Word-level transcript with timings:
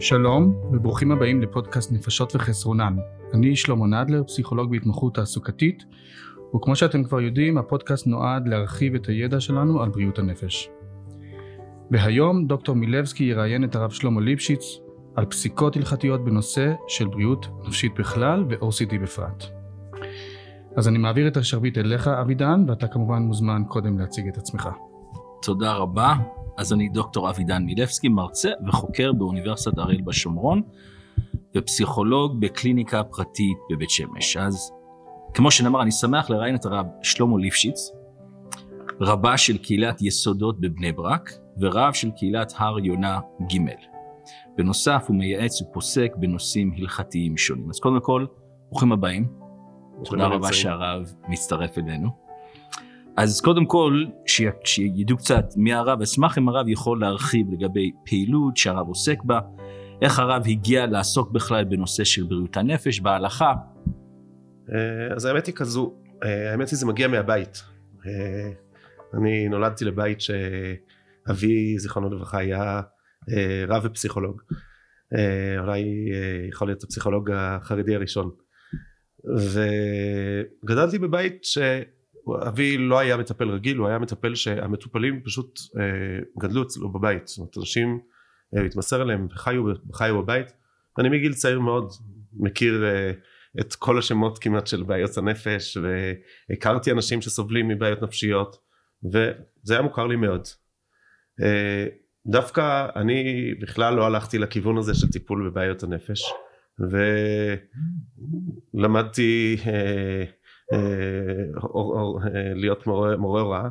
שלום 0.00 0.54
וברוכים 0.72 1.12
הבאים 1.12 1.42
לפודקאסט 1.42 1.92
נפשות 1.92 2.36
וחסרונן. 2.36 2.96
אני 3.34 3.56
שלמה 3.56 3.86
נדלר, 3.86 4.24
פסיכולוג 4.24 4.70
בהתמחות 4.70 5.14
תעסוקתית, 5.14 5.84
וכמו 6.56 6.76
שאתם 6.76 7.04
כבר 7.04 7.20
יודעים, 7.20 7.58
הפודקאסט 7.58 8.06
נועד 8.06 8.48
להרחיב 8.48 8.94
את 8.94 9.06
הידע 9.06 9.40
שלנו 9.40 9.82
על 9.82 9.88
בריאות 9.88 10.18
הנפש. 10.18 10.70
והיום 11.90 12.46
דוקטור 12.46 12.76
מילבסקי 12.76 13.24
יראיין 13.24 13.64
את 13.64 13.76
הרב 13.76 13.90
שלמה 13.90 14.20
ליפשיץ 14.20 14.78
על 15.16 15.24
פסיקות 15.26 15.76
הלכתיות 15.76 16.24
בנושא 16.24 16.72
של 16.88 17.06
בריאות 17.06 17.46
נפשית 17.66 17.92
בכלל 17.98 18.44
ו-OCD 18.48 18.98
בפרט. 19.02 19.44
אז 20.76 20.88
אני 20.88 20.98
מעביר 20.98 21.28
את 21.28 21.36
השרביט 21.36 21.78
אליך 21.78 22.08
אבידן, 22.08 22.64
ואתה 22.68 22.86
כמובן 22.86 23.22
מוזמן 23.22 23.62
קודם 23.68 23.98
להציג 23.98 24.28
את 24.28 24.38
עצמך. 24.38 24.68
תודה 25.42 25.72
רבה. 25.72 26.14
אז 26.56 26.72
אני 26.72 26.88
דוקטור 26.88 27.30
אבידן 27.30 27.62
מילבסקי, 27.62 28.08
מרצה 28.08 28.50
וחוקר 28.66 29.12
באוניברסיטת 29.12 29.78
אריאל 29.78 30.00
בשומרון, 30.00 30.62
ופסיכולוג 31.56 32.40
בקליניקה 32.40 33.04
פרטית 33.04 33.58
בבית 33.70 33.90
שמש. 33.90 34.36
אז 34.36 34.72
כמו 35.34 35.50
שנאמר, 35.50 35.82
אני 35.82 35.92
שמח 35.92 36.30
לראיין 36.30 36.54
את 36.54 36.64
הרב 36.64 36.86
שלמה 37.02 37.38
ליפשיץ, 37.38 37.90
רבה 39.00 39.36
של 39.36 39.58
קהילת 39.58 40.02
יסודות 40.02 40.60
בבני 40.60 40.92
ברק, 40.92 41.30
ורב 41.60 41.92
של 41.92 42.10
קהילת 42.10 42.52
הר 42.56 42.78
יונה 42.78 43.20
ג'. 43.42 43.58
בנוסף, 44.56 45.04
הוא 45.08 45.16
מייעץ 45.16 45.62
ופוסק 45.62 46.12
בנושאים 46.16 46.72
הלכתיים 46.78 47.36
שונים. 47.36 47.70
אז 47.70 47.80
קודם 47.80 48.00
כל, 48.00 48.26
ברוכים 48.68 48.92
הבאים. 48.92 49.28
תודה 50.04 50.26
רבה 50.26 50.52
שהרב 50.52 51.14
מצטרף 51.28 51.78
אלינו. 51.78 52.29
אז 53.22 53.40
קודם 53.40 53.66
כל, 53.66 54.04
שידעו 54.64 55.16
קצת 55.16 55.44
מי 55.56 55.72
הרב, 55.72 56.02
אשמח 56.02 56.38
אם 56.38 56.48
הרב 56.48 56.68
יכול 56.68 57.00
להרחיב 57.00 57.46
לגבי 57.52 57.92
פעילות 58.04 58.56
שהרב 58.56 58.88
עוסק 58.88 59.22
בה, 59.24 59.40
איך 60.02 60.18
הרב 60.18 60.42
הגיע 60.46 60.86
לעסוק 60.86 61.30
בכלל 61.30 61.64
בנושא 61.64 62.04
של 62.04 62.22
בריאות 62.22 62.56
הנפש 62.56 63.00
בהלכה. 63.00 63.54
אה, 64.72 65.14
אז 65.16 65.24
האמת 65.24 65.46
היא 65.46 65.54
כזו, 65.54 65.94
אה, 66.24 66.50
האמת 66.50 66.68
היא 66.68 66.78
זה 66.78 66.86
מגיע 66.86 67.08
מהבית. 67.08 67.62
אה, 68.06 68.50
אני 69.14 69.48
נולדתי 69.48 69.84
לבית 69.84 70.18
שאבי, 70.20 71.78
זיכרונו 71.78 72.10
לברכה, 72.10 72.38
היה 72.38 72.80
רב 73.68 73.82
ופסיכולוג. 73.84 74.42
אולי 75.58 75.84
יכול 76.48 76.68
להיות 76.68 76.84
הפסיכולוג 76.84 77.30
החרדי 77.30 77.94
הראשון. 77.94 78.30
וגדלתי 80.64 80.98
בבית 80.98 81.38
שאבי 82.26 82.78
לא 82.78 82.98
היה 82.98 83.16
מטפל 83.16 83.48
רגיל, 83.48 83.76
הוא 83.76 83.88
היה 83.88 83.98
מטפל 83.98 84.34
שהמטופלים 84.34 85.22
פשוט 85.24 85.60
גדלו 86.38 86.62
אצלו 86.62 86.92
בבית. 86.92 87.26
זאת 87.28 87.38
אומרת, 87.38 87.58
אנשים 87.58 87.98
התמסר 88.52 89.02
אליהם 89.02 89.26
וחיו, 89.30 89.64
וחיו 89.90 90.22
בבית. 90.22 90.52
אני 90.98 91.08
מגיל 91.08 91.34
צעיר 91.34 91.60
מאוד 91.60 91.92
מכיר 92.32 92.84
את 93.60 93.74
כל 93.74 93.98
השמות 93.98 94.38
כמעט 94.38 94.66
של 94.66 94.82
בעיות 94.82 95.18
הנפש 95.18 95.78
והכרתי 96.50 96.92
אנשים 96.92 97.22
שסובלים 97.22 97.68
מבעיות 97.68 98.02
נפשיות 98.02 98.56
וזה 99.04 99.74
היה 99.74 99.82
מוכר 99.82 100.06
לי 100.06 100.16
מאוד. 100.16 100.48
דווקא 102.26 102.86
אני 102.96 103.50
בכלל 103.60 103.94
לא 103.94 104.06
הלכתי 104.06 104.38
לכיוון 104.38 104.78
הזה 104.78 104.94
של 104.94 105.08
טיפול 105.08 105.50
בבעיות 105.50 105.82
הנפש 105.82 106.22
ולמדתי 108.74 109.56
אה, 109.66 109.72
אה, 109.72 109.74
אה, 109.74 110.24
להיות 112.54 112.86
מורה, 112.86 113.16
מורה 113.16 113.42
הוראה 113.42 113.68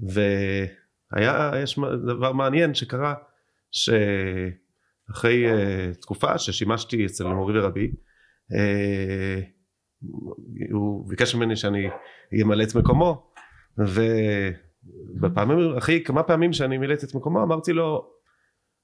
והיה 0.00 1.50
יש 1.62 1.78
דבר 2.06 2.32
מעניין 2.32 2.74
שקרה 2.74 3.14
שאחרי 3.70 5.44
תקופה 6.00 6.38
ששימשתי 6.38 7.06
אצל 7.06 7.24
מורי 7.24 7.60
ורבי 7.60 7.92
הוא 10.72 11.08
ביקש 11.08 11.34
ממני 11.34 11.56
שאני 11.56 11.88
אמלא 12.42 12.62
את 12.62 12.74
מקומו 12.74 13.32
ובפעמים 13.78 15.76
אחרי 15.78 16.02
כמה 16.04 16.22
פעמים 16.22 16.52
שאני 16.52 16.78
מילאתי 16.78 17.06
את 17.06 17.14
מקומו 17.14 17.42
אמרתי 17.42 17.72
לו 17.72 18.10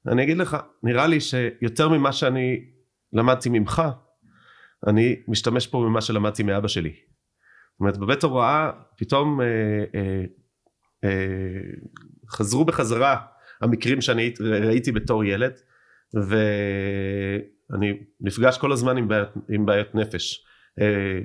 אני 0.06 0.22
אגיד 0.22 0.36
לך 0.36 0.56
נראה 0.82 1.06
לי 1.06 1.20
שיותר 1.20 1.88
ממה 1.88 2.12
שאני 2.12 2.70
למדתי 3.12 3.48
ממך, 3.48 3.82
אני 4.86 5.16
משתמש 5.28 5.66
פה 5.66 5.78
ממה 5.78 6.00
שלמדתי 6.00 6.42
מאבא 6.42 6.68
שלי. 6.68 6.94
זאת 7.80 7.82
אומרת 7.82 7.98
בבית 7.98 8.22
הוראה 8.22 8.70
פתאום 8.96 9.40
אה, 9.40 9.46
אה, 9.94 10.24
אה, 11.04 11.60
חזרו 12.30 12.64
בחזרה 12.64 13.16
המקרים 13.60 14.00
שאני 14.00 14.34
ראיתי 14.40 14.92
בתור 14.92 15.24
ילד 15.24 15.52
ואני 16.14 17.98
נפגש 18.20 18.58
כל 18.58 18.72
הזמן 18.72 18.96
עם 18.96 19.08
בעיות, 19.08 19.28
עם 19.50 19.66
בעיות 19.66 19.94
נפש 19.94 20.44
אה, 20.80 21.20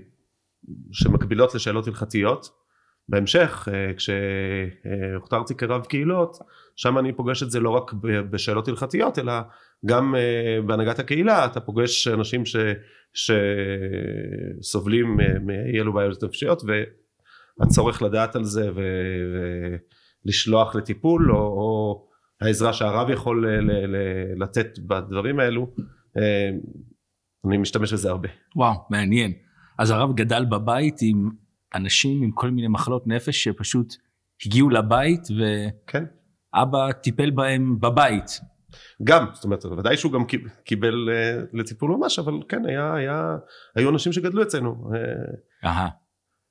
שמקבילות 0.92 1.56
לשאלות 1.56 1.88
הלכתיות. 1.88 2.50
בהמשך 3.10 3.68
אה, 3.74 3.92
כשהוכתרתי 3.94 5.56
כרב 5.56 5.86
קהילות 5.86 6.38
שם 6.76 6.98
אני 6.98 7.14
פוגש 7.14 7.44
את 7.44 7.52
זה 7.52 7.60
לא 7.60 7.70
רק 7.70 7.94
בשאלות 8.30 8.68
הלכתיות 8.68 9.20
אלא 9.20 9.34
גם 9.86 10.16
אה, 10.16 10.62
בהנהגת 10.66 11.00
הקהילה 11.00 11.46
אתה 11.46 11.60
פוגש 11.60 12.08
אנשים 12.08 12.46
ש, 12.46 12.56
שסובלים 13.16 15.18
מאי 15.42 15.82
אלו 15.82 15.94
בעיות 15.94 16.24
נפשיות 16.24 16.62
והצורך 17.60 18.02
לדעת 18.02 18.36
על 18.36 18.44
זה 18.44 18.70
ולשלוח 20.26 20.76
לטיפול 20.76 21.32
או, 21.32 21.38
או 21.38 22.06
העזרה 22.42 22.74
שהרב 22.74 23.10
יכול 23.10 23.48
ל, 23.48 23.62
ל, 23.62 23.86
ל, 23.86 23.98
לתת 24.44 24.80
בדברים 24.80 25.40
האלו 25.40 25.74
אה, 26.18 26.50
אני 27.48 27.58
משתמש 27.58 27.94
בזה 27.94 28.10
הרבה. 28.10 28.30
וואו 28.56 28.74
מעניין 28.90 29.34
אז 29.80 29.92
הרב 29.92 30.16
גדל 30.16 30.46
בבית 30.46 30.96
עם 31.02 31.30
אנשים 31.76 32.24
עם 32.24 32.32
כל 32.32 32.50
מיני 32.50 32.68
מחלות 32.68 33.08
נפש 33.08 33.44
שפשוט 33.44 33.96
הגיעו 34.46 34.70
לבית 34.70 35.22
ואבא 35.38 36.92
כן. 36.92 37.00
טיפל 37.04 37.32
בהם 37.32 37.80
בבית. 37.80 38.40
גם, 39.04 39.26
זאת 39.34 39.44
אומרת, 39.44 39.66
ודאי 39.66 39.98
שהוא 39.98 40.12
גם 40.12 40.24
קיבל 40.64 41.10
uh, 41.10 41.46
לטיפול 41.54 41.92
ממש, 41.92 42.20
אבל 42.20 42.34
כן, 42.50 42.66
היה, 42.66 42.94
היה, 42.94 43.36
היו 43.76 43.90
אנשים 43.90 44.14
שגדלו 44.14 44.44
אצלנו. 44.44 44.92
אה. 44.94 45.70
אהה, 45.70 45.90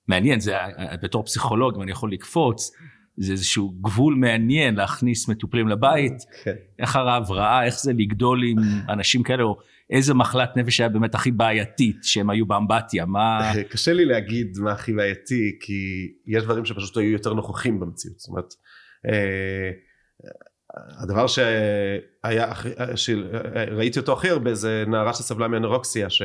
מעניין, 0.09 0.41
זה 0.41 0.55
בתור 1.03 1.25
פסיכולוג, 1.25 1.75
אם 1.77 1.83
אני 1.83 1.91
יכול 1.91 2.13
לקפוץ, 2.13 2.71
זה 3.17 3.33
איזשהו 3.33 3.71
גבול 3.81 4.15
מעניין 4.15 4.75
להכניס 4.75 5.29
מטופלים 5.29 5.69
לבית. 5.69 6.23
כן. 6.45 6.55
איך 6.79 6.97
הרב 6.97 7.31
ראה, 7.31 7.65
איך 7.65 7.81
זה 7.81 7.93
לגדול 7.93 8.45
עם 8.45 8.59
אנשים 8.89 9.23
כאלה, 9.23 9.43
או 9.43 9.57
איזה 9.91 10.15
מחלת 10.15 10.57
נפש 10.57 10.81
היה 10.81 10.89
באמת 10.89 11.15
הכי 11.15 11.31
בעייתית 11.31 11.97
שהם 12.03 12.31
היו 12.31 12.47
באמבטיה, 12.47 13.07
מה... 13.07 13.53
קשה 13.73 13.93
לי 13.93 14.05
להגיד 14.05 14.59
מה 14.59 14.73
הכי 14.73 14.93
בעייתי, 14.93 15.59
כי 15.61 16.09
יש 16.27 16.45
דברים 16.45 16.65
שפשוט 16.65 16.97
היו 16.97 17.11
יותר 17.11 17.35
נוכחים 17.35 17.81
במציאות. 17.81 18.19
זאת 18.19 18.29
אומרת, 18.29 18.55
אה, 19.09 19.71
הדבר 20.77 21.27
שהיה, 21.27 22.53
שראיתי 22.95 23.99
אותו 23.99 24.13
הכי 24.13 24.31
הרבה 24.31 24.55
זה 24.55 24.85
נערה 24.87 25.15
שסבלה 25.15 25.49
מאנורוקסיה, 25.49 26.11
ש... 26.11 26.23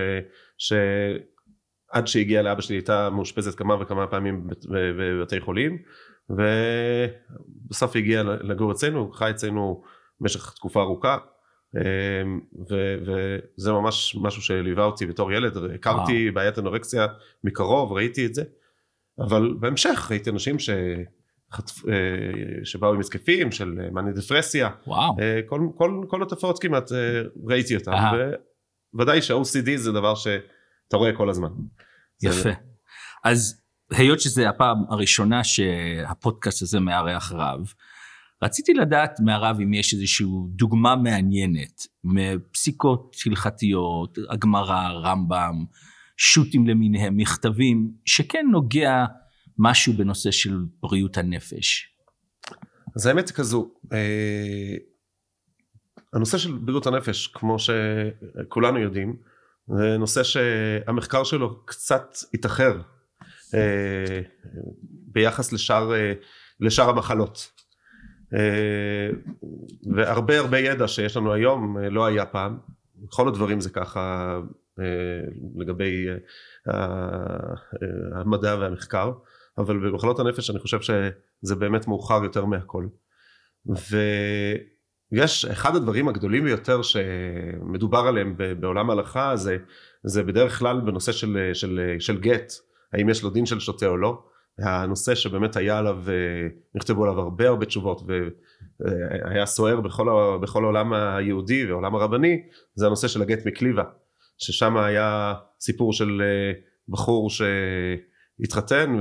שעד 0.58 2.08
שהגיעה 2.08 2.44
לאבא 2.44 2.62
שלי 2.62 2.76
הייתה 2.76 3.10
מאושפזת 3.10 3.58
כמה 3.58 3.82
וכמה 3.82 4.08
פעמים 4.08 4.48
בבתי 4.70 5.40
חולים, 5.40 5.78
ובסוף 6.30 7.96
היא 7.96 8.04
הגיעה 8.04 8.24
לגור 8.24 8.72
אצלנו, 8.72 9.12
חי 9.12 9.30
אצלנו 9.30 9.84
במשך 10.22 10.54
תקופה 10.54 10.82
ארוכה. 10.82 11.18
אמ, 11.76 12.40
וזה 12.70 13.72
ממש 13.72 14.18
משהו 14.22 14.42
שליווה 14.42 14.84
אותי 14.86 15.06
בתור 15.06 15.32
ילד, 15.32 15.58
הכרתי 15.76 16.32
בעיית 16.32 16.60
אנורקסיה 16.60 17.08
מקרוב, 17.44 17.92
ראיתי 17.92 18.26
את 18.26 18.36
זה, 18.36 18.44
אבל 19.20 19.54
בהמשך 19.60 20.08
ראיתי 20.12 20.30
אנשים 20.30 20.60
ש... 20.60 20.70
אה, 21.54 22.66
שבאו 22.66 22.94
עם 22.94 23.00
התקפים 23.00 23.52
של 23.52 23.74
מאניה 23.92 24.14
דפרסיה, 24.14 24.70
וואו. 24.88 25.16
אה, 25.20 25.40
כל, 25.46 25.62
כל, 25.78 26.04
כל 26.08 26.24
התופעות 26.24 26.62
כמעט 26.62 26.92
אה, 26.92 27.22
ראיתי 27.46 27.76
אותן, 27.76 27.92
וודאי 28.94 29.22
שה-OCD 29.22 29.78
זה 29.78 29.92
דבר 29.92 30.16
שאתה 30.16 30.98
רואה 30.98 31.16
כל 31.16 31.30
הזמן. 31.30 31.50
יפה. 32.24 32.34
זה... 32.36 32.54
אז 33.24 33.62
היות 33.92 34.20
שזה 34.20 34.50
הפעם 34.50 34.78
הראשונה 34.90 35.44
שהפודקאסט 35.44 36.62
הזה 36.62 36.80
מארח 36.80 37.32
רב, 37.32 37.74
רציתי 38.44 38.74
לדעת 38.74 39.20
מהרב 39.20 39.58
אם 39.64 39.74
יש 39.74 39.94
איזושהי 39.94 40.28
דוגמה 40.56 40.96
מעניינת 40.96 41.82
מפסיקות 42.04 43.16
הלכתיות, 43.26 44.18
הגמרא, 44.30 44.90
רמב"ם, 44.90 45.66
שו"תים 46.18 46.68
למיניהם, 46.68 47.18
מכתבים, 47.18 47.92
שכן 48.06 48.46
נוגע 48.52 49.06
משהו 49.60 49.94
בנושא 49.94 50.32
של 50.32 50.66
בריאות 50.82 51.18
הנפש. 51.18 51.96
אז 52.96 53.06
האמת 53.06 53.28
היא 53.28 53.36
כזו, 53.36 53.72
אה, 53.94 54.76
הנושא 56.14 56.38
של 56.38 56.52
בריאות 56.52 56.88
הנפש, 56.88 57.28
כמו 57.28 57.58
שכולנו 57.60 58.80
יודעים, 58.80 59.16
זה 59.68 59.98
נושא 59.98 60.24
שהמחקר 60.24 61.24
שלו 61.24 61.66
קצת 61.66 62.18
התאחר 62.34 62.82
אה, 63.54 64.22
ביחס 64.82 65.54
לשאר, 65.54 65.94
אה, 65.94 66.14
לשאר 66.60 66.90
המחלות. 66.90 67.52
והרבה 69.96 70.40
הרבה 70.40 70.60
ידע 70.60 70.88
שיש 70.88 71.18
לנו 71.18 71.34
היום 71.34 71.78
לא 71.78 72.06
היה 72.06 72.26
פעם 72.26 72.58
בכל 72.96 73.28
הדברים 73.28 73.62
זה 73.62 73.70
ככה 73.70 74.40
לגבי 75.56 76.08
המדע 78.16 78.56
והמחקר, 78.60 79.12
אבל 79.60 79.90
במחלות 79.90 80.20
הנפש 80.20 80.50
אני 80.50 80.60
חושב 80.60 80.80
שזה 80.82 81.56
באמת 81.56 81.88
מאוחר 81.88 82.24
יותר 82.24 82.46
מהכל. 82.46 82.88
ויש 85.12 85.46
אחד 85.46 85.76
הדברים 85.76 86.08
הגדולים 86.08 86.44
ביותר 86.44 86.82
שמדובר 86.82 88.00
עליהם 88.00 88.36
בעולם 88.60 88.90
ההלכה 88.90 89.36
זה, 89.36 89.58
זה 90.04 90.24
בדרך 90.24 90.60
כלל 90.60 90.82
בנושא 90.82 91.12
של, 91.12 91.50
של, 91.54 91.96
של 92.00 92.20
גט, 92.20 92.54
האם 92.94 93.10
יש 93.10 93.24
לו 93.24 93.30
דין 93.30 93.46
של 93.46 93.60
שוטה 93.60 93.88
או 93.88 93.98
לא. 93.98 94.24
הנושא 94.60 95.16
שבאמת 95.16 95.56
היה 95.56 95.80
עליו, 95.80 95.98
נכתבו 96.76 97.04
עליו 97.04 97.20
הרבה 97.20 97.48
הרבה 97.48 97.66
תשובות 97.66 98.02
והיה 98.80 99.46
סוער 99.46 99.82
בכל, 99.82 100.08
בכל 100.42 100.64
העולם 100.64 100.94
היהודי 100.94 101.66
והעולם 101.66 101.96
הרבני, 101.96 102.42
זה 102.76 102.86
הנושא 102.86 103.08
של 103.08 103.22
הגט 103.22 103.46
מקליבה, 103.46 103.84
ששם 104.38 104.78
היה 104.78 105.34
סיפור 105.60 105.94
של 105.94 106.22
בחור 106.90 107.30
שהתחתן 108.42 109.00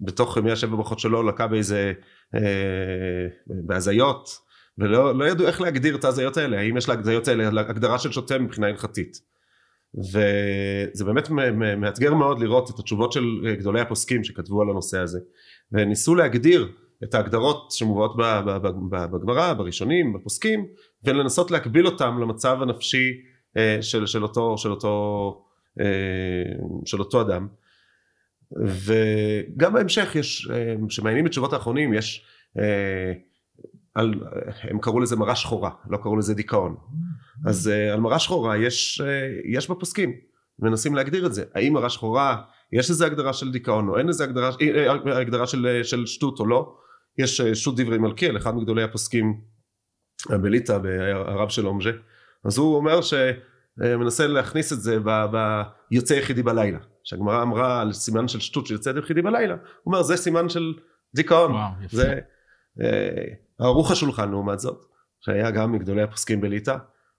ובתוך 0.00 0.38
מי 0.38 0.52
השבע 0.52 0.76
ברכות 0.76 0.98
שלו 0.98 1.22
לקה 1.22 1.46
באיזה, 1.46 1.92
בהזיות 3.46 4.28
ולא 4.78 5.18
לא 5.18 5.24
ידעו 5.24 5.46
איך 5.46 5.60
להגדיר 5.60 5.96
את 5.96 6.04
ההזיות 6.04 6.36
האלה, 6.36 6.60
האם 6.60 6.76
יש 6.76 6.88
להזיות 6.88 7.28
האלה 7.28 7.60
הגדרה 7.60 7.98
של 7.98 8.12
שוטה 8.12 8.38
מבחינה 8.38 8.66
הלכתית. 8.66 9.20
וזה 9.98 11.04
באמת 11.04 11.30
מאתגר 11.76 12.14
מאוד 12.14 12.40
לראות 12.40 12.70
את 12.70 12.78
התשובות 12.78 13.12
של 13.12 13.24
גדולי 13.58 13.80
הפוסקים 13.80 14.24
שכתבו 14.24 14.62
על 14.62 14.70
הנושא 14.70 14.98
הזה 14.98 15.18
וניסו 15.72 16.14
להגדיר 16.14 16.72
את 17.04 17.14
ההגדרות 17.14 17.70
שמובאות 17.70 18.16
בגמרא, 19.12 19.52
בראשונים, 19.52 20.12
בפוסקים 20.12 20.66
ולנסות 21.04 21.50
להקביל 21.50 21.86
אותם 21.86 22.18
למצב 22.20 22.62
הנפשי 22.62 23.12
אה, 23.56 23.78
של, 23.80 24.06
של, 24.06 24.22
אותו, 24.22 24.58
של, 24.58 24.70
אותו, 24.70 25.44
אה, 25.46 25.53
של 26.84 27.00
אותו 27.00 27.20
אדם 27.20 27.48
וגם 28.52 29.72
בהמשך 29.72 30.14
יש, 30.14 30.48
כשמעיינים 30.88 31.24
אה, 31.24 31.28
בתשובות 31.28 31.52
האחרונים 31.52 31.94
יש 31.94 32.26
על, 33.94 34.14
הם 34.62 34.78
קראו 34.78 35.00
לזה 35.00 35.16
מראה 35.16 35.36
שחורה, 35.36 35.70
לא 35.90 35.96
קראו 35.96 36.16
לזה 36.16 36.34
דיכאון. 36.34 36.76
אז 37.46 37.66
על 37.66 38.00
מראה 38.00 38.18
שחורה 38.18 38.56
יש, 38.56 39.02
יש 39.44 39.70
בפוסקים, 39.70 40.12
מנסים 40.58 40.94
להגדיר 40.94 41.26
את 41.26 41.34
זה. 41.34 41.44
האם 41.54 41.72
מראה 41.72 41.90
שחורה, 41.90 42.42
יש 42.72 42.90
איזה 42.90 43.06
הגדרה 43.06 43.32
של 43.32 43.52
דיכאון 43.52 43.88
או 43.88 43.98
אין 43.98 44.08
איזה 44.08 44.24
הגדרה, 44.24 44.50
אה, 44.62 45.20
הגדרה 45.20 45.46
של, 45.46 45.80
של 45.82 46.06
שטות 46.06 46.40
או 46.40 46.46
לא. 46.46 46.74
יש 47.18 47.40
שטות 47.40 47.80
דברי 47.80 47.98
מלכיאל, 47.98 48.36
אחד 48.36 48.56
מגדולי 48.56 48.82
הפוסקים 48.82 49.40
בליטא, 50.30 50.78
הרב 51.10 51.48
של 51.48 51.66
אומג'ה. 51.66 51.90
אז 52.44 52.58
הוא 52.58 52.76
אומר 52.76 53.00
שמנסה 53.78 54.26
להכניס 54.26 54.72
את 54.72 54.80
זה 54.80 54.98
ביוצא 55.90 56.14
יחידי 56.14 56.42
בלילה. 56.42 56.78
שהגמרא 57.04 57.42
אמרה 57.42 57.80
על 57.80 57.92
סימן 57.92 58.28
של 58.28 58.40
שטות 58.40 58.66
של 58.66 58.74
יוצא 58.74 58.92
יחידי 58.98 59.22
בלילה, 59.22 59.54
הוא 59.54 59.60
אומר 59.86 60.02
זה 60.02 60.16
סימן 60.16 60.48
של 60.48 60.74
דיכאון. 61.14 61.52
וואו, 61.52 61.70
יפה. 61.82 61.96
זה, 61.96 62.20
ערוך 63.58 63.90
השולחן 63.90 64.30
לעומת 64.30 64.58
זאת, 64.58 64.84
שהיה 65.20 65.50
גם 65.50 65.72
מגדולי 65.72 66.02
הפוסקים 66.02 66.40
בליטא, 66.40 66.76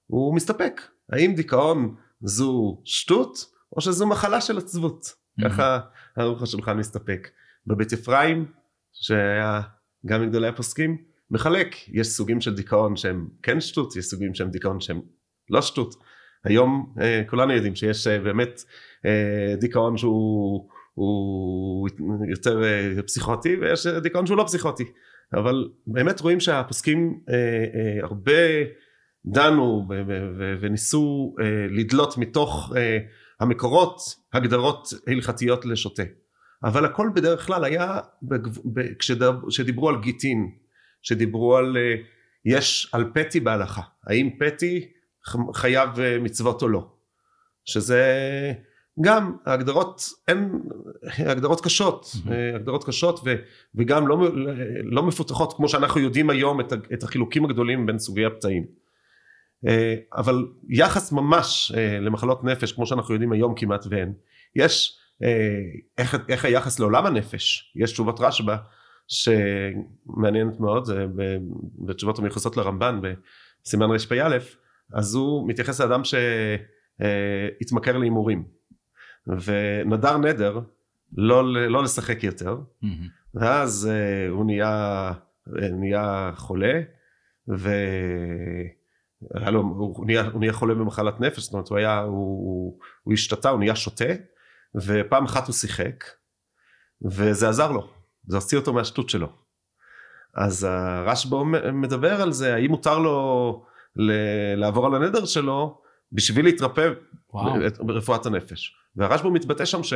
הוא 0.08 0.36
מסתפק. 0.36 0.82
האם 1.12 1.34
דיכאון 1.36 1.96
זו 2.22 2.82
שטות 2.86 3.38
או 3.76 3.82
שזו 3.82 4.08
מחלה 4.08 4.42
של 4.42 4.58
עצבות? 4.58 5.06
Mm-hmm. 5.06 5.50
ככה 5.50 5.80
ערוך 6.18 6.42
השולחן 6.42 6.78
מסתפק. 6.78 7.30
בבית 7.68 7.94
אפרים, 7.94 8.52
שהיה 8.94 9.62
גם 10.06 10.22
מגדולי 10.22 10.48
הפוסקים, 10.48 10.98
מחלק. 11.32 11.76
יש 11.88 12.08
סוגים 12.08 12.42
של 12.42 12.56
דיכאון 12.56 12.96
שהם 12.96 13.28
כן 13.44 13.62
שטות, 13.62 13.96
יש 13.96 14.06
סוגים 14.06 14.34
שהם 14.34 14.50
דיכאון 14.50 14.80
שהם 14.80 15.02
לא 15.50 15.62
שטות. 15.62 15.96
היום 16.46 16.94
אה, 17.02 17.24
כולנו 17.28 17.54
יודעים 17.54 17.76
שיש 17.76 18.08
אה, 18.08 18.20
באמת 18.20 18.64
אה, 19.06 19.56
דיכאון 19.60 19.98
שהוא 19.98 20.68
הוא 20.94 21.90
יותר 22.30 22.64
פסיכוטי 23.06 23.56
ויש 23.56 23.88
דיכאון 23.88 24.26
שהוא 24.26 24.38
לא 24.38 24.44
פסיכוטי. 24.44 24.84
אבל 25.34 25.70
באמת 25.88 26.20
רואים 26.20 26.40
שהפוסקים 26.40 27.20
אה, 27.30 27.36
אה, 27.36 28.04
הרבה 28.04 28.32
דנו 29.26 29.88
וניסו 30.62 31.36
אה, 31.40 31.46
לדלות 31.70 32.18
מתוך 32.18 32.74
אה, 32.78 32.98
המקורות 33.40 34.00
הגדרות 34.34 34.88
הלכתיות 35.08 35.66
לשוטה 35.66 36.04
אבל 36.64 36.86
הכל 36.86 37.10
בדרך 37.16 37.46
כלל 37.46 37.64
היה 37.64 38.00
כשדיברו 39.50 39.90
על 39.90 39.96
גיטין 40.02 40.50
שדיברו 41.02 41.58
על 41.58 41.78
אה, 41.78 41.96
יש 42.46 42.90
על 42.94 43.12
פתי 43.14 43.40
בהלכה 43.40 43.82
האם 44.08 44.30
פתי 44.40 44.92
חייב 45.54 46.00
אה, 46.00 46.20
מצוות 46.20 46.62
או 46.62 46.68
לא 46.68 46.88
שזה 47.66 48.04
גם 49.02 49.38
ההגדרות 49.46 50.10
הן 50.28 50.52
הגדרות 51.18 51.62
קשות, 51.62 52.06
mm-hmm. 52.06 52.56
הגדרות 52.56 52.84
קשות 52.84 53.20
ו, 53.26 53.36
וגם 53.76 54.08
לא, 54.08 54.18
לא 54.84 55.04
מפותחות 55.04 55.54
כמו 55.54 55.70
שאנחנו 55.70 56.02
יודעים 56.02 56.30
היום 56.30 56.60
את, 56.60 56.74
את 56.94 57.04
החילוקים 57.04 57.46
הגדולים 57.46 57.86
בין 57.86 58.00
סוגי 58.00 58.26
הפצעים. 58.26 58.66
אה, 59.68 59.96
אבל 60.14 60.46
יחס 60.70 61.12
ממש 61.12 61.72
אה, 61.78 62.00
למחלות 62.00 62.44
נפש 62.44 62.72
כמו 62.72 62.86
שאנחנו 62.86 63.14
יודעים 63.14 63.32
היום 63.32 63.54
כמעט 63.56 63.86
ואין. 63.90 64.14
יש 64.56 65.00
איך, 65.98 66.18
איך 66.30 66.46
היחס 66.46 66.80
לעולם 66.80 67.06
הנפש, 67.06 67.74
יש 67.76 67.92
תשובת 67.92 68.20
רשב"א 68.20 68.56
שמעניינת 69.08 70.60
מאוד, 70.60 70.86
זה 70.86 71.06
בתשובות 71.86 72.20
המיוחסות 72.20 72.58
לרמב"ן 72.58 73.00
בסימן 73.64 73.92
רפ"א, 73.92 74.38
אז 74.94 75.16
הוא 75.16 75.48
מתייחס 75.48 75.82
לאדם 75.82 76.02
שהתמכר 77.60 77.98
להימורים. 77.98 78.56
ונדר 79.28 80.18
נדר 80.18 80.60
לא, 81.18 81.54
לא 81.54 81.84
לשחק 81.84 82.24
יותר 82.24 82.58
mm-hmm. 82.84 82.88
ואז 83.34 83.90
uh, 83.92 84.32
הוא 84.32 84.46
נהיה, 84.46 85.12
נהיה 85.72 86.32
חולה 86.36 86.82
לו, 89.52 89.62
הוא, 89.62 90.06
נהיה, 90.06 90.28
הוא 90.28 90.40
נהיה 90.40 90.54
חולה 90.54 90.74
במחלת 90.74 91.20
נפש 91.20 91.44
זאת 91.44 91.54
אומרת 91.54 91.70
הוא 91.70 91.78
היה, 91.78 92.00
הוא, 92.00 92.80
הוא 93.04 93.14
השתתה, 93.14 93.50
הוא 93.50 93.60
נהיה 93.60 93.76
שותה 93.76 94.14
ופעם 94.76 95.26
אחת 95.26 95.48
הוא 95.48 95.54
שיחק 95.54 96.04
וזה 97.06 97.50
עזר 97.50 97.72
לו, 97.72 97.90
זה 98.28 98.38
הוציא 98.38 98.58
אותו 98.58 98.74
מהשטות 98.74 99.10
שלו 99.10 99.30
אז 100.36 100.64
הרשב"א 100.64 101.44
מדבר 101.74 102.22
על 102.22 102.32
זה 102.32 102.56
האם 102.56 102.72
מותר 102.72 103.00
לו 103.00 103.66
לעבור 104.58 104.86
על 104.86 104.96
הנדר 104.96 105.26
שלו 105.26 105.82
בשביל 106.12 106.46
להתרפא 106.46 106.90
ברפואת 107.80 108.26
הנפש 108.26 108.76
והרשב"א 108.96 109.30
מתבטא 109.30 109.66
שם 109.66 109.84
ש, 109.84 109.94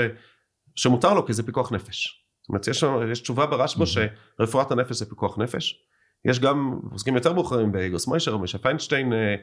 שמותר 0.76 1.14
לו 1.14 1.26
כי 1.26 1.34
זה 1.34 1.44
פיקוח 1.44 1.72
נפש. 1.72 2.26
זאת 2.42 2.50
אומרת 2.50 2.68
יש, 2.68 2.84
יש 3.12 3.20
תשובה 3.20 3.46
ברשב"א 3.46 3.84
mm-hmm. 3.84 4.40
שרפואת 4.40 4.72
הנפש 4.72 4.96
זה 4.96 5.10
פיקוח 5.10 5.38
נפש. 5.38 5.89
יש 6.26 6.40
גם 6.40 6.80
פוסקים 6.92 7.16
יותר 7.16 7.34
מאוחרים 7.34 7.72
בגוס 7.72 8.08
מוישר, 8.08 8.38
משה 8.38 8.58
פיינשטיין 8.58 9.14
אה, 9.14 9.36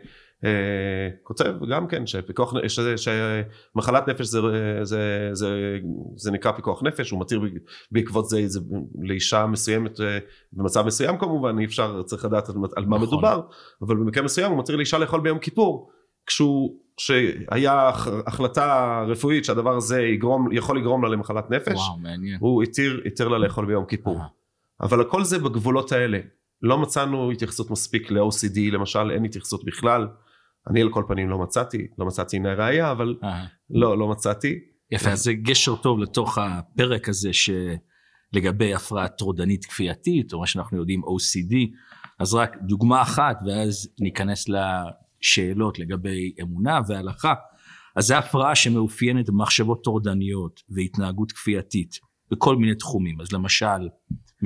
אה, 0.45 1.09
כותב 1.23 1.55
גם 1.71 1.87
כן 1.89 2.07
שפיקוח, 2.07 2.55
ש, 2.69 2.81
שמחלת 2.97 4.09
נפש 4.09 4.27
זה, 4.27 4.41
זה, 4.83 5.31
זה, 5.33 5.79
זה 6.17 6.31
נקרא 6.31 6.53
פיקוח 6.53 6.83
נפש, 6.83 7.11
הוא 7.11 7.21
מתיר 7.21 7.41
בעקבות 7.91 8.29
זה, 8.29 8.49
זה 8.49 8.61
לאישה 9.03 9.47
מסוימת 9.47 10.01
אה, 10.01 10.19
במצב 10.53 10.87
מסוים 10.87 11.19
כמובן, 11.19 11.59
אי 11.59 11.65
אפשר, 11.65 12.03
צריך 12.03 12.25
לדעת 12.25 12.49
על, 12.49 12.55
על 12.77 12.87
מה 12.87 12.97
נכון. 12.97 13.09
מדובר, 13.09 13.41
אבל 13.83 13.97
במקרה 13.97 14.23
מסוים 14.23 14.53
הוא 14.53 14.59
מתיר 14.59 14.77
לאישה 14.77 14.99
לאכול 14.99 15.21
ביום 15.21 15.39
כיפור, 15.39 15.91
כשהוא 16.27 16.81
שהיה 16.97 17.89
החלטה 18.27 19.03
רפואית 19.09 19.45
שהדבר 19.45 19.77
הזה 19.77 20.03
יגרום, 20.03 20.53
יכול 20.53 20.79
לגרום 20.79 21.05
לה 21.05 21.09
למחלת 21.09 21.51
נפש, 21.51 21.75
וואו, 21.75 21.99
מעניין. 21.99 22.39
הוא 22.41 22.63
התיר, 22.63 23.03
התיר 23.07 23.29
לה 23.29 23.39
לאכול 23.39 23.67
ביום 23.67 23.85
כיפור. 23.85 24.21
אבל 24.81 25.01
הכל 25.01 25.25
זה 25.25 25.39
בגבולות 25.39 25.93
האלה. 25.93 26.19
לא 26.63 26.79
מצאנו 26.79 27.31
התייחסות 27.31 27.71
מספיק 27.71 28.11
ל-OCD 28.11 28.61
למשל, 28.73 29.11
אין 29.11 29.25
התייחסות 29.25 29.65
בכלל. 29.65 30.09
אני 30.71 30.83
על 30.83 30.89
כל 30.91 31.05
פנים 31.09 31.29
לא 31.29 31.39
מצאתי, 31.39 31.87
לא 31.99 32.07
מצאתי 32.07 32.37
הנה 32.37 32.55
ראייה, 32.55 32.93
אבל 32.93 33.17
לא, 33.71 33.99
לא 33.99 34.09
מצאתי. 34.09 34.59
יפה, 34.91 35.11
אז 35.11 35.23
זה 35.23 35.33
גשר 35.33 35.77
טוב 35.77 35.99
לתוך 35.99 36.39
הפרק 36.39 37.09
הזה 37.09 37.31
שלגבי 37.33 38.75
הפרעה 38.75 39.09
טרודנית 39.09 39.65
כפייתית, 39.65 40.33
או 40.33 40.41
מה 40.41 40.47
שאנחנו 40.47 40.79
יודעים 40.79 41.03
OCD, 41.05 41.55
אז 42.19 42.35
רק 42.35 42.57
דוגמה 42.63 43.03
אחת, 43.03 43.39
ואז 43.47 43.89
ניכנס 44.01 44.49
ל... 44.49 44.57
שאלות 45.21 45.79
לגבי 45.79 46.33
אמונה 46.43 46.81
והלכה, 46.89 47.35
אז 47.97 48.07
זו 48.07 48.15
הפרעה 48.15 48.55
שמאופיינת 48.55 49.31
במחשבות 49.31 49.85
טורדניות 49.85 50.63
והתנהגות 50.69 51.33
כפייתית 51.33 51.99
בכל 52.31 52.57
מיני 52.57 52.75
תחומים. 52.75 53.21
אז 53.21 53.33
למשל, 53.33 53.89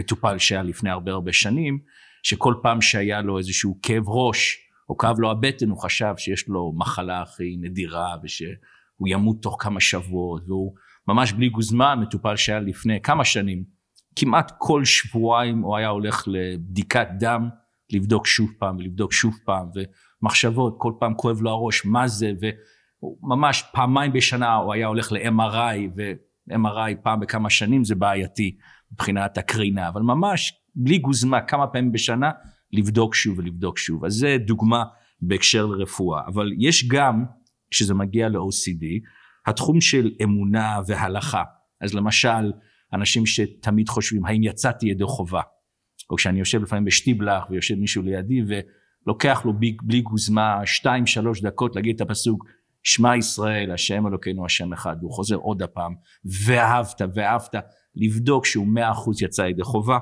מטופל 0.00 0.38
שהיה 0.38 0.62
לפני 0.62 0.90
הרבה 0.90 1.12
הרבה 1.12 1.33
שנים, 1.33 1.78
שכל 2.23 2.54
פעם 2.62 2.80
שהיה 2.80 3.21
לו 3.21 3.38
איזשהו 3.38 3.78
כאב 3.83 4.09
ראש, 4.09 4.57
או 4.88 4.97
כאב 4.97 5.21
לו 5.21 5.30
הבטן, 5.30 5.71
הוא 5.71 5.83
חשב 5.83 6.14
שיש 6.16 6.49
לו 6.49 6.73
מחלה 6.76 7.23
הכי 7.23 7.57
נדירה, 7.61 8.16
ושהוא 8.23 9.09
ימות 9.09 9.42
תוך 9.42 9.57
כמה 9.61 9.80
שבועות, 9.80 10.42
והוא 10.47 10.75
ממש 11.09 11.33
בלי 11.33 11.49
גוזמן, 11.49 11.99
מטופל 12.02 12.37
שהיה 12.37 12.61
לפני 12.61 13.00
כמה 13.02 13.25
שנים, 13.25 13.64
כמעט 14.16 14.52
כל 14.59 14.85
שבועיים 14.85 15.61
הוא 15.61 15.76
היה 15.76 15.88
הולך 15.88 16.25
לבדיקת 16.26 17.09
דם, 17.19 17.49
לבדוק 17.92 18.26
שוב 18.26 18.50
פעם 18.59 18.76
ולבדוק 18.76 19.12
שוב 19.12 19.35
פעם, 19.45 19.69
מחשבות, 20.23 20.75
כל 20.78 20.92
פעם 21.00 21.14
כואב 21.14 21.40
לו 21.40 21.50
הראש, 21.50 21.87
מה 21.87 22.09
זה, 22.09 22.33
וממש 22.42 23.64
פעמיים 23.73 24.12
בשנה 24.12 24.54
הוא 24.54 24.73
היה 24.73 24.87
הולך 24.87 25.12
ל-MRI, 25.12 25.90
ו-MRI 25.97 27.02
פעם 27.02 27.21
בכמה 27.21 27.50
שנים 27.50 27.85
זה 27.85 27.95
בעייתי 27.95 28.57
מבחינת 28.92 29.38
הקרינה, 29.38 29.88
אבל 29.88 30.02
ממש 30.02 30.52
בלי 30.75 30.99
גוזמה 30.99 31.40
כמה 31.40 31.66
פעמים 31.66 31.92
בשנה 31.92 32.30
לבדוק 32.73 33.14
שוב 33.14 33.38
ולבדוק 33.38 33.78
שוב. 33.78 34.04
אז 34.04 34.12
זה 34.12 34.37
דוגמה 34.47 34.85
בהקשר 35.23 35.66
לרפואה, 35.66 36.20
אבל 36.26 36.52
יש 36.59 36.88
גם, 36.88 37.25
כשזה 37.70 37.94
מגיע 37.94 38.28
ל-OCD, 38.28 38.85
התחום 39.47 39.80
של 39.80 40.11
אמונה 40.23 40.78
והלכה. 40.87 41.42
אז 41.80 41.94
למשל, 41.94 42.52
אנשים 42.92 43.26
שתמיד 43.26 43.88
חושבים 43.88 44.25
האם 44.25 44.42
יצאתי 44.42 44.87
ידי 44.87 45.04
חובה, 45.04 45.42
או 46.11 46.16
כשאני 46.16 46.38
יושב 46.38 46.62
לפעמים 46.62 46.85
בשטיבלח 46.85 47.50
ויושב 47.50 47.75
מישהו 47.75 48.02
לידי 48.02 48.40
ולוקח 49.06 49.42
לו 49.44 49.52
בלי, 49.59 49.76
בלי 49.82 50.00
גוזמה 50.00 50.61
שתיים 50.64 51.06
שלוש 51.06 51.42
דקות 51.42 51.76
להגיד 51.76 51.94
את 51.94 52.00
הפסוק 52.00 52.44
שמע 52.82 53.16
ישראל 53.16 53.70
השם 53.70 54.06
אלוקינו 54.06 54.47
השם 54.47 54.73
אחד 54.73 54.97
הוא 55.00 55.12
חוזר 55.12 55.37
עוד 55.37 55.62
הפעם 55.62 55.94
ואהבת 56.44 57.00
ואהבת 57.14 57.54
לבדוק 57.97 58.47
שהוא 58.47 58.66
מאה 58.68 58.90
אחוז 58.90 59.23
יצא 59.23 59.42
ידי 59.42 59.62
חובה. 59.62 59.99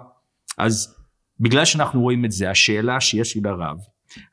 אז 0.59 0.95
בגלל 1.41 1.65
שאנחנו 1.65 2.01
רואים 2.01 2.25
את 2.25 2.33
זה 2.33 2.51
השאלה 2.51 3.01
שיש 3.01 3.37
לי 3.37 3.41
לרב 3.45 3.77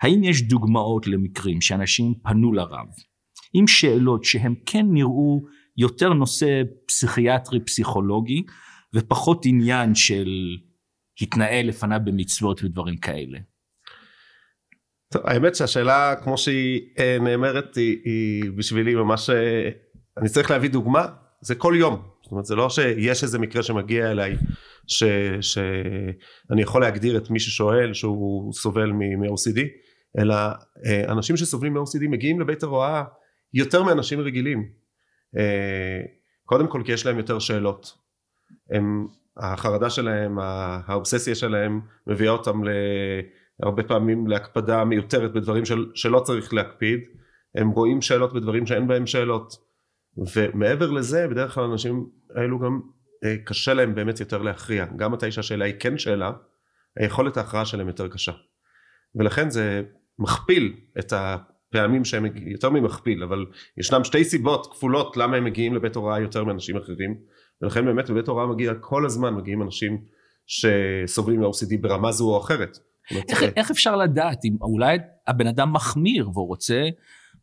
האם 0.01 0.23
יש 0.23 0.41
דוגמאות 0.41 1.07
למקרים 1.07 1.61
שאנשים 1.61 2.13
פנו 2.23 2.53
לרב 2.53 2.87
עם 3.53 3.67
שאלות 3.67 4.23
שהם 4.23 4.55
כן 4.65 4.85
נראו 4.89 5.41
יותר 5.77 6.13
נושא 6.13 6.61
פסיכיאטרי 6.87 7.59
פסיכולוגי 7.59 8.43
ופחות 8.93 9.45
עניין 9.45 9.95
של 9.95 10.29
התנהל 11.21 11.67
לפניו 11.67 11.99
במצוות 12.05 12.63
ודברים 12.63 12.97
כאלה. 12.97 13.39
טוב, 15.13 15.21
האמת 15.25 15.55
שהשאלה 15.55 16.15
כמו 16.23 16.37
שהיא 16.37 16.81
אה, 16.99 17.17
נאמרת 17.21 17.75
היא, 17.75 17.97
היא 18.05 18.51
בשבילי 18.51 18.95
ממש 18.95 19.29
אה, 19.29 19.69
אני 20.17 20.29
צריך 20.29 20.51
להביא 20.51 20.69
דוגמה? 20.69 21.07
זה 21.41 21.55
כל 21.55 21.75
יום 21.79 22.14
זאת 22.25 22.31
אומרת 22.31 22.45
זה 22.45 22.55
לא 22.55 22.69
שיש 22.69 23.23
איזה 23.23 23.39
מקרה 23.39 23.63
שמגיע 23.63 24.11
אליי 24.11 24.35
ש, 24.87 25.03
שאני 25.41 26.61
יכול 26.61 26.81
להגדיר 26.81 27.17
את 27.17 27.29
מי 27.29 27.39
ששואל 27.39 27.93
שהוא 27.93 28.53
סובל 28.53 28.91
מ-OCD 28.91 29.59
אלא 30.19 30.35
אה, 30.85 31.11
אנשים 31.11 31.37
שסובלים 31.37 31.73
מ-OCD 31.73 32.07
מגיעים 32.09 32.39
לבית 32.39 32.63
ההוראה 32.63 33.03
יותר 33.53 33.83
מאנשים 33.83 34.19
רגילים. 34.19 34.69
קודם 36.45 36.67
כל 36.67 36.81
כי 36.85 36.91
יש 36.91 37.05
להם 37.05 37.17
יותר 37.17 37.39
שאלות. 37.39 37.97
הם 38.71 39.07
החרדה 39.37 39.89
שלהם, 39.89 40.39
האובססיה 40.87 41.35
שלהם 41.35 41.81
מביאה 42.07 42.31
אותם 42.31 42.61
הרבה 43.63 43.83
פעמים 43.83 44.27
להקפדה 44.27 44.83
מיותרת 44.83 45.33
בדברים 45.33 45.65
של, 45.65 45.85
שלא 45.95 46.19
צריך 46.19 46.53
להקפיד, 46.53 46.99
הם 47.55 47.69
רואים 47.69 48.01
שאלות 48.01 48.33
בדברים 48.33 48.65
שאין 48.65 48.87
בהם 48.87 49.07
שאלות 49.07 49.64
ומעבר 50.17 50.91
לזה 50.91 51.27
בדרך 51.27 51.53
כלל 51.53 51.63
האנשים 51.63 52.09
האלו 52.35 52.59
גם 52.59 52.79
אה, 53.23 53.35
קשה 53.45 53.73
להם 53.73 53.95
באמת 53.95 54.19
יותר 54.19 54.41
להכריע, 54.41 54.85
גם 54.95 55.11
מתי 55.11 55.31
שהשאלה 55.31 55.65
היא 55.65 55.73
כן 55.79 55.97
שאלה, 55.97 56.31
היכולת 56.97 57.37
ההכרעה 57.37 57.65
שלהם 57.65 57.87
יותר 57.87 58.07
קשה. 58.07 58.31
ולכן 59.15 59.49
זה 59.49 59.81
מכפיל 60.19 60.73
את 60.99 61.13
הפעמים 61.15 62.05
שהם, 62.05 62.25
יותר 62.35 62.69
ממכפיל, 62.69 63.23
אבל 63.23 63.45
ישנם 63.77 64.03
שתי 64.03 64.23
סיבות 64.23 64.73
כפולות 64.73 65.17
למה 65.17 65.37
הם 65.37 65.43
מגיעים 65.43 65.75
לבית 65.75 65.95
הוראה 65.95 66.19
יותר 66.19 66.43
מאנשים 66.43 66.77
אחרים. 66.77 67.15
ולכן 67.61 67.85
באמת 67.85 68.09
בבית 68.09 68.27
הוראה 68.27 68.47
מגיע 68.47 68.73
כל 68.79 69.05
הזמן 69.05 69.33
מגיעים 69.33 69.61
אנשים 69.61 70.01
שסובלים 70.47 71.41
מ-OCD 71.41 71.77
ברמה 71.81 72.11
זו 72.11 72.25
או 72.25 72.39
אחרת. 72.39 72.77
איך, 73.29 73.43
איך 73.55 73.71
אפשר 73.71 73.95
לדעת 73.95 74.45
אם 74.45 74.55
אולי 74.61 74.97
הבן 75.27 75.47
אדם 75.47 75.73
מחמיר 75.73 76.29
והוא 76.29 76.47
רוצה 76.47 76.83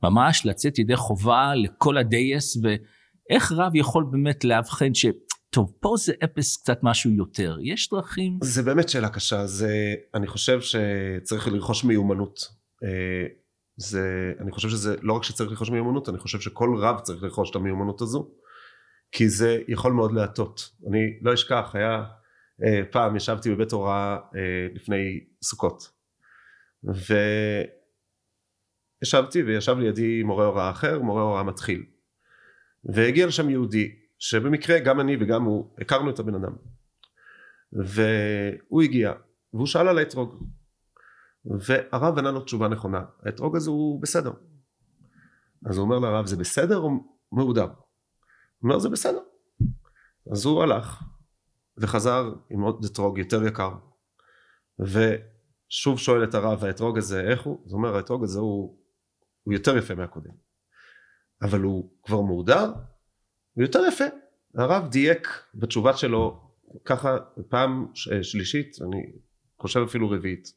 ממש 0.02 0.46
לצאת 0.46 0.78
ידי 0.78 0.96
חובה 0.96 1.54
לכל 1.54 1.98
הדייס 1.98 2.56
ואיך 2.62 3.52
רב 3.52 3.74
יכול 3.74 4.04
באמת 4.10 4.44
לאבחן 4.44 4.94
ש... 4.94 5.06
טוב, 5.50 5.72
פה 5.80 5.94
זה 5.98 6.12
אפס 6.24 6.56
קצת 6.56 6.78
משהו 6.82 7.10
יותר, 7.10 7.56
יש 7.62 7.90
דרכים? 7.90 8.38
זה 8.42 8.62
באמת 8.62 8.88
שאלה 8.88 9.08
קשה, 9.08 9.46
זה, 9.46 9.94
אני 10.14 10.26
חושב 10.26 10.60
שצריך 10.60 11.48
לרכוש 11.48 11.84
מיומנות. 11.84 12.38
אה, 12.84 13.26
זה, 13.76 14.32
אני 14.40 14.52
חושב 14.52 14.68
שזה 14.68 14.96
לא 15.02 15.12
רק 15.12 15.22
שצריך 15.22 15.50
לרכוש 15.50 15.70
מיומנות, 15.70 16.08
אני 16.08 16.18
חושב 16.18 16.40
שכל 16.40 16.76
רב 16.78 17.00
צריך 17.00 17.22
לרכוש 17.22 17.50
את 17.50 17.56
המיומנות 17.56 18.00
הזו. 18.00 18.30
כי 19.12 19.28
זה 19.28 19.58
יכול 19.68 19.92
מאוד 19.92 20.12
להטות. 20.12 20.70
אני 20.88 20.98
לא 21.22 21.34
אשכח, 21.34 21.70
היה 21.74 22.04
אה, 22.64 22.80
פעם 22.90 23.16
ישבתי 23.16 23.50
בבית 23.50 23.72
הוראה 23.72 24.16
אה, 24.16 24.66
לפני 24.74 25.20
סוכות 25.42 25.90
וישבתי 29.02 29.42
וישב 29.42 29.76
לידי 29.78 30.22
מורה 30.22 30.46
הוראה 30.46 30.70
אחר, 30.70 30.98
מורה 30.98 31.22
הוראה 31.22 31.42
מתחיל. 31.42 31.84
והגיע 32.84 33.26
לשם 33.26 33.50
יהודי 33.50 33.94
שבמקרה 34.18 34.78
גם 34.78 35.00
אני 35.00 35.16
וגם 35.20 35.44
הוא 35.44 35.74
הכרנו 35.80 36.10
את 36.10 36.18
הבן 36.18 36.34
אדם. 36.34 36.52
והוא 37.72 38.82
הגיע 38.82 39.12
והוא 39.52 39.66
שאל 39.66 39.88
על 39.88 39.98
האתרוג. 39.98 40.46
והרב 41.44 42.18
ענה 42.18 42.30
לו 42.30 42.40
תשובה 42.40 42.68
נכונה 42.68 43.04
האתרוג 43.22 43.56
הזה 43.56 43.70
הוא 43.70 44.02
בסדר. 44.02 44.32
אז 45.66 45.76
הוא 45.76 45.84
אומר 45.84 45.98
לרב 45.98 46.26
זה 46.26 46.36
בסדר 46.36 46.78
או 46.78 46.90
מהודר 47.32 47.68
אומר 48.62 48.78
זה 48.78 48.88
בסדר. 48.88 49.20
אז 50.32 50.44
הוא 50.44 50.62
הלך 50.62 51.02
וחזר 51.78 52.32
עם 52.50 52.60
עוד 52.60 52.84
אתרוג 52.84 53.18
יותר 53.18 53.46
יקר. 53.46 53.70
ושוב 54.78 55.98
שואל 55.98 56.24
את 56.24 56.34
הרב 56.34 56.64
האתרוג 56.64 56.98
הזה 56.98 57.20
איך 57.20 57.42
הוא? 57.42 57.62
אז 57.66 57.72
הוא 57.72 57.78
אומר 57.78 57.96
האתרוג 57.96 58.24
הזה 58.24 58.38
הוא, 58.38 58.78
הוא 59.42 59.54
יותר 59.54 59.76
יפה 59.76 59.94
מהקודם 59.94 60.30
אבל 61.42 61.60
הוא 61.60 61.92
כבר 62.02 62.20
מהודר 62.20 62.72
הוא 63.52 63.64
יותר 63.64 63.80
יפה 63.88 64.04
הרב 64.54 64.88
דייק 64.90 65.28
בתשובה 65.54 65.96
שלו 65.96 66.50
ככה 66.84 67.16
פעם 67.48 67.86
שלישית 68.22 68.76
אני 68.82 69.12
חושב 69.58 69.80
אפילו 69.80 70.10
רביעית 70.10 70.48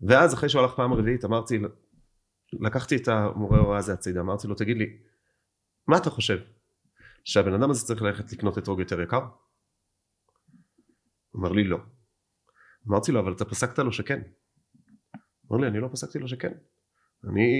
ואז 0.00 0.34
אחרי 0.34 0.48
שהוא 0.48 0.62
הלך 0.62 0.72
פעם 0.76 0.92
רביעית 0.92 1.24
אמרתי 1.24 1.58
לקחתי 2.52 2.96
את 2.96 3.08
המורה 3.08 3.58
הוראה 3.58 3.78
הזה 3.78 3.92
הצידה 3.92 4.20
אמרתי 4.20 4.48
לו 4.48 4.54
תגיד 4.54 4.76
לי 4.76 4.98
מה 5.86 5.96
אתה 5.96 6.10
חושב 6.10 6.38
שהבן 7.24 7.54
אדם 7.54 7.70
הזה 7.70 7.86
צריך 7.86 8.02
ללכת 8.02 8.32
לקנות 8.32 8.58
אתרוג 8.58 8.80
יותר 8.80 9.00
יקר? 9.00 9.20
הוא 11.30 11.40
אמר 11.40 11.52
לי 11.52 11.64
לא. 11.64 11.78
אמרתי 12.88 13.12
לו 13.12 13.20
אבל 13.20 13.32
אתה 13.32 13.44
פסקת 13.44 13.78
לו 13.78 13.92
שכן. 13.92 14.22
אמר 15.50 15.60
לי 15.60 15.66
אני 15.66 15.80
לא 15.80 15.88
פסקתי 15.92 16.18
לו 16.18 16.28
שכן. 16.28 16.52
אני 17.28 17.50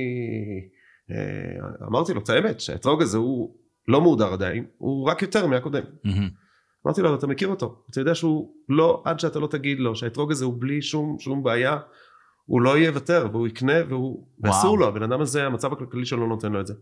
אה, 1.11 1.87
אמרתי 1.89 2.15
לו 2.15 2.21
את 2.21 2.29
האמת 2.29 2.61
שהאתרוג 2.61 3.03
הזה 3.03 3.19
הוא 3.19 3.57
לא 3.89 4.01
מהודר 4.01 4.33
עדיין 4.33 4.65
הוא 4.79 5.09
רק 5.09 5.23
יותר 5.23 5.47
מהקודם. 5.47 5.83
אמרתי 6.87 7.03
לו 7.03 7.15
אתה 7.15 7.27
מכיר 7.27 7.49
אותו 7.49 7.85
אתה 7.91 8.01
יודע 8.01 8.15
שהוא 8.15 8.55
לא 8.69 9.03
עד 9.05 9.21
שאתה 9.21 9.39
לא 9.39 9.47
תגיד 9.47 9.79
לו 9.79 9.97
שהאתרוג 9.97 10.31
הזה 10.31 10.45
הוא 10.45 10.55
בלי 10.59 10.83
שום 10.83 11.17
שום 11.19 11.43
בעיה 11.43 11.79
הוא 12.45 12.61
לא 12.61 12.79
יוותר 12.79 13.29
והוא 13.33 13.47
יקנה 13.47 13.73
והוא 13.89 14.27
ואסור 14.43 14.79
לו 14.79 14.89
הבן 14.89 15.03
אדם 15.03 15.21
הזה 15.21 15.47
המצב 15.47 15.73
הכלכלי 15.73 16.07
שלו 16.07 16.21
לא 16.21 16.29
נותן 16.29 16.53
לו 16.53 16.61
את 16.61 16.67
זה. 16.67 16.75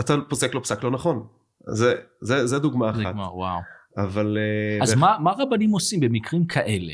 אתה 0.00 0.14
פוסק 0.28 0.54
לו 0.54 0.62
פסק 0.62 0.82
לא 0.82 0.90
נכון. 0.90 1.26
זה, 1.66 1.94
זה, 2.20 2.46
זה 2.46 2.58
דוגמה 2.58 2.90
אחת. 2.90 3.02
דוגמה, 3.02 3.34
וואו. 3.34 3.60
אבל... 3.96 4.38
אה, 4.38 4.82
אז 4.82 4.94
מה, 4.94 5.16
מה 5.20 5.32
רבנים 5.38 5.70
עושים 5.70 6.00
במקרים 6.00 6.46
כאלה? 6.46 6.92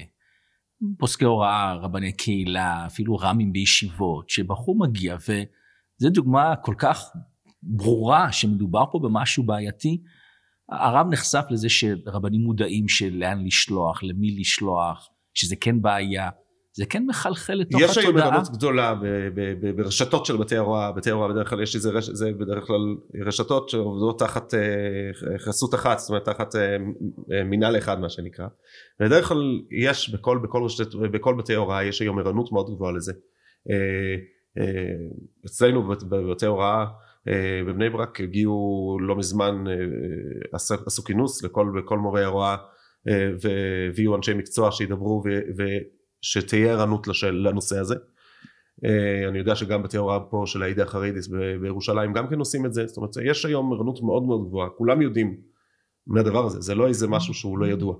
פוסקי 0.98 1.24
הוראה, 1.24 1.74
רבני 1.74 2.12
קהילה, 2.12 2.86
אפילו 2.86 3.16
רמים 3.16 3.52
בישיבות, 3.52 4.30
שבחור 4.30 4.78
מגיע 4.78 5.16
וזו 5.16 6.10
דוגמה 6.10 6.56
כל 6.56 6.74
כך 6.78 7.04
ברורה 7.62 8.32
שמדובר 8.32 8.84
פה 8.92 8.98
במשהו 8.98 9.42
בעייתי. 9.42 10.02
הרב 10.68 11.06
נחשף 11.10 11.44
לזה 11.50 11.68
שרבנים 11.68 12.40
מודעים 12.40 12.88
של 12.88 13.14
לאן 13.14 13.44
לשלוח, 13.44 14.02
למי 14.02 14.30
לשלוח, 14.40 15.08
שזה 15.34 15.56
כן 15.56 15.82
בעיה. 15.82 16.30
זה 16.74 16.86
כן 16.86 17.04
מחלחל 17.06 17.54
לתוך 17.54 17.80
יש 17.80 17.90
התודעה. 17.90 18.02
יש 18.02 18.06
היום 18.06 18.16
ערנות 18.16 18.48
גדולה 18.52 18.94
ברשתות 19.76 20.26
של 20.26 20.36
בתי 20.36 20.56
הוראה, 20.56 20.92
בתי 20.92 21.10
הוראה 21.10 21.28
בדרך 21.28 21.50
כלל 21.50 21.62
יש 21.62 21.74
איזה 21.74 21.90
רש... 21.90 22.10
זה 22.10 22.32
בדרך 22.32 22.64
כלל 22.64 22.96
רשתות 23.26 23.68
שעובדות 23.68 24.18
תחת 24.18 24.54
אה, 24.54 25.38
חסות 25.38 25.74
אחת, 25.74 25.98
זאת 25.98 26.08
אומרת 26.08 26.24
תחת 26.24 26.56
אה, 26.56 26.76
אה, 27.32 27.44
מינהל 27.44 27.78
אחד 27.78 28.00
מה 28.00 28.08
שנקרא, 28.08 28.46
ובדרך 29.00 29.28
כלל 29.28 29.60
יש 29.70 30.10
בכל, 30.14 30.38
בכל, 30.42 30.62
רשת, 30.64 30.94
בכל 30.94 31.34
בתי 31.38 31.54
הוראה 31.54 31.84
יש 31.84 32.02
היום 32.02 32.18
ערנות 32.18 32.52
מאוד 32.52 32.70
גבוהה 32.74 32.92
לזה. 32.92 33.12
אצלנו 35.46 35.88
בבתי 35.88 36.46
הוראה 36.46 36.84
בבני 37.66 37.90
ברק 37.90 38.20
הגיעו 38.20 38.98
לא 39.00 39.16
מזמן 39.16 39.64
עשו 40.86 41.04
כינוס 41.04 41.44
לכל, 41.44 41.66
לכל 41.78 41.98
מורי 41.98 42.24
ההוראה 42.24 42.56
והביאו 43.40 44.16
אנשי 44.16 44.34
מקצוע 44.34 44.72
שידברו 44.72 45.22
ו, 45.26 45.62
שתהיה 46.22 46.72
ערנות 46.72 47.06
לנושא 47.32 47.78
הזה. 47.78 47.94
אה, 48.84 49.28
אני 49.28 49.38
יודע 49.38 49.56
שגם 49.56 49.82
בתי 49.82 49.96
הוראה 49.96 50.20
פה 50.20 50.42
של 50.46 50.62
העידה 50.62 50.82
החרדיס 50.82 51.28
בירושלים 51.60 52.12
גם 52.12 52.28
כן 52.28 52.38
עושים 52.38 52.66
את 52.66 52.74
זה, 52.74 52.86
זאת 52.86 52.96
אומרת 52.96 53.10
יש 53.24 53.44
היום 53.44 53.72
ערנות 53.72 54.02
מאוד 54.02 54.22
מאוד 54.22 54.46
גבוהה, 54.48 54.68
כולם 54.70 55.02
יודעים 55.02 55.36
מהדבר 56.06 56.46
הזה, 56.46 56.60
זה 56.60 56.74
לא 56.74 56.88
איזה 56.88 57.08
משהו 57.08 57.34
שהוא 57.34 57.58
לא 57.58 57.66
ידוע. 57.66 57.96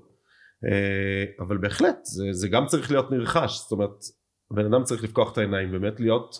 אה, 0.65 1.25
אבל 1.39 1.57
בהחלט 1.57 1.97
זה, 2.03 2.23
זה 2.31 2.47
גם 2.47 2.65
צריך 2.65 2.91
להיות 2.91 3.11
נרכש, 3.11 3.57
זאת 3.57 3.71
אומרת 3.71 4.03
הבן 4.51 4.65
אדם 4.65 4.83
צריך 4.83 5.03
לפקוח 5.03 5.33
את 5.33 5.37
העיניים, 5.37 5.71
באמת 5.71 5.99
להיות, 5.99 6.35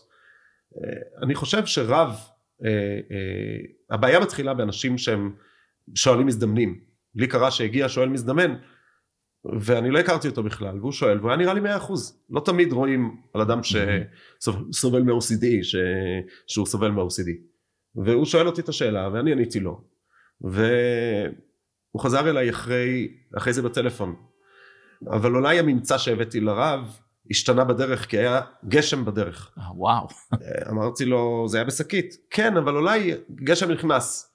אה, 0.78 1.24
אני 1.24 1.36
חושב 1.36 1.66
שרב, 1.66 2.16
הבעיה 3.90 4.20
מתחילה 4.20 4.54
באנשים 4.54 4.98
שהם 4.98 5.36
שואלים 5.96 6.28
מזדמנים. 6.28 6.80
לי 7.16 7.28
קרה 7.28 7.52
שהגיע 7.52 7.90
שואל 7.90 8.10
מזדמן, 8.10 8.56
ואני 9.60 9.92
לא 9.92 10.00
הכרתי 10.00 10.28
אותו 10.28 10.44
בכלל, 10.44 10.80
והוא 10.80 10.92
שואל, 10.92 11.18
והוא 11.18 11.30
היה 11.30 11.38
נראה 11.38 11.54
לי 11.54 11.60
מאה 11.60 11.78
אחוז. 11.78 12.20
לא 12.30 12.42
תמיד 12.46 12.74
רואים 12.74 13.18
על 13.34 13.42
אדם 13.42 13.60
שסובל 13.64 15.02
מ-OCD, 15.02 15.46
ש... 15.62 15.76
שהוא 16.48 16.66
סובל 16.66 16.92
מ-OCD. 16.92 17.30
והוא 17.96 18.26
שואל 18.26 18.48
אותי 18.48 18.62
את 18.62 18.70
השאלה, 18.70 19.10
ואני 19.14 19.32
עניתי 19.32 19.60
לו. 19.60 19.82
והוא 20.42 22.00
חזר 22.00 22.30
אליי 22.30 22.50
אחרי, 22.50 23.08
אחרי 23.38 23.54
זה 23.54 23.62
בטלפון. 23.62 24.16
אבל 25.12 25.36
אולי 25.36 25.60
הממצא 25.60 25.98
שהבאתי 25.98 26.40
לרב 26.40 26.98
השתנה 27.32 27.64
בדרך, 27.64 28.10
כי 28.10 28.18
היה 28.18 28.42
גשם 28.68 29.06
בדרך. 29.06 29.54
אה, 29.58 29.64
וואו. 29.76 30.08
אמרתי 30.72 31.06
לו, 31.06 31.46
זה 31.48 31.58
היה 31.58 31.66
בשקית. 31.66 32.18
כן, 32.30 32.58
אבל 32.58 32.76
אולי 32.76 33.14
גשם 33.36 33.72
נכנס. 33.72 34.33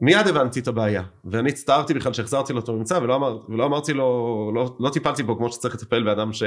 מיד 0.00 0.26
הבנתי 0.26 0.60
את 0.60 0.68
הבעיה, 0.68 1.02
ואני 1.24 1.48
הצטערתי 1.48 1.94
בכלל 1.94 2.12
שהחזרתי 2.12 2.52
לו 2.52 2.60
את 2.60 2.68
הממצא, 2.68 2.98
ולא, 3.02 3.14
אמר, 3.14 3.38
ולא 3.48 3.64
אמרתי 3.66 3.92
לו, 3.92 4.50
לא, 4.54 4.76
לא 4.80 4.90
טיפלתי 4.90 5.22
בו 5.22 5.36
כמו 5.36 5.52
שצריך 5.52 5.74
לטפל 5.74 6.02
באדם 6.02 6.32
ש, 6.32 6.42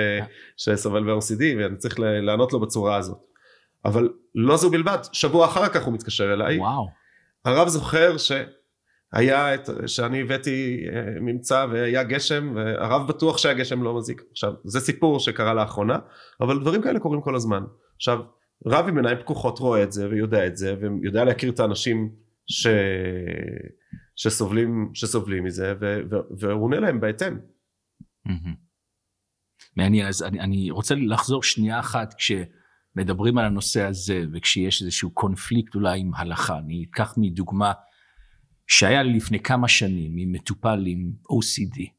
שסובל 0.57 1.03
ב-OCD, 1.03 1.41
ואני 1.57 1.77
צריך 1.77 1.99
לענות 1.99 2.53
לו 2.53 2.59
בצורה 2.59 2.95
הזאת. 2.95 3.17
אבל 3.85 4.09
לא 4.35 4.57
זו 4.57 4.69
בלבד, 4.69 4.97
שבוע 5.11 5.45
אחר 5.45 5.67
כך 5.67 5.85
הוא 5.85 5.93
מתקשר 5.93 6.33
אליי. 6.33 6.59
וואו. 6.59 6.87
הרב 7.45 7.67
זוכר 7.67 8.15
שהיה 8.17 9.53
את, 9.53 9.69
שאני 9.87 10.21
הבאתי 10.21 10.87
אה, 10.93 11.19
ממצא 11.19 11.65
והיה 11.71 12.03
גשם, 12.03 12.53
והרב 12.55 13.07
בטוח 13.07 13.37
שהגשם 13.37 13.83
לא 13.83 13.97
מזיק. 13.97 14.23
עכשיו, 14.31 14.53
זה 14.63 14.79
סיפור 14.79 15.19
שקרה 15.19 15.53
לאחרונה, 15.53 15.97
אבל 16.41 16.59
דברים 16.59 16.81
כאלה 16.81 16.99
קורים 16.99 17.21
כל 17.21 17.35
הזמן. 17.35 17.63
עכשיו, 17.95 18.19
רב 18.65 18.87
עם 18.87 18.97
עיניים 18.97 19.17
פקוחות 19.17 19.59
רואה 19.59 19.83
את 19.83 19.91
זה 19.91 20.09
ויודע 20.09 20.47
את 20.47 20.57
זה, 20.57 20.75
ויודע 20.81 21.23
להכיר 21.23 21.51
את 21.51 21.59
האנשים 21.59 22.09
ש... 22.47 22.67
שסובלים, 24.15 24.91
שסובלים 24.93 25.43
מזה, 25.43 25.73
ו... 25.81 25.99
והוא 26.39 26.63
עונה 26.63 26.79
להם 26.79 26.99
בהתאם. 26.99 27.37
מעניין, 29.75 30.07
אז 30.07 30.23
אני, 30.23 30.39
אני 30.39 30.71
רוצה 30.71 30.95
לחזור 30.95 31.43
שנייה 31.43 31.79
אחת 31.79 32.13
כשמדברים 32.13 33.37
על 33.37 33.45
הנושא 33.45 33.81
הזה 33.81 34.25
וכשיש 34.33 34.81
איזשהו 34.81 35.11
קונפליקט 35.11 35.75
אולי 35.75 35.99
עם 35.99 36.11
הלכה. 36.15 36.57
אני 36.57 36.85
אקח 36.89 37.13
מדוגמה 37.17 37.73
שהיה 38.67 39.03
לי 39.03 39.13
לפני 39.13 39.39
כמה 39.39 39.67
שנים 39.67 40.13
עם 40.17 40.31
מטופל 40.31 40.83
עם 40.87 41.11
OCD 41.31 41.97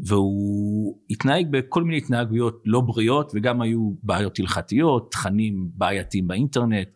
והוא 0.00 1.00
התנהג 1.10 1.46
בכל 1.50 1.82
מיני 1.82 1.98
התנהגויות 1.98 2.62
לא 2.64 2.80
בריאות 2.80 3.32
וגם 3.34 3.60
היו 3.60 3.92
בעיות 4.02 4.38
הלכתיות, 4.38 5.12
תכנים 5.12 5.70
בעייתיים 5.74 6.28
באינטרנט 6.28 6.88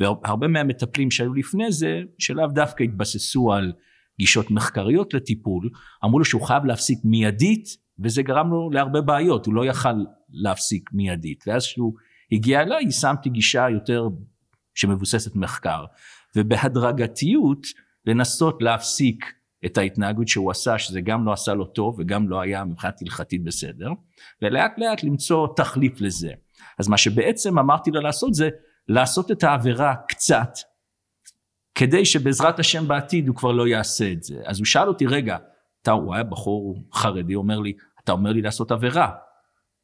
והרבה 0.00 0.48
מהמטפלים 0.48 1.10
שהיו 1.10 1.34
לפני 1.34 1.72
זה 1.72 2.00
שלאו 2.18 2.46
דווקא 2.46 2.82
התבססו 2.82 3.52
על 3.52 3.72
גישות 4.18 4.50
מחקריות 4.50 5.14
לטיפול 5.14 5.70
אמרו 6.04 6.18
לו 6.18 6.24
שהוא 6.24 6.42
חייב 6.42 6.64
להפסיק 6.64 6.98
מיידית 7.04 7.68
וזה 7.98 8.22
גרם 8.22 8.50
לו 8.50 8.70
להרבה 8.70 9.00
בעיות 9.00 9.46
הוא 9.46 9.54
לא 9.54 9.66
יכל 9.66 10.04
להפסיק 10.30 10.90
מיידית. 10.92 11.44
ואז 11.46 11.66
כשהוא 11.66 11.94
הגיע 12.32 12.62
אליי 12.62 12.84
יישמתי 12.84 13.28
גישה 13.28 13.66
יותר 13.70 14.08
שמבוססת 14.74 15.36
מחקר 15.36 15.84
ובהדרגתיות 16.36 17.66
לנסות 18.06 18.62
להפסיק 18.62 19.24
את 19.66 19.78
ההתנהגות 19.78 20.28
שהוא 20.28 20.50
עשה 20.50 20.78
שזה 20.78 21.00
גם 21.00 21.26
לא 21.26 21.32
עשה 21.32 21.54
לו 21.54 21.64
טוב 21.64 21.96
וגם 21.98 22.28
לא 22.28 22.40
היה 22.40 22.64
מבחינת 22.64 23.02
הלכתית 23.02 23.44
בסדר 23.44 23.90
ולאט 24.42 24.72
לאט 24.78 25.02
למצוא 25.02 25.48
תחליף 25.56 26.00
לזה. 26.00 26.32
אז 26.78 26.88
מה 26.88 26.96
שבעצם 26.96 27.58
אמרתי 27.58 27.90
לו 27.90 28.00
לעשות 28.00 28.34
זה 28.34 28.48
לעשות 28.88 29.30
את 29.30 29.44
העבירה 29.44 29.94
קצת 30.08 30.58
כדי 31.74 32.04
שבעזרת 32.04 32.58
השם 32.58 32.88
בעתיד 32.88 33.28
הוא 33.28 33.36
כבר 33.36 33.52
לא 33.52 33.68
יעשה 33.68 34.12
את 34.12 34.22
זה. 34.22 34.42
אז 34.44 34.58
הוא 34.58 34.66
שאל 34.66 34.88
אותי 34.88 35.06
רגע 35.06 35.36
אתה 35.82 35.90
הוא 35.90 36.14
היה 36.14 36.24
בחור 36.24 36.82
חרדי 36.92 37.34
אומר 37.34 37.60
לי 37.60 37.72
אתה 38.04 38.12
אומר 38.12 38.32
לי 38.32 38.42
לעשות 38.42 38.72
עבירה 38.72 39.10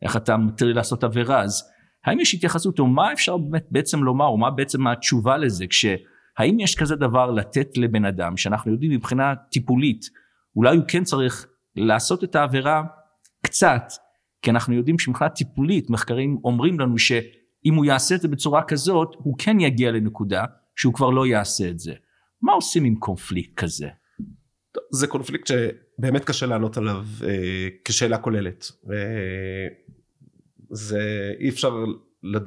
איך 0.02 0.16
אתה 0.16 0.36
מתיר 0.36 0.66
לי 0.66 0.74
לעשות 0.74 1.04
עבירה? 1.04 1.42
אז 1.42 1.70
האם 2.04 2.20
יש 2.20 2.34
התייחסות 2.34 2.78
או 2.78 2.86
מה 2.86 3.12
אפשר 3.12 3.36
באמת 3.36 3.66
בעצם 3.70 4.02
לומר 4.04 4.26
או 4.26 4.38
מה 4.38 4.50
בעצם 4.50 4.86
התשובה 4.86 5.36
לזה 5.36 5.66
כשהאם 5.66 6.60
יש 6.60 6.74
כזה 6.74 6.96
דבר 6.96 7.30
לתת 7.30 7.76
לבן 7.76 8.04
אדם 8.04 8.36
שאנחנו 8.36 8.72
יודעים 8.72 8.92
מבחינה 8.92 9.34
טיפולית 9.50 10.04
אולי 10.56 10.76
הוא 10.76 10.84
כן 10.88 11.04
צריך 11.04 11.46
לעשות 11.76 12.24
את 12.24 12.36
העבירה 12.36 12.82
קצת 13.42 13.92
כי 14.42 14.50
אנחנו 14.50 14.74
יודעים 14.74 14.98
שמבחינה 14.98 15.30
טיפולית 15.30 15.90
מחקרים 15.90 16.38
אומרים 16.44 16.80
לנו 16.80 16.98
ש 16.98 17.12
אם 17.64 17.74
הוא 17.74 17.84
יעשה 17.84 18.14
את 18.14 18.20
זה 18.20 18.28
בצורה 18.28 18.62
כזאת, 18.62 19.14
הוא 19.18 19.34
כן 19.38 19.60
יגיע 19.60 19.90
לנקודה 19.90 20.44
שהוא 20.76 20.94
כבר 20.94 21.10
לא 21.10 21.26
יעשה 21.26 21.68
את 21.68 21.78
זה. 21.78 21.94
מה 22.42 22.52
עושים 22.52 22.84
עם 22.84 22.94
קונפליקט 22.94 23.56
כזה? 23.56 23.88
זה 24.92 25.06
קונפליקט 25.06 25.46
שבאמת 25.46 26.24
קשה 26.24 26.46
לענות 26.46 26.76
עליו 26.76 27.04
אה, 27.24 27.68
כשאלה 27.84 28.18
כוללת. 28.18 28.70
אה, 28.92 29.66
זה 30.70 31.32
אי 31.40 31.48
אפשר, 31.48 31.84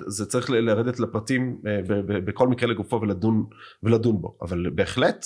זה 0.08 0.26
צריך 0.26 0.50
לרדת 0.50 1.00
לפרטים 1.00 1.62
אה, 1.68 1.80
בכל 2.08 2.48
מקרה 2.48 2.70
לגופו 2.70 3.02
ולדון, 3.02 3.46
ולדון 3.84 4.22
בו. 4.22 4.38
אבל 4.42 4.70
בהחלט 4.70 5.26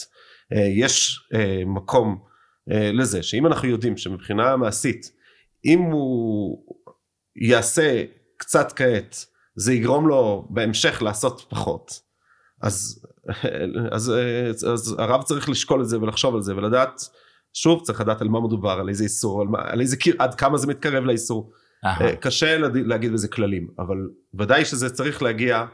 אה, 0.53 0.67
יש 0.75 1.19
אה, 1.33 1.61
מקום 1.65 2.23
אה, 2.71 2.91
לזה 2.91 3.23
שאם 3.23 3.47
אנחנו 3.47 3.67
יודעים 3.67 3.97
שמבחינה 3.97 4.57
מעשית, 4.57 5.11
אם 5.65 5.79
הוא 5.79 6.57
יעשה 7.35 8.03
קצת 8.37 8.71
כעת 8.71 9.25
זה 9.59 9.73
יגרום 9.73 10.07
לו 10.07 10.47
בהמשך 10.49 11.01
לעשות 11.01 11.45
פחות. 11.49 12.01
אז, 12.61 13.05
אז, 13.91 14.13
אז, 14.49 14.67
אז 14.73 14.95
הרב 14.99 15.23
צריך 15.23 15.49
לשקול 15.49 15.81
את 15.81 15.89
זה 15.89 16.01
ולחשוב 16.01 16.35
על 16.35 16.41
זה 16.41 16.55
ולדעת, 16.55 17.01
שוב 17.53 17.83
צריך 17.83 18.01
לדעת 18.01 18.21
על 18.21 18.27
מה 18.27 18.39
מדובר, 18.41 18.71
על 18.79 18.89
איזה 18.89 19.03
איסור, 19.03 19.41
על, 19.41 19.47
מה, 19.47 19.57
על 19.61 19.81
איזה 19.81 19.97
קיר, 19.97 20.15
עד 20.19 20.35
כמה 20.35 20.57
זה 20.57 20.67
מתקרב 20.67 21.03
לאיסור. 21.03 21.51
Aha. 21.85 22.15
קשה 22.19 22.57
להגיד 22.73 23.13
בזה 23.13 23.27
כללים, 23.27 23.67
אבל 23.79 23.97
ודאי 24.39 24.65
שזה 24.65 24.89
צריך 24.89 25.21
להגיע, 25.21 25.65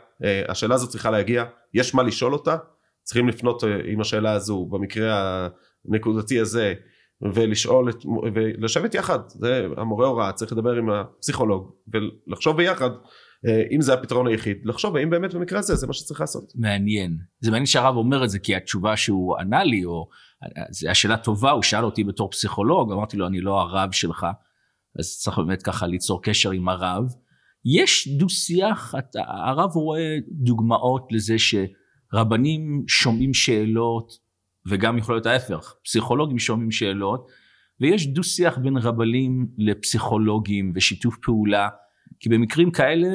השאלה 0.47 0.75
הזאת 0.75 0.89
צריכה 0.89 1.11
להגיע, 1.11 1.43
יש 1.73 1.95
מה 1.95 2.03
לשאול 2.03 2.33
אותה, 2.33 2.57
צריכים 3.03 3.27
לפנות 3.27 3.63
עם 3.85 4.01
השאלה 4.01 4.31
הזו 4.31 4.65
במקרה 4.65 5.47
הנקודתי 5.89 6.39
הזה 6.39 6.73
ולשאול 7.33 7.89
את, 7.89 7.95
ולשבת 8.35 8.95
יחד, 8.95 9.19
זה 9.27 9.67
המורה 9.77 10.07
הוראה 10.07 10.31
צריך 10.31 10.51
לדבר 10.51 10.73
עם 10.73 10.89
הפסיכולוג 10.89 11.71
ולחשוב 12.27 12.57
ביחד 12.57 12.89
אה, 12.91 12.97
אם 13.71 13.81
זה 13.81 13.93
הפתרון 13.93 14.27
היחיד, 14.27 14.57
לחשוב 14.63 14.95
האם 14.95 15.09
באמת 15.09 15.33
במקרה 15.33 15.59
הזה 15.59 15.75
זה 15.75 15.87
מה 15.87 15.93
שצריך 15.93 16.21
לעשות. 16.21 16.53
מעניין. 16.55 17.17
זה 17.39 17.51
מעניין 17.51 17.65
שהרב 17.65 17.95
אומר 17.95 18.23
את 18.23 18.29
זה 18.29 18.39
כי 18.39 18.55
התשובה 18.55 18.97
שהוא 18.97 19.37
ענה 19.37 19.63
לי, 19.63 19.85
או 19.85 20.09
זו 20.69 20.89
השאלה 20.89 21.17
טובה, 21.17 21.51
הוא 21.51 21.63
שאל 21.63 21.85
אותי 21.85 22.03
בתור 22.03 22.31
פסיכולוג, 22.31 22.91
אמרתי 22.91 23.17
לו 23.17 23.27
אני 23.27 23.41
לא 23.41 23.61
הרב 23.61 23.91
שלך, 23.91 24.27
אז 24.99 25.17
צריך 25.17 25.37
באמת 25.37 25.63
ככה 25.63 25.87
ליצור 25.87 26.23
קשר 26.23 26.51
עם 26.51 26.69
הרב. 26.69 27.13
יש 27.65 28.07
דו 28.07 28.29
שיח, 28.29 28.93
הרב 29.15 29.71
רואה 29.75 30.17
דוגמאות 30.31 31.07
לזה 31.11 31.35
שרבנים 31.37 32.83
שומעים 32.87 33.33
שאלות, 33.33 34.11
וגם 34.67 34.97
יכול 34.97 35.15
להיות 35.15 35.25
ההפך, 35.25 35.75
פסיכולוגים 35.83 36.39
שומעים 36.39 36.71
שאלות, 36.71 37.27
ויש 37.81 38.07
דו 38.07 38.23
שיח 38.23 38.57
בין 38.57 38.77
רבנים 38.77 39.47
לפסיכולוגים 39.57 40.71
ושיתוף 40.75 41.17
פעולה. 41.21 41.69
כי 42.19 42.29
במקרים 42.29 42.71
כאלה, 42.71 43.07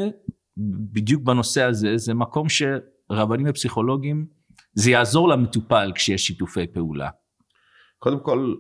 בדיוק 0.93 1.23
בנושא 1.23 1.63
הזה, 1.63 1.97
זה 1.97 2.15
מקום 2.15 2.47
שרבנים 2.49 3.47
ופסיכולוגים, 3.49 4.27
זה 4.75 4.91
יעזור 4.91 5.29
למטופל 5.29 5.93
כשיש 5.95 6.27
שיתופי 6.27 6.67
פעולה. 6.67 7.09
קודם 7.99 8.21
כל, 8.21 8.55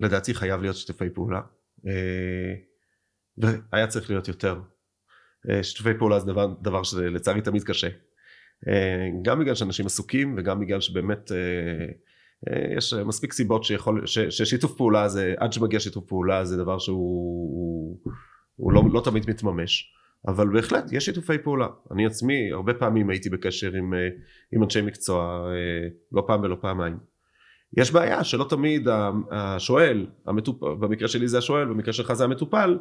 לדעתי 0.00 0.34
חייב 0.34 0.60
להיות 0.60 0.76
שיתופי 0.76 1.10
פעולה. 1.10 1.40
אה, 1.86 2.54
והיה 3.38 3.86
צריך 3.86 4.10
להיות 4.10 4.28
יותר. 4.28 4.60
אה, 5.50 5.62
שיתופי 5.62 5.98
פעולה 5.98 6.20
זה 6.20 6.26
דבר, 6.26 6.46
דבר 6.62 6.82
שלצערי 6.82 7.42
תמיד 7.42 7.64
קשה. 7.64 7.88
אה, 8.68 9.08
גם 9.22 9.40
בגלל 9.40 9.54
שאנשים 9.54 9.86
עסוקים 9.86 10.34
וגם 10.38 10.60
בגלל 10.60 10.80
שבאמת 10.80 11.32
יש 12.76 12.94
מספיק 12.94 13.32
סיבות 13.32 13.64
שיכול, 13.64 14.06
ש, 14.06 14.18
ששיתוף 14.18 14.76
פעולה 14.76 15.08
זה, 15.08 15.34
עד 15.38 15.52
שמגיע 15.52 15.80
שיתוף 15.80 16.04
פעולה 16.04 16.44
זה 16.44 16.56
דבר 16.56 16.78
שהוא 16.78 17.98
הוא 18.60 18.72
לא, 18.72 18.82
לא 18.92 19.00
תמיד 19.04 19.30
מתממש 19.30 19.94
אבל 20.28 20.48
בהחלט 20.48 20.92
יש 20.92 21.04
שיתופי 21.04 21.38
פעולה. 21.38 21.66
אני 21.92 22.06
עצמי 22.06 22.52
הרבה 22.52 22.74
פעמים 22.74 23.10
הייתי 23.10 23.30
בקשר 23.30 23.72
עם, 23.74 23.94
אה, 23.94 24.08
עם 24.52 24.62
אנשי 24.62 24.80
מקצוע 24.80 25.46
אה, 25.46 25.88
לא 26.12 26.24
פעם 26.26 26.42
ולא 26.42 26.56
פעמיים. 26.60 26.96
יש 27.76 27.92
בעיה 27.92 28.24
שלא 28.24 28.46
תמיד 28.48 28.88
השואל 29.30 30.06
המטופ... 30.26 30.62
במקרה 30.62 31.08
שלי 31.08 31.28
זה 31.28 31.38
השואל 31.38 31.64
במקרה 31.64 31.92
שלך 31.92 32.12
זה 32.12 32.24
המטופל 32.24 32.78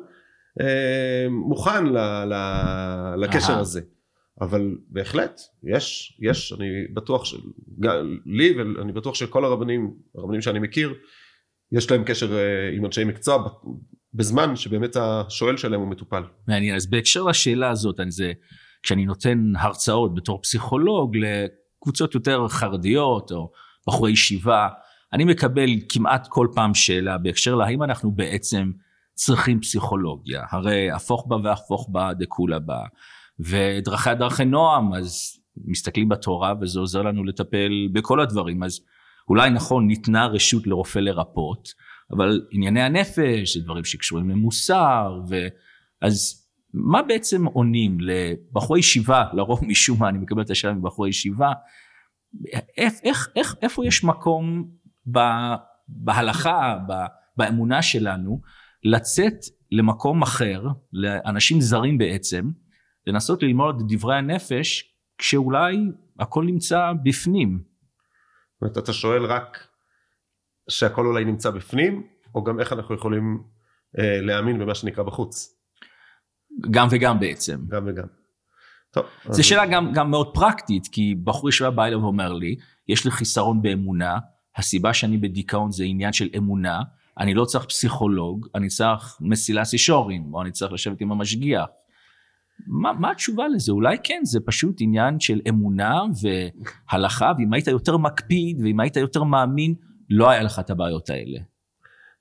אה, 0.62 1.28
מוכן 1.30 1.86
ל, 1.86 1.98
ל, 2.26 2.34
לקשר 3.18 3.56
Aha. 3.56 3.60
הזה. 3.60 3.82
אבל 4.42 4.78
בהחלט 4.88 5.42
יש 5.63 6.18
יש 6.22 6.54
אני 6.54 6.68
בטוח 6.94 7.26
של, 7.26 7.38
לי 8.26 8.54
ואני 8.58 8.92
בטוח 8.92 9.15
שכל 9.15 9.46
הרבנים 9.46 9.94
הרבנים 10.15 10.42
שאני 10.42 10.60
מכיר 10.60 10.94
יש 11.72 11.92
להם 11.92 12.04
קשר 12.04 12.38
עם 12.78 12.86
אנשי 12.86 13.04
מקצוע 13.04 13.48
בזמן 14.14 14.56
שבאמת 14.56 14.96
השואל 14.96 15.58
שלהם 15.58 15.80
הוא 15.80 15.90
מטופל. 15.90 16.24
מעניין. 16.48 16.76
אז 16.76 16.90
בהקשר 16.90 17.24
לשאלה 17.24 17.70
הזאת, 17.70 18.00
אני 18.00 18.12
זה, 18.12 18.34
כשאני 18.84 19.06
נותן 19.06 19.54
הרצאות 19.58 20.16
בתור 20.16 20.42
פסיכולוג 20.42 21.18
לקבוצות 21.18 22.16
יותר 22.16 22.48
חרדיות 22.48 23.32
או 23.32 23.52
בחורי 23.88 24.12
ישיבה, 24.12 24.68
אני 25.14 25.24
מקבל 25.24 25.70
כמעט 25.90 26.28
כל 26.28 26.48
פעם 26.56 26.74
שאלה 26.74 27.18
בהקשר 27.18 27.56
להאם 27.56 27.84
אנחנו 27.84 28.12
בעצם 28.12 28.72
צריכים 29.14 29.62
פסיכולוגיה. 29.62 30.44
הרי 30.52 30.92
הפוך 30.92 31.26
בה 31.28 31.38
והפוך 31.44 31.90
בה 31.92 32.14
דכולה 32.14 32.60
בה. 32.60 32.80
ודרכי 33.40 34.10
הדרכי 34.10 34.46
נועם, 34.46 34.94
אז 34.94 35.40
מסתכלים 35.66 36.10
בתורה 36.10 36.54
וזה 36.62 36.80
עוזר 36.80 37.02
לנו 37.02 37.24
לטפל 37.24 37.88
בכל 37.92 38.20
הדברים. 38.20 38.64
אז 38.64 38.80
אולי 39.30 39.50
נכון, 39.50 39.88
ניתנה 39.88 40.26
רשות 40.26 40.68
לרופא 40.68 41.00
לרפות, 41.00 41.70
אבל 42.12 42.42
ענייני 42.52 42.82
הנפש 42.82 43.58
זה 43.58 43.63
דברים 43.63 43.84
שקשורים 43.84 44.30
למוסר, 44.30 45.22
ו... 45.30 45.36
אז 46.02 46.46
מה 46.74 47.02
בעצם 47.04 47.46
עונים 47.46 47.98
לבחורי 48.00 48.80
ישיבה, 48.80 49.24
לרוב 49.34 49.65
משום 49.65 50.00
מה 50.00 50.10
אני 50.10 50.18
מקבל 50.18 50.42
את 50.42 50.50
השאלה 50.50 50.74
מבחורי 50.74 51.10
ישיבה, 51.10 51.52
איך, 52.78 52.94
איך, 53.04 53.30
איך, 53.36 53.56
איפה 53.62 53.86
יש 53.86 54.04
מקום 54.04 54.70
ב, 55.12 55.20
בהלכה, 55.88 56.78
ב, 56.88 56.94
באמונה 57.38 57.82
שלנו, 57.82 58.42
לצאת 58.84 59.36
למקום 59.72 60.22
אחר, 60.22 60.63
לאנשים 60.94 61.62
זרים 61.62 61.98
בעצם, 61.98 62.52
לנסות 63.08 63.44
ללמוד 63.44 63.84
דברי 63.88 64.18
הנפש, 64.18 64.94
כשאולי 65.18 65.78
הכל 66.20 66.46
נמצא 66.46 66.92
בפנים. 67.04 67.69
זאת 68.60 68.62
אומרת, 68.62 68.78
אתה 68.78 68.93
שואל 68.93 69.26
רק 69.26 69.67
שהכל 70.69 71.06
אולי 71.06 71.26
נמצא 71.26 71.50
בפנים, 71.50 72.08
או 72.36 72.43
גם 72.43 72.60
איך 72.60 72.74
אנחנו 72.74 72.95
יכולים 72.95 73.43
אה, 74.00 74.22
להאמין 74.22 74.60
במה 74.60 74.76
שנקרא 74.76 75.04
בחוץ? 75.04 75.56
גם 76.72 76.88
וגם 76.91 77.19
בעצם. 77.19 77.60
גם 77.67 77.84
וגם. 77.88 78.08
טוב. 78.91 79.06
זו 79.26 79.30
אז... 79.30 79.45
שאלה 79.45 79.65
גם, 79.65 79.93
גם 79.93 80.12
מאוד 80.12 80.34
פרקטית, 80.34 80.88
כי 80.91 81.15
בחור 81.24 81.50
ישיבה 81.50 81.69
בא 81.69 81.86
אליו 81.86 82.02
ואומר 82.02 82.34
לי, 82.34 82.56
יש 82.88 83.06
לי 83.06 83.12
חיסרון 83.12 83.62
באמונה, 83.62 84.17
הסיבה 84.56 84.93
שאני 84.93 85.17
בדיכאון 85.17 85.72
זה 85.72 85.84
עניין 85.84 86.13
של 86.13 86.30
אמונה, 86.38 86.82
אני 87.17 87.34
לא 87.34 87.45
צריך 87.45 87.65
פסיכולוג, 87.65 88.48
אני 88.56 88.67
צריך 88.67 89.17
מסילה 89.22 89.65
סישורים, 89.65 90.34
או 90.34 90.41
אני 90.41 90.52
צריך 90.52 90.72
לשבת 90.72 91.02
עם 91.02 91.12
המשגיח. 91.12 91.65
מה, 92.67 92.93
מה 92.93 93.12
התשובה 93.12 93.48
לזה? 93.48 93.72
אולי 93.72 93.98
כן, 94.04 94.19
זה 94.24 94.39
פשוט 94.45 94.76
עניין 94.80 95.19
של 95.19 95.41
אמונה 95.50 96.02
והלכה, 96.91 97.32
ואם 97.38 97.54
היית 97.54 97.67
יותר 97.67 97.98
מקפיד, 97.98 98.62
ואם 98.63 98.80
היית 98.80 98.95
יותר 98.95 99.24
מאמין, 99.24 99.76
לא 100.10 100.30
היה 100.30 100.43
לך 100.43 100.60
את 100.60 100.69
הבעיות 100.69 101.10
האלה. 101.10 101.39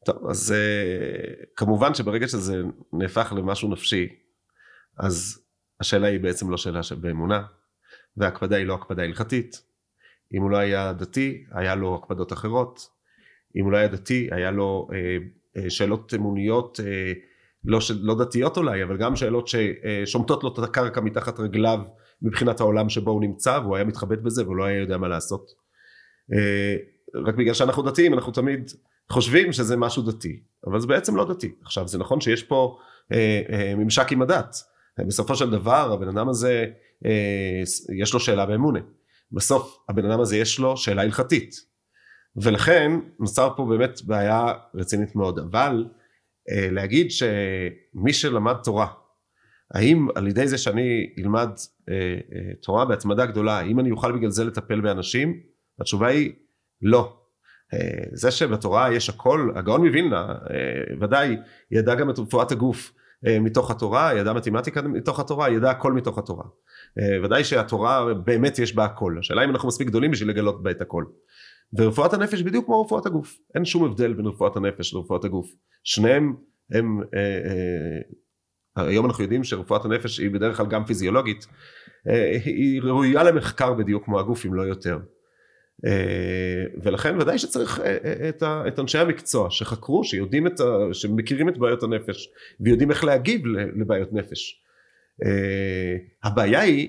טוב, 0.04 0.30
אז 0.30 0.54
uh, 0.54 1.46
כמובן 1.56 1.94
שברגע 1.94 2.28
שזה 2.28 2.62
נהפך 2.92 3.32
למשהו 3.36 3.68
נפשי, 3.68 4.08
אז 4.98 5.40
השאלה 5.80 6.06
היא 6.06 6.20
בעצם 6.20 6.50
לא 6.50 6.56
שאלה 6.56 6.82
שבאמונה, 6.82 7.42
וההקפדה 8.16 8.56
היא 8.56 8.66
לא 8.66 8.74
הקפדה 8.74 9.02
הלכתית. 9.02 9.62
אם 10.34 10.42
הוא 10.42 10.50
לא 10.50 10.56
היה 10.56 10.92
דתי, 10.92 11.44
היה 11.52 11.74
לו 11.74 11.94
הקפדות 11.94 12.32
אחרות. 12.32 12.88
אם 13.56 13.64
הוא 13.64 13.72
לא 13.72 13.76
היה 13.76 13.88
דתי, 13.88 14.28
היה 14.30 14.50
לו 14.50 14.88
uh, 14.90 15.58
uh, 15.58 15.70
שאלות 15.70 16.14
אמוניות, 16.14 16.80
uh, 16.80 16.82
לא, 17.64 17.80
ש... 17.80 17.90
לא 17.90 18.18
דתיות 18.18 18.56
אולי, 18.56 18.82
אבל 18.82 18.96
גם 18.96 19.16
שאלות 19.16 19.48
ששומטות 19.48 20.44
לו 20.44 20.52
את 20.52 20.58
הקרקע 20.58 21.00
מתחת 21.00 21.40
רגליו 21.40 21.78
מבחינת 22.22 22.60
העולם 22.60 22.88
שבו 22.88 23.10
הוא 23.10 23.20
נמצא, 23.20 23.60
והוא 23.62 23.76
היה 23.76 23.84
מתחבט 23.84 24.18
בזה 24.18 24.44
והוא 24.44 24.56
לא 24.56 24.64
היה 24.64 24.80
יודע 24.80 24.96
מה 24.96 25.08
לעשות. 25.08 25.50
רק 27.26 27.34
בגלל 27.34 27.54
שאנחנו 27.54 27.82
דתיים 27.82 28.14
אנחנו 28.14 28.32
תמיד 28.32 28.70
חושבים 29.10 29.52
שזה 29.52 29.76
משהו 29.76 30.02
דתי 30.02 30.40
אבל 30.66 30.80
זה 30.80 30.86
בעצם 30.86 31.16
לא 31.16 31.28
דתי. 31.28 31.54
עכשיו 31.62 31.88
זה 31.88 31.98
נכון 31.98 32.20
שיש 32.20 32.42
פה 32.42 32.78
אה, 33.12 33.42
אה, 33.52 33.74
ממשק 33.76 34.12
עם 34.12 34.22
הדת. 34.22 34.56
בסופו 35.06 35.34
של 35.34 35.50
דבר 35.50 35.92
הבן 35.92 36.08
אדם 36.08 36.28
הזה 36.28 36.66
אה, 37.06 37.62
יש 37.96 38.14
לו 38.14 38.20
שאלה 38.20 38.46
באמונה. 38.46 38.80
בסוף 39.32 39.78
הבן 39.88 40.10
אדם 40.10 40.20
הזה 40.20 40.36
יש 40.36 40.58
לו 40.58 40.76
שאלה 40.76 41.02
הלכתית. 41.02 41.54
ולכן 42.36 42.92
נוצר 43.20 43.50
פה 43.56 43.66
באמת 43.70 44.00
בעיה 44.02 44.52
רצינית 44.74 45.16
מאוד. 45.16 45.38
אבל 45.38 45.84
אה, 45.84 45.94
להגיד 46.50 47.10
שמי 47.10 48.12
שלמד 48.12 48.54
תורה 48.64 48.86
האם 49.74 50.08
על 50.14 50.28
ידי 50.28 50.46
זה 50.46 50.58
שאני 50.58 51.14
אלמד 51.18 51.50
אה, 51.88 51.94
אה, 51.94 52.54
תורה 52.62 52.84
בהצמדה 52.84 53.26
גדולה 53.26 53.58
האם 53.58 53.80
אני 53.80 53.90
אוכל 53.90 54.12
בגלל 54.12 54.30
זה 54.30 54.44
לטפל 54.44 54.80
באנשים 54.80 55.40
התשובה 55.80 56.06
היא 56.06 56.32
לא. 56.82 57.18
אה, 57.74 58.04
זה 58.12 58.30
שבתורה 58.30 58.92
יש 58.92 59.08
הכל, 59.08 59.50
הגאון 59.54 59.86
מווילנה 59.86 60.26
אה, 60.50 60.96
ודאי 61.00 61.36
ידע 61.70 61.94
גם 61.94 62.10
את 62.10 62.18
רפואת 62.18 62.52
הגוף 62.52 62.92
אה, 63.26 63.40
מתוך 63.40 63.70
התורה, 63.70 64.14
ידע 64.14 64.32
מתמטיקה 64.32 64.82
מתוך 64.82 65.20
התורה, 65.20 65.50
ידע 65.50 65.70
הכל 65.70 65.92
מתוך 65.92 66.18
התורה. 66.18 66.44
ודאי 67.24 67.44
שהתורה 67.44 68.14
באמת 68.14 68.58
יש 68.58 68.74
בה 68.74 68.84
הכל, 68.84 69.16
השאלה 69.18 69.44
אם 69.44 69.50
אנחנו 69.50 69.68
מספיק 69.68 69.88
גדולים 69.88 70.10
בשביל 70.10 70.30
לגלות 70.30 70.62
בה 70.62 70.70
את 70.70 70.80
הכל. 70.80 71.04
ורפואת 71.72 72.12
הנפש 72.12 72.42
בדיוק 72.42 72.64
כמו 72.64 72.82
רפואת 72.82 73.06
הגוף, 73.06 73.38
אין 73.54 73.64
שום 73.64 73.84
הבדל 73.84 74.12
בין 74.12 74.26
רפואת 74.26 74.56
הנפש 74.56 74.94
לרפואת 74.94 75.24
הגוף. 75.24 75.50
שניהם 75.84 76.34
הם, 76.72 77.00
אה, 77.14 77.20
אה, 78.78 78.86
היום 78.86 79.06
אנחנו 79.06 79.22
יודעים 79.22 79.44
שרפואת 79.44 79.84
הנפש 79.84 80.18
היא 80.18 80.30
בדרך 80.30 80.56
כלל 80.56 80.66
גם 80.66 80.84
פיזיולוגית, 80.84 81.46
אה, 82.08 82.36
היא 82.44 82.82
ראויה 82.82 83.22
למחקר 83.22 83.74
בדיוק 83.74 84.04
כמו 84.04 84.20
הגוף 84.20 84.46
אם 84.46 84.54
לא 84.54 84.62
יותר. 84.62 84.98
אה, 85.86 86.64
ולכן 86.82 87.20
ודאי 87.20 87.38
שצריך 87.38 87.80
אה, 87.80 87.96
אה, 88.04 88.28
את, 88.68 88.78
אנשי 88.78 88.98
המקצוע 88.98 89.50
שחקרו 89.50 90.04
שיודעים 90.04 90.46
את 90.46 90.60
ה, 90.60 90.64
שמכירים 90.92 91.48
את 91.48 91.58
בעיות 91.58 91.82
הנפש 91.82 92.28
ויודעים 92.60 92.90
איך 92.90 93.04
להגיב 93.04 93.42
לבעיות 93.80 94.12
נפש 94.12 94.62
הבעיה 96.24 96.60
היא 96.60 96.88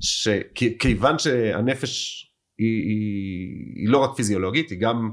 שכיוון 0.00 1.18
שהנפש 1.18 2.26
היא, 2.58 2.82
היא, 2.82 3.72
היא 3.76 3.88
לא 3.88 3.98
רק 3.98 4.16
פיזיולוגית 4.16 4.70
היא 4.70 4.80
גם 4.80 5.12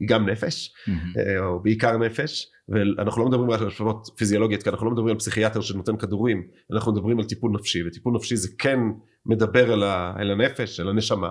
היא 0.00 0.08
גם 0.08 0.28
נפש 0.28 0.72
mm-hmm. 0.88 1.18
או 1.38 1.62
בעיקר 1.62 1.96
נפש 1.96 2.46
ואנחנו 2.68 3.22
לא 3.22 3.28
מדברים 3.28 3.50
רק 3.50 3.60
על 3.60 3.66
השפעות 3.66 4.08
פיזיולוגיות 4.16 4.62
כי 4.62 4.70
אנחנו 4.70 4.86
לא 4.86 4.92
מדברים 4.92 5.12
על 5.12 5.18
פסיכיאטר 5.18 5.60
שנותן 5.60 5.96
כדורים 5.96 6.42
אנחנו 6.72 6.92
מדברים 6.92 7.18
על 7.18 7.24
טיפול 7.24 7.52
נפשי 7.52 7.86
וטיפול 7.86 8.14
נפשי 8.14 8.36
זה 8.36 8.48
כן 8.58 8.78
מדבר 9.26 9.74
אל 10.20 10.30
הנפש 10.30 10.80
אל 10.80 10.88
הנשמה 10.88 11.30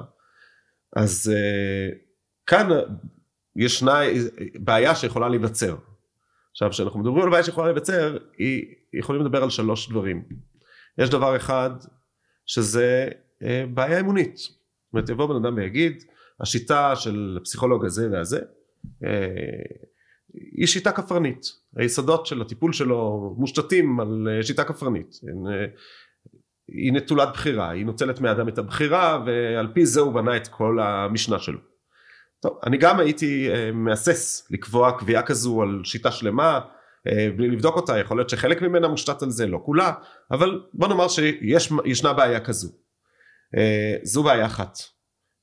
אז 0.95 1.33
uh, 1.33 1.95
כאן 2.45 2.69
ישנה 3.57 3.99
בעיה 4.55 4.95
שיכולה 4.95 5.29
להיווצר. 5.29 5.75
עכשיו 6.51 6.69
כשאנחנו 6.69 6.99
מדברים 6.99 7.23
על 7.23 7.29
בעיה 7.29 7.43
שיכולה 7.43 7.67
להיווצר, 7.67 8.17
יכולים 8.93 9.21
לדבר 9.21 9.43
על 9.43 9.49
שלוש 9.49 9.89
דברים. 9.89 10.23
יש 10.97 11.09
דבר 11.09 11.35
אחד 11.35 11.69
שזה 12.45 13.09
בעיה 13.73 13.99
אמונית. 13.99 14.37
זאת 14.37 14.93
אומרת 14.93 15.09
יבוא 15.09 15.25
בן 15.25 15.45
אדם 15.45 15.55
ויגיד 15.55 16.03
השיטה 16.39 16.95
של 16.95 17.37
הפסיכולוג 17.41 17.85
הזה 17.85 18.09
והזה 18.11 18.39
uh, 18.39 19.07
היא 20.57 20.67
שיטה 20.67 20.91
כפרנית. 20.91 21.45
היסודות 21.75 22.25
של 22.25 22.41
הטיפול 22.41 22.73
שלו 22.73 23.33
מושתתים 23.37 23.99
על 23.99 24.27
שיטה 24.41 24.63
כפרנית. 24.63 25.15
היא 26.67 26.93
נטולת 26.93 27.29
בחירה, 27.33 27.69
היא 27.69 27.85
נוטלת 27.85 28.21
מאדם 28.21 28.47
את 28.47 28.57
הבחירה 28.57 29.23
ועל 29.25 29.67
פי 29.73 29.85
זה 29.85 29.99
הוא 29.99 30.13
בנה 30.13 30.37
את 30.37 30.47
כל 30.47 30.79
המשנה 30.79 31.39
שלו. 31.39 31.59
טוב, 32.39 32.59
אני 32.65 32.77
גם 32.77 32.99
הייתי 32.99 33.49
אה, 33.49 33.71
מהסס 33.71 34.47
לקבוע 34.51 34.91
קביעה 34.99 35.23
כזו 35.23 35.61
על 35.61 35.81
שיטה 35.83 36.11
שלמה 36.11 36.59
אה, 37.07 37.29
בלי 37.37 37.49
לבדוק 37.51 37.75
אותה, 37.75 37.99
יכול 37.99 38.17
להיות 38.17 38.29
שחלק 38.29 38.61
ממנה 38.61 38.87
מושתת 38.87 39.21
על 39.21 39.29
זה, 39.29 39.47
לא 39.47 39.61
כולה, 39.65 39.93
אבל 40.31 40.61
בוא 40.73 40.87
נאמר 40.87 41.07
שישנה 41.07 42.13
בעיה 42.13 42.39
כזו. 42.39 42.69
אה, 43.55 43.95
זו 44.03 44.23
בעיה 44.23 44.45
אחת. 44.45 44.77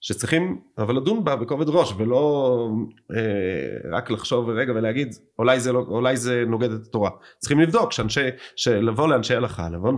שצריכים 0.05 0.61
אבל 0.79 0.97
לדון 0.97 1.25
בה 1.25 1.37
בכובד 1.37 1.69
ראש 1.69 1.95
ולא 1.97 2.69
אה, 3.17 3.97
רק 3.97 4.11
לחשוב 4.11 4.49
רגע 4.49 4.73
ולהגיד 4.73 5.15
אולי 5.39 5.61
זה, 5.61 5.73
לא, 5.73 5.79
אולי 5.89 6.17
זה 6.17 6.45
נוגד 6.47 6.71
את 6.73 6.87
התורה. 6.87 7.11
צריכים 7.39 7.61
לבדוק 7.61 7.93
שאנשי, 7.93 8.21
לבוא 8.69 9.09
לאנשי 9.09 9.35
הלכה 9.35 9.69
לבוא 9.69 9.93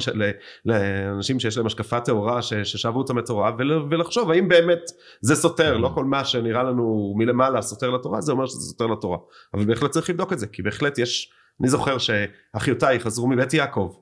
לאנשים 0.65 1.41
שיש 1.41 1.57
להם 1.57 1.67
השקפה 1.67 2.01
טהורה 2.01 2.43
ששאבו 2.43 2.99
אותם 2.99 3.19
לתורה 3.19 3.53
ולחשוב 3.91 4.31
האם 4.31 4.49
באמת 4.49 4.83
זה 5.21 5.37
סותר 5.37 5.77
לא 5.77 5.91
כל 5.95 6.05
מה 6.05 6.25
שנראה 6.25 6.63
לנו 6.63 7.15
מלמעלה 7.17 7.63
סותר 7.63 7.91
לתורה 7.91 8.21
זה 8.21 8.33
אומר 8.33 8.47
שזה 8.47 8.61
סותר 8.61 8.87
לתורה. 8.87 9.19
אבל 9.55 9.65
בהחלט 9.65 9.91
צריך 9.91 10.11
לבדוק 10.11 10.33
את 10.33 10.39
זה 10.39 10.47
כי 10.47 10.63
בהחלט 10.63 10.99
יש 10.99 11.33
אני 11.61 11.69
זוכר 11.69 11.97
שאחיותיי 11.99 13.01
חזרו 13.01 13.29
מבית 13.29 13.55
יעקב 13.55 13.95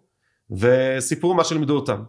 וסיפרו 0.61 1.35
מה 1.35 1.45
שלימדו 1.45 1.77
אותם 1.77 2.03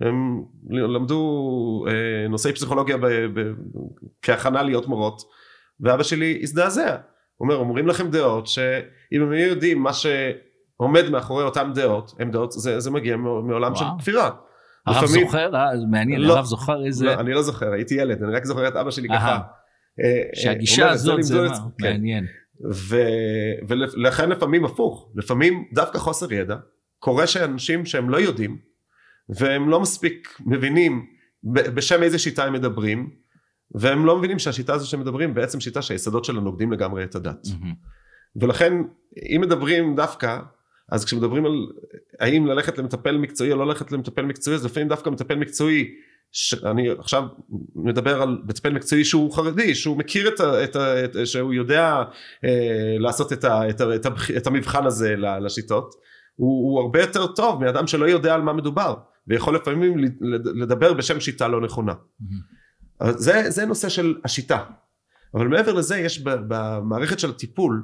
הם 0.00 0.42
למדו 0.70 1.84
אה, 1.88 2.28
נושאי 2.28 2.52
פסיכולוגיה 2.52 2.96
ב, 2.96 3.06
ב, 3.06 3.52
כהכנה 4.22 4.62
להיות 4.62 4.86
מורות 4.86 5.22
ואבא 5.80 6.02
שלי 6.02 6.38
הזדעזע 6.42 6.96
הוא 7.36 7.46
אומר 7.46 7.56
אומרים 7.56 7.86
לכם 7.86 8.10
דעות 8.10 8.46
שאם 8.46 9.22
הם 9.22 9.32
היו 9.32 9.48
יודעים 9.48 9.82
מה 9.82 9.90
שעומד 9.92 11.10
מאחורי 11.10 11.44
אותם 11.44 11.70
דעות 11.74 12.14
הם 12.18 12.30
דעות 12.30 12.52
זה, 12.52 12.80
זה 12.80 12.90
מגיע 12.90 13.16
מעולם 13.16 13.72
וואו. 13.72 13.76
של 13.76 13.84
כפירה 13.98 14.30
הרב 14.86 15.04
לפעמים... 15.04 15.26
זוכר? 15.26 15.54
אה, 15.56 15.70
מעניין, 15.90 16.20
לא, 16.20 16.36
הרב 16.36 16.44
זוכר 16.44 16.86
איזה... 16.86 17.06
לא, 17.06 17.12
אני 17.12 17.32
לא 17.32 17.42
זוכר, 17.42 17.72
הייתי 17.72 17.94
ילד, 17.94 18.22
אני 18.22 18.32
רק 18.32 18.44
זוכר 18.44 18.68
את 18.68 18.76
אבא 18.76 18.90
שלי 18.90 19.08
ככה. 19.08 19.38
שהגישה 20.34 20.90
הזאת 20.90 21.22
זה 21.22 21.40
מה, 21.40 21.58
כן. 21.78 21.92
מעניין. 21.92 22.26
ו, 22.72 22.96
ולכן 23.68 24.28
לפעמים 24.28 24.64
הפוך, 24.64 25.12
לפעמים 25.14 25.64
דווקא 25.72 25.98
חוסר 25.98 26.32
ידע, 26.32 26.56
קורה 26.98 27.26
שאנשים 27.26 27.86
שהם 27.86 28.10
לא 28.10 28.16
יודעים 28.16 28.58
והם 29.28 29.68
לא 29.68 29.80
מספיק 29.80 30.38
מבינים 30.46 31.06
בשם 31.44 32.02
איזה 32.02 32.18
שיטה 32.18 32.44
הם 32.44 32.52
מדברים 32.52 33.10
והם 33.74 34.06
לא 34.06 34.18
מבינים 34.18 34.38
שהשיטה 34.38 34.74
הזו 34.74 34.90
שהם 34.90 35.00
מדברים 35.00 35.34
בעצם 35.34 35.60
שיטה 35.60 35.82
שהיסודות 35.82 36.24
שלה 36.24 36.40
נוגדים 36.40 36.72
לגמרי 36.72 37.04
את 37.04 37.14
הדת. 37.14 37.46
מהמם. 37.60 37.74
ולכן 38.36 38.72
אם 39.34 39.40
מדברים 39.40 39.96
דווקא 39.96 40.38
אז 40.88 41.04
כשמדברים 41.04 41.46
על 41.46 41.66
האם 42.20 42.46
ללכת 42.46 42.78
למטפל 42.78 43.16
מקצועי 43.16 43.52
או 43.52 43.56
לא 43.56 43.66
ללכת 43.66 43.92
למטפל 43.92 44.22
מקצועי 44.22 44.54
אז 44.54 44.64
לפעמים 44.64 44.88
דווקא 44.88 45.10
מטפל 45.10 45.34
מקצועי 45.34 45.94
שאני 46.32 46.90
עכשיו 46.90 47.24
מדבר 47.74 48.22
על 48.22 48.42
מטפל 48.48 48.72
מקצועי 48.72 49.04
שהוא 49.04 49.32
חרדי 49.32 49.74
שהוא 49.74 49.96
מכיר 49.96 50.28
את 50.28 50.40
ה... 50.40 50.64
את 50.64 50.76
ה 50.76 51.04
את, 51.04 51.26
שהוא 51.26 51.54
יודע 51.54 52.02
אה, 52.44 52.96
לעשות 52.98 53.32
את, 53.32 53.44
ה, 53.44 53.70
את, 53.70 53.80
ה, 53.80 53.94
את, 53.94 54.06
הבח, 54.06 54.30
את 54.30 54.46
המבחן 54.46 54.86
הזה 54.86 55.14
לשיטות 55.16 55.94
הוא, 56.36 56.70
הוא 56.70 56.80
הרבה 56.80 57.00
יותר 57.00 57.26
טוב 57.26 57.64
מאדם 57.64 57.86
שלא 57.86 58.06
יודע 58.06 58.34
על 58.34 58.42
מה 58.42 58.52
מדובר 58.52 58.94
ויכול 59.28 59.54
לפעמים 59.56 59.98
לד- 59.98 60.46
לדבר 60.46 60.92
בשם 60.92 61.20
שיטה 61.20 61.48
לא 61.48 61.60
נכונה. 61.60 61.92
אבל 63.00 63.18
זה, 63.18 63.50
זה 63.50 63.64
נושא 63.66 63.88
של 63.88 64.14
השיטה. 64.24 64.64
אבל 65.34 65.48
מעבר 65.48 65.72
לזה 65.72 65.96
יש 65.98 66.22
במערכת 66.24 67.18
של 67.18 67.30
הטיפול 67.30 67.82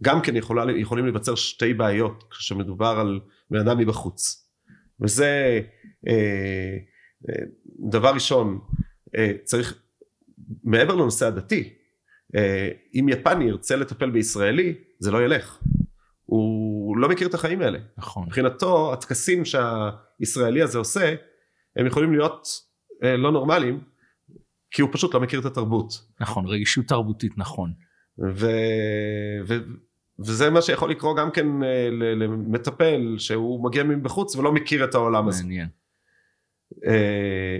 גם 0.00 0.20
כן 0.22 0.36
יכולה, 0.36 0.78
יכולים 0.78 1.04
להיווצר 1.04 1.34
שתי 1.34 1.74
בעיות 1.74 2.24
כשמדובר 2.30 2.96
על 3.00 3.20
בן 3.50 3.58
אדם 3.58 3.78
מבחוץ. 3.78 4.48
וזה 5.00 5.60
אה, 6.08 6.76
אה, 7.28 7.34
דבר 7.90 8.14
ראשון 8.14 8.58
אה, 9.16 9.32
צריך 9.44 9.78
מעבר 10.64 10.94
לנושא 10.94 11.26
הדתי 11.26 11.72
אה, 12.36 12.68
אם 12.94 13.08
יפני 13.08 13.44
ירצה 13.44 13.76
לטפל 13.76 14.10
בישראלי 14.10 14.74
זה 14.98 15.10
לא 15.10 15.24
ילך. 15.24 15.58
הוא 16.26 16.96
לא 16.98 17.08
מכיר 17.08 17.28
את 17.28 17.34
החיים 17.34 17.60
האלה. 17.62 17.78
נכון. 17.98 18.24
מבחינתו 18.26 18.92
הטקסים 18.92 19.42
שהישראלי 20.22 20.62
הזה 20.62 20.78
עושה 20.78 21.14
הם 21.76 21.86
יכולים 21.86 22.12
להיות 22.12 22.46
אה, 23.04 23.16
לא 23.16 23.32
נורמליים 23.32 23.80
כי 24.70 24.82
הוא 24.82 24.90
פשוט 24.92 25.14
לא 25.14 25.20
מכיר 25.20 25.40
את 25.40 25.44
התרבות 25.44 25.92
נכון, 26.20 26.46
רגישות 26.46 26.86
תרבותית, 26.86 27.32
נכון. 27.38 27.72
ו... 28.18 28.46
ו... 29.46 29.54
וזה 30.18 30.50
מה 30.50 30.62
שיכול 30.62 30.90
לקרות 30.90 31.18
גם 31.18 31.30
כן 31.30 31.62
אה, 31.62 31.88
למטפל 31.90 33.14
שהוא 33.18 33.64
מגיע 33.64 33.82
מבחוץ 33.82 34.36
ולא 34.36 34.52
מכיר 34.52 34.84
את 34.84 34.94
העולם 34.94 35.28
הזה. 35.28 35.42
מעניין. 35.42 35.68
אה, 36.86 37.58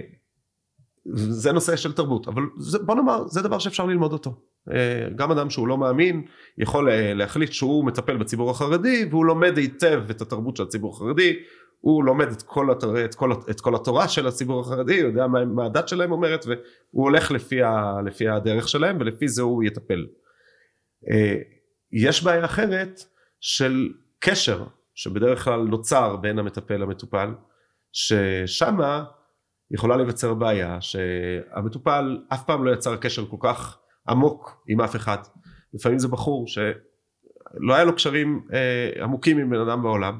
זה 1.05 1.51
נושא 1.51 1.75
של 1.75 1.93
תרבות 1.93 2.27
אבל 2.27 2.43
זה, 2.57 2.79
בוא 2.79 2.95
נאמר 2.95 3.27
זה 3.27 3.41
דבר 3.41 3.59
שאפשר 3.59 3.85
ללמוד 3.85 4.13
אותו. 4.13 4.35
אה, 4.71 5.07
גם 5.15 5.31
אדם 5.31 5.49
שהוא 5.49 5.67
לא 5.67 5.77
מאמין 5.77 6.23
יכול 6.57 6.89
אה, 6.89 7.13
להחליט 7.13 7.51
שהוא 7.51 7.85
מטפל 7.85 8.17
בציבור 8.17 8.51
החרדי 8.51 9.05
והוא 9.09 9.25
לומד 9.25 9.57
היטב 9.57 10.03
את 10.09 10.21
התרבות 10.21 10.57
של 10.57 10.63
הציבור 10.63 10.95
החרדי 10.95 11.35
הוא 11.83 12.03
לומד 12.03 12.27
את 12.27 12.41
כל, 12.41 12.71
התר... 12.71 13.05
את 13.05 13.15
כל, 13.15 13.31
את 13.49 13.61
כל 13.61 13.75
התורה 13.75 14.07
של 14.07 14.27
הציבור 14.27 14.61
החרדי, 14.61 15.01
הוא 15.01 15.09
יודע 15.09 15.27
מה, 15.27 15.45
מה 15.45 15.65
הדת 15.65 15.87
שלהם 15.87 16.11
אומרת 16.11 16.45
והוא 16.45 17.03
הולך 17.03 17.31
לפי, 17.31 17.63
ה... 17.63 18.01
לפי 18.05 18.27
הדרך 18.27 18.67
שלהם 18.69 18.97
ולפי 18.99 19.27
זה 19.27 19.41
הוא 19.41 19.63
יטפל. 19.63 20.05
אה, 21.11 21.35
יש 21.91 22.23
בעיה 22.23 22.45
אחרת 22.45 22.99
של 23.41 23.89
קשר 24.19 24.63
שבדרך 24.95 25.43
כלל 25.43 25.59
נוצר 25.59 26.15
בין 26.15 26.39
המטפל 26.39 26.77
למטופל 26.77 27.29
ששמה 27.91 29.03
יכולה 29.71 29.97
להיווצר 29.97 30.33
בעיה 30.33 30.81
שהמטופל 30.81 32.17
אף 32.33 32.45
פעם 32.45 32.65
לא 32.65 32.71
יצר 32.71 32.97
קשר 32.97 33.25
כל 33.25 33.37
כך 33.39 33.79
עמוק 34.09 34.63
עם 34.67 34.81
אף 34.81 34.95
אחד 34.95 35.17
לפעמים 35.73 35.99
זה 35.99 36.07
בחור 36.07 36.47
שלא 36.47 37.73
היה 37.73 37.83
לו 37.83 37.95
קשרים 37.95 38.47
אה, 38.53 39.03
עמוקים 39.03 39.37
עם 39.37 39.49
בן 39.49 39.59
אדם 39.59 39.83
בעולם 39.83 40.19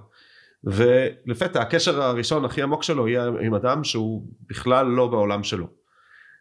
ולפתע 0.63 1.61
הקשר 1.61 2.01
הראשון 2.01 2.45
הכי 2.45 2.61
עמוק 2.61 2.83
שלו 2.83 3.07
יהיה 3.07 3.27
עם 3.41 3.53
אדם 3.53 3.83
שהוא 3.83 4.27
בכלל 4.49 4.87
לא 4.87 5.07
בעולם 5.07 5.43
שלו. 5.43 5.67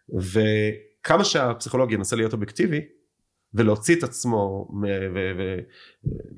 וכמה 0.08 1.24
שהפסיכולוג 1.24 1.92
ינסה 1.92 2.16
להיות 2.16 2.32
אובייקטיבי 2.32 2.80
ולהוציא 3.54 3.96
את 3.96 4.02
עצמו 4.02 4.68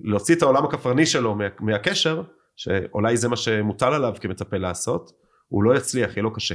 ולהוציא 0.05 0.35
את 0.35 0.43
העולם 0.43 0.65
הכפרני 0.65 1.07
שלו 1.07 1.35
מה, 1.35 1.45
מהקשר 1.61 2.23
שאולי 2.57 3.17
זה 3.17 3.29
מה 3.29 3.37
שמוטל 3.37 3.93
עליו 3.95 4.15
כמטפל 4.21 4.59
לעשות 4.59 5.13
הוא 5.49 5.65
לא 5.65 5.77
יצליח 5.77 6.17
יהיה 6.17 6.23
לו 6.23 6.33
קשה. 6.33 6.55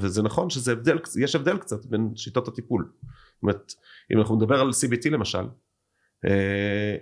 וזה 0.00 0.22
נכון 0.22 0.50
שזה 0.50 0.72
הבדל 0.72 0.98
יש 1.22 1.34
הבדל 1.34 1.58
קצת 1.58 1.86
בין 1.86 2.10
שיטות 2.16 2.48
הטיפול. 2.48 2.92
זאת 2.92 3.42
אומרת 3.42 3.72
אם 4.12 4.18
אנחנו 4.18 4.36
נדבר 4.36 4.60
על 4.60 4.70
CBT 4.70 5.10
למשל 5.10 5.44
אה, 6.24 6.96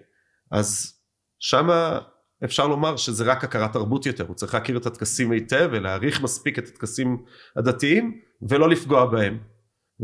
אז 0.51 0.99
שמה 1.39 2.01
אפשר 2.45 2.67
לומר 2.67 2.97
שזה 2.97 3.25
רק 3.25 3.45
הכרת 3.45 3.73
תרבות 3.73 4.07
יותר 4.07 4.27
הוא 4.27 4.35
צריך 4.35 4.55
להכיר 4.55 4.77
את 4.77 4.87
הטקסים 4.87 5.31
היטב 5.31 5.69
ולהעריך 5.73 6.23
מספיק 6.23 6.59
את 6.59 6.69
הטקסים 6.69 7.23
הדתיים 7.57 8.21
ולא 8.49 8.69
לפגוע 8.69 9.07
בהם. 9.07 9.39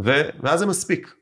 ו- 0.04 0.28
ואז 0.42 0.60
זה 0.60 0.66
מספיק. 0.66 1.14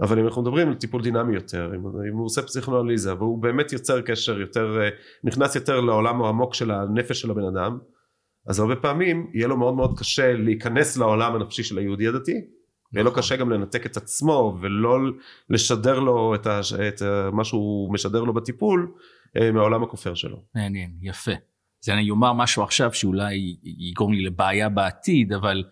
אבל 0.00 0.18
אם 0.18 0.26
אנחנו 0.26 0.42
מדברים 0.42 0.68
על 0.68 0.74
טיפול 0.74 1.02
דינמי 1.02 1.34
יותר 1.34 1.66
אם, 1.74 1.86
אם 2.10 2.16
הוא 2.16 2.26
עושה 2.26 2.42
פסיכואנליזה 2.42 3.14
והוא 3.14 3.42
באמת 3.42 3.72
יוצר 3.72 4.00
קשר 4.00 4.40
יותר 4.40 4.80
אה, 4.80 4.88
נכנס 5.24 5.54
יותר 5.54 5.80
לעולם 5.80 6.22
העמוק 6.22 6.54
של 6.54 6.70
הנפש 6.70 7.20
של 7.20 7.30
הבן 7.30 7.44
אדם 7.44 7.78
אז 8.46 8.60
הרבה 8.60 8.76
פעמים 8.76 9.30
יהיה 9.34 9.48
לו 9.48 9.56
מאוד 9.56 9.74
מאוד 9.74 9.98
קשה 9.98 10.32
להיכנס 10.32 10.96
לעולם 10.96 11.34
הנפשי 11.34 11.62
של 11.62 11.78
היהודי 11.78 12.08
הדתי 12.08 12.40
ויהיה 12.92 13.04
לו 13.04 13.14
קשה 13.14 13.36
גם 13.36 13.50
לנתק 13.50 13.86
את 13.86 13.96
עצמו 13.96 14.58
ולא 14.60 14.98
לשדר 15.50 15.98
לו 15.98 16.34
את, 16.34 16.46
ה, 16.46 16.60
את 16.88 17.02
מה 17.32 17.44
שהוא 17.44 17.94
משדר 17.94 18.22
לו 18.22 18.32
בטיפול 18.32 18.92
מהעולם 19.52 19.82
הכופר 19.82 20.14
שלו. 20.14 20.42
מעניין, 20.54 20.90
יפה. 21.02 21.32
אז 21.84 21.88
אני 21.88 22.10
אומר 22.10 22.32
משהו 22.32 22.62
עכשיו 22.62 22.94
שאולי 22.94 23.56
יגרום 23.62 24.12
לי 24.12 24.24
לבעיה 24.24 24.68
בעתיד, 24.68 25.32
אבל 25.32 25.64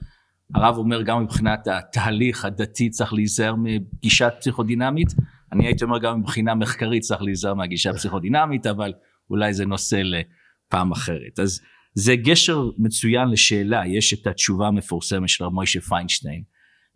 הרב 0.54 0.76
אומר 0.76 1.02
גם 1.02 1.22
מבחינת 1.22 1.68
התהליך 1.68 2.44
הדתי 2.44 2.90
צריך 2.90 3.12
להיזהר 3.12 3.54
מגישה 3.56 4.30
פסיכודינמית, 4.30 5.08
אני 5.52 5.66
הייתי 5.66 5.84
אומר 5.84 5.98
גם 5.98 6.20
מבחינה 6.20 6.54
מחקרית 6.54 7.02
צריך 7.02 7.22
להיזהר 7.22 7.54
מהגישה 7.54 7.90
הפסיכודינמית, 7.90 8.66
אבל 8.66 8.92
אולי 9.30 9.54
זה 9.54 9.66
נושא 9.66 10.02
לפעם 10.04 10.92
אחרת. 10.92 11.38
אז 11.42 11.60
זה 11.94 12.16
גשר 12.16 12.70
מצוין 12.78 13.28
לשאלה, 13.28 13.86
יש 13.86 14.14
את 14.14 14.26
התשובה 14.26 14.66
המפורסמת 14.66 15.28
של 15.28 15.44
רב 15.44 15.52
מוישה 15.52 15.80
פיינשטיין 15.80 16.42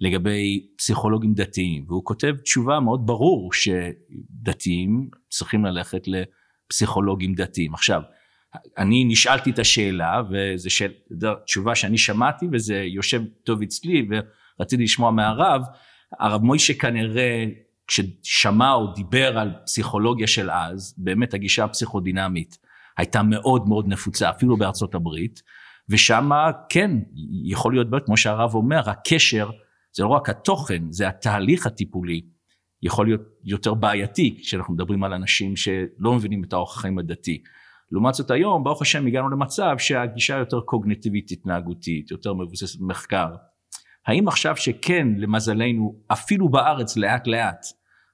לגבי 0.00 0.66
פסיכולוגים 0.76 1.34
דתיים, 1.34 1.84
והוא 1.88 2.04
כותב 2.04 2.34
תשובה 2.42 2.80
מאוד 2.80 3.06
ברור 3.06 3.50
שדתיים 3.52 5.08
צריכים 5.30 5.64
ללכת 5.64 6.08
לפסיכולוגים 6.72 7.34
דתיים. 7.34 7.74
עכשיו, 7.74 8.02
אני 8.78 9.04
נשאלתי 9.04 9.50
את 9.50 9.58
השאלה, 9.58 10.22
וזו 10.30 10.70
שאל, 10.70 10.92
תשובה 11.44 11.74
שאני 11.74 11.98
שמעתי, 11.98 12.46
וזה 12.52 12.74
יושב 12.74 13.22
טוב 13.44 13.62
אצלי, 13.62 14.08
ורציתי 14.58 14.82
לשמוע 14.82 15.10
מהרב, 15.10 15.62
הרב 16.20 16.42
מוישה 16.42 16.74
כנראה, 16.74 17.44
כששמע 17.86 18.72
או 18.72 18.86
דיבר 18.86 19.38
על 19.38 19.50
פסיכולוגיה 19.66 20.26
של 20.26 20.50
אז, 20.50 20.94
באמת 20.98 21.34
הגישה 21.34 21.64
הפסיכודינמית 21.64 22.58
הייתה 22.96 23.22
מאוד 23.22 23.68
מאוד 23.68 23.88
נפוצה, 23.88 24.30
אפילו 24.30 24.56
בארצות 24.56 24.94
הברית, 24.94 25.42
ושמה 25.88 26.50
כן, 26.68 26.90
יכול 27.44 27.72
להיות, 27.74 27.86
כמו 28.06 28.16
שהרב 28.16 28.54
אומר, 28.54 28.90
הקשר, 28.90 29.50
זה 29.92 30.02
לא 30.02 30.08
רק 30.08 30.28
התוכן, 30.28 30.82
זה 30.90 31.08
התהליך 31.08 31.66
הטיפולי, 31.66 32.20
יכול 32.82 33.06
להיות 33.06 33.20
יותר 33.44 33.74
בעייתי, 33.74 34.38
כשאנחנו 34.42 34.74
מדברים 34.74 35.04
על 35.04 35.12
אנשים 35.12 35.56
שלא 35.56 36.14
מבינים 36.14 36.44
את 36.44 36.52
האורח 36.52 36.76
החיים 36.76 36.98
הדתי. 36.98 37.42
לעומת 37.92 38.14
זאת 38.14 38.30
היום, 38.30 38.64
ברוך 38.64 38.82
השם, 38.82 39.06
הגענו 39.06 39.30
למצב 39.30 39.74
שהגישה 39.78 40.36
יותר 40.36 40.60
קוגניטיבית 40.60 41.30
התנהגותית, 41.30 42.10
יותר 42.10 42.34
מבוססת 42.34 42.80
מחקר. 42.80 43.28
האם 44.06 44.28
עכשיו 44.28 44.56
שכן, 44.56 45.08
למזלנו, 45.16 46.02
אפילו 46.08 46.48
בארץ 46.48 46.96
לאט 46.96 47.26
לאט, 47.26 47.66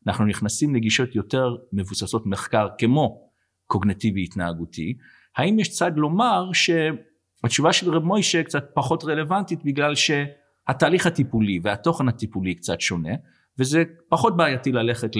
אנחנו 0.06 0.24
נכנסים 0.24 0.74
לגישות 0.74 1.14
יותר 1.14 1.56
מבוססות 1.72 2.26
מחקר 2.26 2.68
כמו 2.78 3.30
קוגניטיבי 3.66 4.24
התנהגותי, 4.24 4.96
האם 5.36 5.58
יש 5.58 5.68
צד 5.68 5.92
לומר 5.96 6.50
שהתשובה 6.52 7.72
של 7.72 7.94
רב 7.94 8.02
מוישה 8.02 8.42
קצת 8.42 8.64
פחות 8.74 9.04
רלוונטית 9.04 9.64
בגלל 9.64 9.94
שהתהליך 9.94 11.06
הטיפולי 11.06 11.58
והתוכן 11.62 12.08
הטיפולי 12.08 12.54
קצת 12.54 12.80
שונה, 12.80 13.12
וזה 13.58 13.84
פחות 14.08 14.36
בעייתי 14.36 14.72
ללכת 14.72 15.10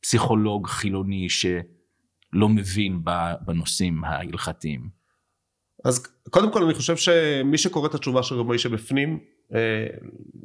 לפסיכולוג 0.00 0.66
חילוני 0.66 1.28
ש... 1.28 1.46
לא 2.32 2.48
מבין 2.48 3.00
בנושאים 3.46 4.04
ההלכתיים. 4.04 4.88
אז 5.84 6.06
קודם 6.30 6.52
כל 6.52 6.62
אני 6.62 6.74
חושב 6.74 6.96
שמי 6.96 7.58
שקורא 7.58 7.88
את 7.88 7.94
התשובה 7.94 8.22
של 8.22 8.34
רב 8.34 8.46
מוישה 8.46 8.68
בפנים, 8.68 9.18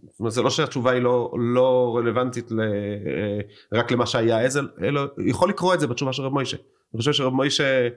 זאת 0.09 0.19
אומרת 0.19 0.33
זה 0.33 0.41
לא 0.41 0.49
שהתשובה 0.49 0.91
היא 0.91 1.01
לא, 1.01 1.33
לא 1.39 1.95
רלוונטית 1.97 2.51
ל, 2.51 2.59
רק 3.73 3.91
למה 3.91 4.05
שהיה 4.05 4.41
אז, 4.41 4.59
אלא 4.81 5.01
יכול 5.25 5.49
לקרוא 5.49 5.73
את 5.73 5.79
זה 5.79 5.87
בתשובה 5.87 6.13
של 6.13 6.23
רב 6.23 6.33
מוישה. 6.33 6.57
אני 6.93 6.97
חושב 6.97 7.13
שרב 7.13 7.33
מוישה 7.33 7.87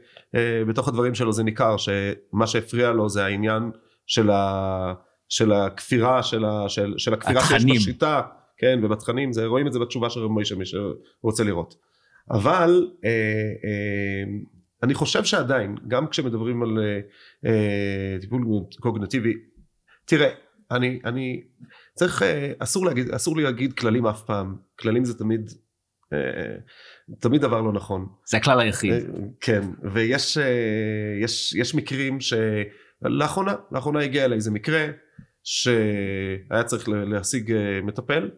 בתוך 0.69 0.89
הדברים 0.89 1.15
שלו 1.15 1.33
זה 1.33 1.43
ניכר 1.43 1.77
שמה 1.77 2.47
שהפריע 2.47 2.91
לו 2.91 3.09
זה 3.09 3.25
העניין 3.25 3.71
של, 4.07 4.31
ה, 4.31 4.95
של 5.29 5.53
הכפירה, 5.53 6.23
של, 6.23 6.45
ה, 6.45 6.69
של, 6.69 6.95
של 6.99 7.15
הכפירה 7.15 7.43
שיש 7.43 7.65
בשיטה, 7.65 8.23
כן, 8.59 8.81
ובתכנים, 8.83 9.33
זה, 9.33 9.47
רואים 9.47 9.67
את 9.67 9.73
זה 9.73 9.79
בתשובה 9.79 10.11
של 10.11 10.21
רב 10.21 10.31
מוישה, 10.31 10.55
מי 10.55 10.65
שרוצה 10.67 11.45
לראות. 11.45 11.75
אבל 12.31 12.91
אה, 13.05 13.11
אה, 13.65 14.33
אני 14.83 14.95
חושב 14.95 15.25
שעדיין, 15.25 15.77
גם 15.89 16.09
כשמדברים 16.09 16.63
על 16.63 16.79
אה, 16.79 17.01
אה, 17.51 18.21
טיפול 18.21 18.45
קוגנטיבי, 18.81 19.33
תראה, 20.05 20.31
אני, 20.71 21.01
אני 21.05 21.43
צריך, 21.95 22.23
אה, 22.23 22.53
אסור 22.59 22.87
להגיד, 22.87 23.11
אסור 23.11 23.37
לי 23.37 23.43
להגיד 23.43 23.73
כללים 23.73 24.07
אף 24.07 24.23
פעם, 24.23 24.57
כללים 24.79 25.05
זה 25.05 25.19
תמיד, 25.19 25.51
אה, 26.13 26.57
תמיד 27.21 27.41
דבר 27.41 27.61
לא 27.61 27.73
נכון. 27.73 28.07
זה 28.27 28.37
הכלל 28.37 28.61
היחיד. 28.61 28.93
אה, 28.93 28.99
כן, 29.41 29.63
ויש 29.95 30.39
יש, 31.23 31.55
יש 31.55 31.75
מקרים 31.75 32.19
שלאחרונה, 32.21 33.55
לאחרונה 33.73 34.01
הגיע 34.01 34.25
אליי 34.25 34.37
איזה 34.37 34.51
מקרה 34.51 34.87
שהיה 35.45 36.65
צריך 36.65 36.89
להשיג 36.89 37.55
מטפל, 37.83 38.31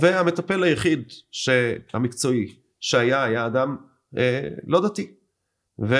והמטפל 0.00 0.62
היחיד 0.62 1.12
המקצועי 1.92 2.54
שהיה, 2.80 3.24
היה 3.24 3.46
אדם 3.46 3.76
אה, 4.18 4.48
לא 4.66 4.88
דתי. 4.88 5.14
ו... 5.88 5.94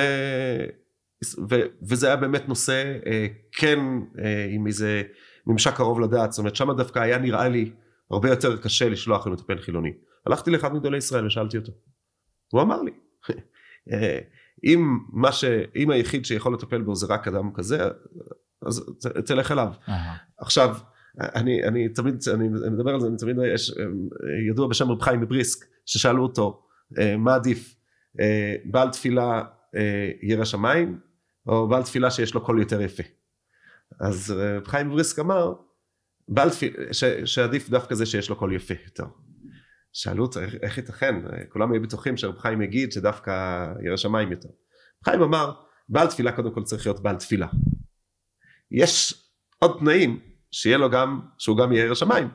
ו... 1.50 1.54
וזה 1.88 2.06
היה 2.06 2.16
באמת 2.16 2.48
נושא 2.48 2.98
אה, 3.06 3.26
כן 3.52 3.78
אה, 4.18 4.46
עם 4.50 4.66
איזה 4.66 5.02
ממשק 5.46 5.74
קרוב 5.74 6.00
לדעת, 6.00 6.32
זאת 6.32 6.38
אומרת 6.38 6.56
שם 6.56 6.76
דווקא 6.76 6.98
היה 6.98 7.18
נראה 7.18 7.48
לי 7.48 7.72
הרבה 8.10 8.30
יותר 8.30 8.56
קשה 8.56 8.88
לשלוח 8.88 9.26
למטפל 9.26 9.58
חילוני. 9.58 9.92
הלכתי 10.26 10.50
לאחד 10.50 10.74
מגדולי 10.74 10.98
ישראל 10.98 11.26
ושאלתי 11.26 11.58
אותו. 11.58 11.72
הוא 12.52 12.62
אמר 12.62 12.82
לי, 12.82 12.90
אה, 13.92 14.18
אם, 14.64 14.98
מה 15.12 15.32
ש... 15.32 15.44
אם 15.76 15.90
היחיד 15.90 16.24
שיכול 16.24 16.54
לטפל 16.54 16.82
בו 16.82 16.94
זה 16.94 17.06
רק 17.06 17.28
אדם 17.28 17.52
כזה, 17.54 17.78
אז 18.66 18.84
תלך 19.26 19.52
אליו. 19.52 19.72
עכשיו, 20.38 20.76
אני, 21.20 21.64
אני 21.64 21.88
תמיד, 21.88 22.14
אני 22.34 22.48
מדבר 22.48 22.94
על 22.94 23.00
זה, 23.00 23.06
אני 23.06 23.16
תמיד, 23.16 23.36
יש 23.54 23.70
אה, 23.70 23.84
ידוע 24.50 24.68
בשם 24.68 24.90
רב 24.90 25.02
חיים 25.02 25.20
מבריסק, 25.20 25.66
ששאלו 25.86 26.22
אותו, 26.22 26.66
אה, 26.98 27.16
מה 27.16 27.34
עדיף, 27.34 27.76
אה, 28.20 28.54
בעל 28.64 28.90
תפילה 28.90 29.42
ירא 30.22 30.44
שמיים, 30.44 30.98
או 31.46 31.68
בעל 31.68 31.82
תפילה 31.82 32.10
שיש 32.10 32.34
לו 32.34 32.44
קול 32.44 32.58
יותר 32.58 32.80
יפה. 32.80 33.02
אז 34.00 34.30
רב 34.30 34.66
חיים 34.66 34.86
מבריסק 34.88 35.18
אמר, 35.18 35.52
בעל 36.28 36.50
תפילה, 36.50 36.92
שעדיף 37.24 37.70
דווקא 37.70 37.94
זה 37.94 38.06
שיש 38.06 38.30
לו 38.30 38.36
קול 38.36 38.52
יפה 38.52 38.74
יותר. 38.84 39.04
שאלו 39.92 40.24
אותו, 40.24 40.40
איך, 40.62 40.78
ייתכן? 40.78 41.14
כולם 41.48 41.72
היו 41.72 41.82
בטוחים 41.82 42.16
שרב 42.16 42.38
חיים 42.38 42.62
יגיד 42.62 42.92
שדווקא 42.92 43.66
ירא 43.84 43.96
שמיים 43.96 44.32
יותר. 44.32 44.48
רב 44.48 45.04
חיים 45.04 45.22
אמר, 45.22 45.52
בעל 45.88 46.06
תפילה 46.06 46.32
קודם 46.32 46.54
כל 46.54 46.62
צריך 46.62 46.86
להיות 46.86 47.02
בעל 47.02 47.16
תפילה. 47.16 47.46
יש 48.70 49.24
עוד 49.58 49.76
תנאים 49.78 50.20
שיהיה 50.50 50.78
לו 50.78 50.90
גם, 50.90 51.20
שהוא 51.38 51.56
גם 51.58 51.72
יהיה 51.72 51.84
ירא 51.84 51.94
שמיים. 51.94 52.28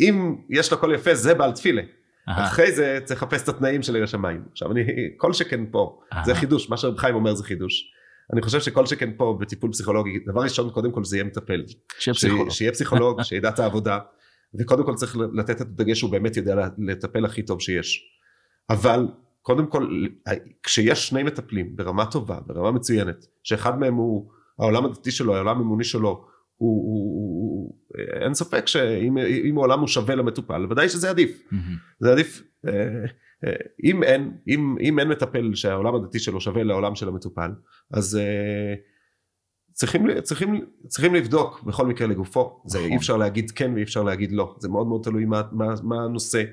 אם 0.00 0.36
יש 0.50 0.72
לו 0.72 0.78
קול 0.78 0.94
יפה 0.94 1.14
זה 1.14 1.34
בעל 1.34 1.52
תפילה. 1.52 1.82
אהה. 2.28 2.44
אחרי 2.46 2.72
זה 2.72 2.98
צריך 3.04 3.22
לחפש 3.22 3.42
את 3.42 3.48
התנאים 3.48 3.82
של 3.82 3.96
ירא 3.96 4.06
שמיים. 4.06 4.44
עכשיו 4.52 4.72
אני, 4.72 4.80
כל 5.16 5.32
שכן 5.32 5.64
פה, 5.70 6.00
זה 6.24 6.32
אהה. 6.32 6.40
חידוש, 6.40 6.70
מה 6.70 6.76
שרב 6.76 6.96
חיים 6.98 7.14
אומר 7.14 7.34
זה 7.34 7.44
חידוש. 7.44 7.92
אני 8.32 8.42
חושב 8.42 8.60
שכל 8.60 8.86
שכן 8.86 9.10
פה 9.16 9.38
בטיפול 9.40 9.72
פסיכולוגי, 9.72 10.18
דבר 10.26 10.40
ראשון 10.40 10.70
קודם 10.70 10.92
כל 10.92 11.04
זה 11.04 11.16
יהיה 11.16 11.24
מטפל. 11.24 11.64
שיהיה 11.98 12.14
ש- 12.14 12.18
פסיכולוג. 12.18 12.50
שיהיה 12.50 12.72
פסיכולוג, 12.72 13.22
שידע 13.28 13.48
את 13.48 13.58
העבודה, 13.58 13.98
וקודם 14.60 14.84
כל 14.84 14.94
צריך 14.94 15.16
לתת 15.34 15.56
את 15.56 15.60
הדגש 15.60 15.98
שהוא 15.98 16.10
באמת 16.10 16.36
יודע 16.36 16.68
לטפל 16.78 17.24
הכי 17.24 17.42
טוב 17.42 17.60
שיש. 17.60 18.04
אבל 18.70 19.06
קודם 19.42 19.66
כל, 19.66 20.06
כשיש 20.62 21.08
שני 21.08 21.22
מטפלים 21.22 21.76
ברמה 21.76 22.06
טובה, 22.06 22.38
ברמה 22.46 22.70
מצוינת, 22.70 23.26
שאחד 23.42 23.78
מהם 23.78 23.94
הוא 23.94 24.30
העולם 24.58 24.84
הדתי 24.84 25.10
שלו, 25.10 25.34
העולם 25.36 25.58
האמוני 25.58 25.84
שלו, 25.84 26.26
הוא, 26.58 26.84
הוא, 26.84 27.14
הוא, 27.14 27.38
הוא, 27.40 28.22
אין 28.22 28.34
ספק 28.34 28.66
שאם 28.66 29.18
אם 29.18 29.58
העולם 29.58 29.80
הוא 29.80 29.88
שווה 29.88 30.14
למטופל, 30.14 30.66
ודאי 30.70 30.88
שזה 30.88 31.10
עדיף. 31.10 31.42
מהמם. 31.50 31.76
זה 32.00 32.12
עדיף, 32.12 32.42
אה, 32.66 32.72
אה, 33.46 33.52
אם 33.84 34.02
אין, 34.02 34.36
אם, 34.48 34.76
אם 34.80 34.98
אין 34.98 35.08
מטפל 35.08 35.54
שהעולם 35.54 35.94
הדתי 35.94 36.18
שלו 36.18 36.40
שווה 36.40 36.62
לעולם 36.62 36.94
של 36.94 37.08
המטופל, 37.08 37.50
אז 37.92 38.16
אה, 38.16 38.74
צריכים, 39.72 40.20
צריכים, 40.22 40.66
צריכים 40.86 41.14
לבדוק 41.14 41.62
בכל 41.62 41.86
מקרה 41.86 42.06
לגופו, 42.06 42.62
זה 42.66 42.78
נכון. 42.78 42.90
אי 42.90 42.96
אפשר 42.96 43.16
להגיד 43.16 43.50
כן 43.50 43.74
ואי 43.74 43.82
אפשר 43.82 44.02
להגיד 44.02 44.32
לא, 44.32 44.56
זה 44.58 44.68
מאוד 44.68 44.86
מאוד 44.86 45.00
תלוי 45.04 45.24
מה, 45.24 45.42
מה, 45.52 45.66
מה 45.82 46.04
הנושא. 46.04 46.44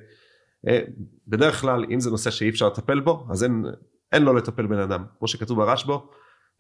אה, 0.68 0.80
בדרך 1.28 1.62
כלל 1.62 1.86
אם 1.94 2.00
זה 2.00 2.10
נושא 2.10 2.32
שאי 2.32 2.50
אפשר 2.50 2.68
לטפל 2.68 3.00
בו, 3.00 3.28
אז 3.32 3.44
אין, 3.44 3.66
אין 4.12 4.24
לו 4.24 4.34
לטפל 4.34 4.68
בן 4.68 4.80
אדם, 4.80 5.06
כמו 5.20 5.28
שכתוב 5.28 5.58
ברשב"ו, 5.58 6.10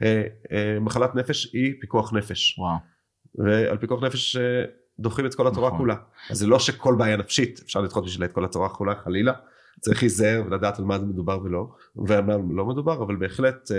אה, 0.01 0.23
אה, 0.51 0.79
מחלת 0.79 1.15
נפש 1.15 1.53
היא 1.53 1.73
פיקוח 1.81 2.13
נפש, 2.13 2.59
וואו. 2.59 2.94
ועל 3.37 3.77
פיקוח 3.77 4.03
נפש 4.03 4.35
אה, 4.35 4.63
דוחים 4.99 5.25
את 5.25 5.35
כל 5.35 5.47
התורה 5.47 5.67
נכון. 5.67 5.79
כולה. 5.79 5.95
אז 6.29 6.37
זה 6.37 6.47
לא 6.47 6.59
שכל 6.59 6.95
בעיה 6.95 7.17
נפשית 7.17 7.59
אפשר 7.65 7.81
לדחות 7.81 8.05
בשבילה 8.05 8.25
את 8.25 8.31
כל 8.31 8.45
התורה 8.45 8.69
כולה 8.69 8.95
חלילה. 8.95 9.33
צריך 9.79 10.03
להיזהר 10.03 10.43
ולדעת 10.45 10.79
על 10.79 10.85
מה 10.85 10.99
זה 10.99 11.05
מדובר 11.05 11.39
ולא, 11.43 11.67
ועל 11.95 12.23
מה 12.23 12.33
לא 12.49 12.65
מדובר, 12.65 13.03
אבל 13.03 13.15
בהחלט 13.15 13.71
אה, 13.71 13.77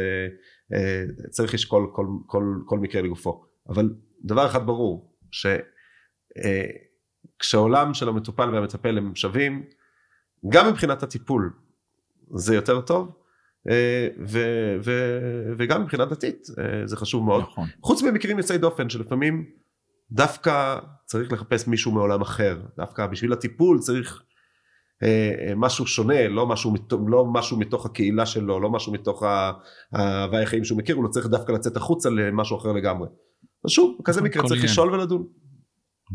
אה, 0.73 1.05
צריך 1.31 1.55
לשקול 1.55 1.91
כל, 1.93 2.07
כל, 2.27 2.45
כל 2.67 2.79
מקרה 2.79 3.03
לגופו. 3.03 3.45
אבל 3.69 3.95
דבר 4.25 4.47
אחד 4.47 4.67
ברור, 4.67 5.17
שכשהעולם 7.41 7.95
של 7.95 8.09
המטופל 8.09 8.55
והמטפל 8.55 8.99
הם 8.99 9.15
שווים, 9.15 9.65
גם 10.49 10.69
מבחינת 10.69 11.03
הטיפול 11.03 11.53
זה 12.35 12.55
יותר 12.55 12.81
טוב, 12.81 13.09
אה, 13.09 13.13
ו, 14.29 14.39
ו, 14.85 15.19
וגם 15.59 15.83
מבחינה 15.83 16.05
דתית 16.05 16.47
אה, 16.59 16.87
זה 16.87 16.97
חשוב 16.97 17.25
מאוד. 17.25 17.43
נכון. 17.43 17.69
חוץ 17.83 18.03
ממקרים 18.03 18.39
יוצאי 18.39 18.59
דופן 18.59 18.89
שלפעמים 18.91 19.45
דווקא 20.11 20.79
צריך 21.05 21.33
לחפש 21.33 21.69
מישהו 21.69 21.93
מעולם 21.93 22.21
אחר, 22.21 22.61
דווקא 22.77 23.07
בשביל 23.07 23.33
הטיפול 23.33 23.79
צריך 23.79 24.23
אה, 25.03 25.09
אה, 25.49 25.53
משהו 25.57 25.87
שונה, 25.87 26.29
לא 26.29 26.47
משהו, 26.47 26.75
לא 27.09 27.25
משהו 27.25 27.59
מתוך 27.59 27.87
הקהילה 27.87 28.27
שלו, 28.27 28.61
לא 28.61 28.71
משהו 28.71 28.93
מתוך 28.93 29.23
ה- 29.23 29.53
ההוואי 29.93 30.43
החיים 30.43 30.65
שהוא 30.65 30.79
מכיר, 30.79 30.97
הוא 30.97 31.05
לא 31.05 31.09
צריך 31.09 31.27
דווקא 31.27 31.53
לצאת 31.53 31.77
החוצה 31.77 32.11
למשהו 32.11 32.57
אחר 32.59 32.73
לגמרי. 32.73 33.09
אז 33.65 33.71
שוב, 33.71 33.97
בכזה 34.01 34.21
נכון, 34.21 34.31
מקרה 34.31 34.49
צריך. 34.49 34.65
לשאול 34.65 34.95
ולדון. 34.95 35.27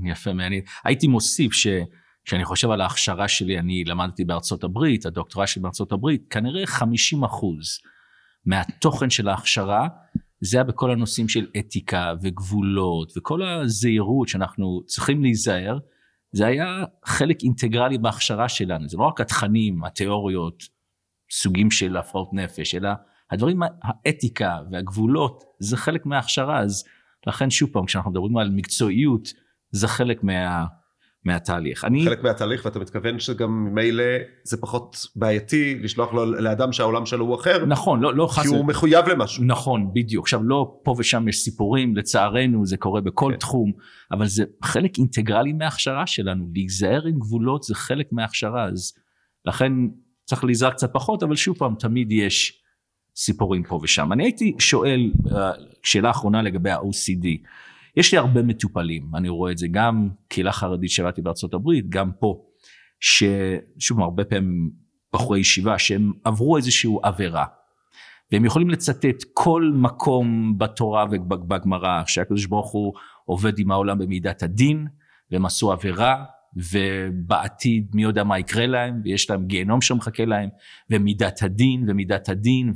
יפה, 0.06 0.34
מעניין. 0.34 0.62
הייתי 0.84 1.08
מוסיף 1.08 1.54
ש... 1.54 1.68
כשאני 2.26 2.46
חושב 2.46 2.72
על 2.72 2.82
ההכשרה 2.82 3.28
שלי, 3.28 3.60
אני 3.60 3.84
למדתי 3.84 4.26
בארצות 4.26 4.64
הברית, 4.64 5.06
הדוקטורט 5.06 5.48
שלי 5.48 5.62
בארצות 5.62 5.92
הברית, 5.92 6.28
כנראה 6.30 6.68
50 6.68 7.24
אחוז 7.24 7.80
מהתוכן 8.46 9.10
של 9.10 9.28
ההכשרה, 9.28 9.88
זה 10.42 10.58
היה 10.58 10.64
בכל 10.64 10.92
הנושאים 10.92 11.30
של 11.30 11.48
אתיקה 11.60 12.14
וגבולות 12.22 13.14
וכל 13.18 13.44
הזהירות 13.44 14.28
שאנחנו 14.28 14.82
צריכים 14.86 15.22
להיזהר, 15.22 15.78
זה 16.32 16.46
היה 16.46 16.84
חלק 17.06 17.44
אינטגרלי 17.44 17.98
בהכשרה 17.98 18.50
שלנו, 18.50 18.90
זה 18.90 18.98
לא 18.98 19.04
רק 19.04 19.22
התכנים, 19.22 19.84
התיאוריות, 19.84 20.64
סוגים 21.32 21.72
של 21.72 21.98
הפרעות 21.98 22.34
נפש, 22.34 22.76
אלא 22.76 22.90
הדברים, 23.32 23.60
האתיקה 23.84 24.58
והגבולות, 24.72 25.44
זה 25.60 25.78
חלק 25.78 26.06
מההכשרה, 26.06 26.60
אז 26.60 26.84
לכן 27.28 27.50
שוב 27.50 27.70
פעם, 27.74 27.86
כשאנחנו 27.86 28.12
מדברים 28.12 28.38
על 28.38 28.50
מקצועיות, 28.50 29.34
זה 29.72 29.88
חלק 29.88 30.24
מה, 30.24 30.66
מהתהליך. 31.26 31.86
אני, 31.86 32.06
חלק 32.06 32.24
מהתהליך 32.24 32.66
ואתה 32.66 32.80
מתכוון 32.80 33.20
שגם 33.20 33.66
ממילא 33.66 34.04
זה 34.44 34.58
פחות 34.58 35.06
בעייתי 35.16 35.80
לשלוח 35.82 36.14
לו 36.14 36.26
לאדם 36.26 36.72
שהעולם 36.72 37.06
שלו 37.06 37.26
הוא 37.26 37.36
אחר, 37.36 37.66
נכון, 37.66 38.02
לא, 38.02 38.14
לא 38.16 38.28
חס... 38.28 38.42
כי 38.42 38.48
הוא 38.48 38.66
מחויב 38.66 39.08
למשהו. 39.08 39.44
נכון, 39.44 39.90
בדיוק. 39.94 40.26
עכשיו, 40.26 40.44
לא 40.44 40.80
פה 40.84 40.96
ושם 40.98 41.28
יש 41.28 41.40
סיפורים, 41.40 41.96
לצערנו 41.96 42.66
זה 42.66 42.78
קורה 42.78 43.02
בכל 43.02 43.32
כן. 43.32 43.38
תחום, 43.38 43.72
אבל 44.12 44.28
זה 44.28 44.44
חלק 44.64 44.98
אינטגרלי 44.98 45.54
מההכשרה 45.54 46.08
שלנו. 46.08 46.48
להיזהר 46.54 47.06
עם 47.06 47.20
גבולות 47.20 47.64
זה 47.64 47.76
חלק 47.76 48.08
מההכשרה, 48.12 48.66
אז 48.66 48.94
לכן 49.46 49.74
צריך 50.26 50.44
להיזהר 50.44 50.72
קצת 50.72 50.94
פחות, 50.94 51.24
אבל 51.24 51.36
שוב 51.36 51.58
פעם, 51.58 51.76
תמיד 51.80 52.12
יש 52.12 52.62
סיפורים 53.16 53.64
פה 53.64 53.80
ושם. 53.84 54.14
אני 54.14 54.24
הייתי 54.24 54.56
שואל, 54.60 55.12
אה, 55.32 55.52
שאלה 55.84 56.10
אחרונה 56.10 56.42
לגבי 56.42 56.70
ה-OCD. 56.70 57.28
יש 57.98 58.12
לי 58.12 58.18
הרבה 58.18 58.42
מטופלים, 58.42 59.12
אני 59.16 59.30
רואה 59.30 59.52
את 59.52 59.58
זה 59.58 59.68
גם 59.72 60.10
קהילה 60.28 60.52
חרדית 60.52 60.92
שעבדתי 60.92 61.22
בארצות 61.22 61.54
הברית, 61.54 61.90
גם 61.90 62.12
פה, 62.20 62.42
ששוב, 63.00 64.00
הרבה 64.00 64.24
פעמים 64.24 64.72
בחורי 65.14 65.40
ישיבה, 65.40 65.80
שהם 65.80 66.12
עברו 66.24 66.58
איזושהי 66.58 66.92
עבירה. 67.04 67.46
והם 68.32 68.46
יכולים 68.46 68.70
לצטט 68.70 69.24
כל 69.34 69.72
מקום 69.76 70.58
בתורה 70.58 71.06
ובגמרא 71.12 72.04
שהקדוש 72.06 72.46
ברוך 72.46 72.72
הוא 72.72 72.94
עובד 73.26 73.60
עם 73.60 73.72
העולם 73.72 74.00
במידת 74.00 74.44
הדין 74.44 74.88
והם 75.32 75.46
עשו 75.46 75.72
עבירה 75.72 76.24
ובעתיד 76.56 77.92
מי 77.94 78.04
יודע 78.04 78.24
מה 78.24 78.40
יקרה 78.40 78.68
להם 78.68 79.02
ויש 79.04 79.30
להם 79.30 79.46
גיהנום 79.46 79.82
שמחכה 79.82 80.26
להם 80.26 80.50
ומידת 80.90 81.44
הדין 81.44 81.86
ומידת 81.88 82.30
הדין 82.30 82.72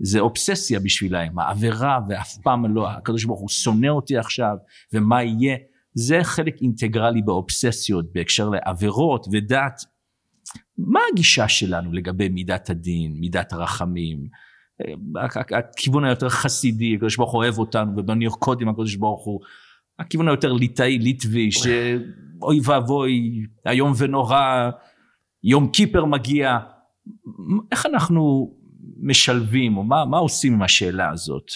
וזה 0.00 0.20
אובססיה 0.20 0.80
בשבילהם 0.80 1.38
העבירה 1.38 1.98
ואף 2.08 2.38
פעם 2.42 2.74
לא 2.74 2.90
הקדוש 2.90 3.24
ברוך 3.24 3.40
הוא 3.40 3.48
שונא 3.48 3.86
אותי 3.86 4.16
עכשיו 4.16 4.56
ומה 4.92 5.22
יהיה 5.22 5.56
זה 5.94 6.18
חלק 6.22 6.62
אינטגרלי 6.62 7.22
באובססיות 7.22 8.12
בהקשר 8.12 8.48
לעבירות 8.48 9.26
ודת 9.32 9.80
מה 10.78 11.00
הגישה 11.12 11.48
שלנו 11.48 11.92
לגבי 11.92 12.28
מידת 12.28 12.70
הדין 12.70 13.12
מידת 13.12 13.52
הרחמים 13.52 14.26
הכיוון 15.50 16.04
היותר 16.04 16.28
חסידי, 16.28 16.94
הקדוש 16.94 17.16
ברוך 17.16 17.32
הוא 17.32 17.42
אוהב 17.42 17.58
אותנו 17.58 17.92
ובוא 17.96 18.14
נרקוד 18.14 18.60
עם 18.60 18.68
הקדוש 18.68 18.96
ברוך 18.96 19.24
הוא. 19.24 19.40
הכיוון 19.98 20.28
היותר 20.28 20.52
ליטאי, 20.52 20.98
ליטבי, 20.98 21.52
שאוי 21.52 22.60
ואבוי, 22.64 23.46
איום 23.68 23.92
ונורא, 23.98 24.70
יום 25.44 25.68
קיפר 25.68 26.04
מגיע. 26.04 26.58
איך 27.72 27.86
אנחנו 27.86 28.54
משלבים, 29.02 29.76
או 29.76 29.82
מה, 29.82 30.04
מה 30.04 30.18
עושים 30.18 30.54
עם 30.54 30.62
השאלה 30.62 31.10
הזאת? 31.10 31.50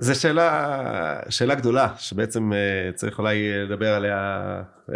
זו 0.00 0.20
שאלה, 0.20 1.20
שאלה 1.28 1.54
גדולה, 1.54 1.94
שבעצם 1.98 2.52
uh, 2.52 2.94
צריך 2.94 3.18
אולי 3.18 3.64
לדבר 3.64 3.94
עליה 3.94 4.62
uh, 4.88 4.92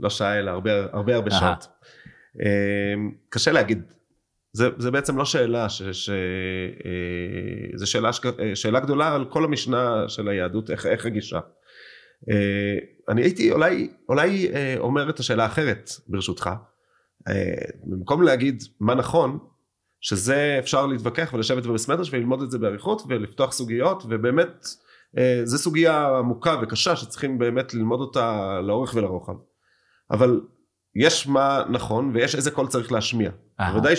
לא 0.00 0.10
שעה, 0.10 0.38
אלא 0.38 0.50
הרבה 0.50 0.70
הרבה, 0.92 1.14
הרבה 1.14 1.30
שעות. 1.30 1.66
Uh, 2.36 2.40
קשה 3.28 3.52
להגיד. 3.52 3.82
זה, 4.52 4.68
זה 4.78 4.90
בעצם 4.90 5.16
לא 5.16 5.24
שאלה, 5.24 5.68
ש, 5.68 5.82
ש, 5.82 6.10
uh, 6.10 6.12
זה 7.74 7.86
שאלה, 7.86 8.10
שאלה 8.54 8.80
גדולה 8.80 9.14
על 9.14 9.24
כל 9.24 9.44
המשנה 9.44 10.08
של 10.08 10.28
היהדות, 10.28 10.70
איך, 10.70 10.86
איך 10.86 11.06
הגישה. 11.06 11.38
Uh, 11.38 12.32
אני 13.08 13.22
הייתי 13.22 13.52
אולי, 13.52 13.90
אולי 14.08 14.48
uh, 14.48 14.78
אומר 14.78 15.10
את 15.10 15.18
השאלה 15.18 15.42
האחרת, 15.42 15.90
ברשותך. 16.08 16.50
Uh, 17.28 17.32
במקום 17.84 18.22
להגיד 18.22 18.62
מה 18.80 18.94
נכון, 18.94 19.38
שזה 20.06 20.56
אפשר 20.58 20.86
להתווכח 20.86 21.30
ולשבת 21.34 21.66
במסמדרש 21.66 22.08
וללמוד 22.12 22.42
את 22.42 22.50
זה 22.50 22.58
באריכות 22.58 23.02
ולפתוח 23.08 23.52
סוגיות 23.52 24.02
ובאמת 24.08 24.66
אה, 25.18 25.40
זו 25.44 25.58
סוגיה 25.58 26.18
עמוקה 26.18 26.56
וקשה 26.62 26.96
שצריכים 26.96 27.38
באמת 27.38 27.74
ללמוד 27.74 28.00
אותה 28.00 28.58
לאורך 28.62 28.94
ולרוחב. 28.94 29.32
אבל 30.10 30.40
יש 30.96 31.26
מה 31.26 31.64
נכון 31.70 32.10
ויש 32.14 32.34
איזה 32.34 32.50
קול 32.50 32.66
צריך 32.66 32.92
להשמיע. 32.92 33.30
בוודאי 33.58 33.94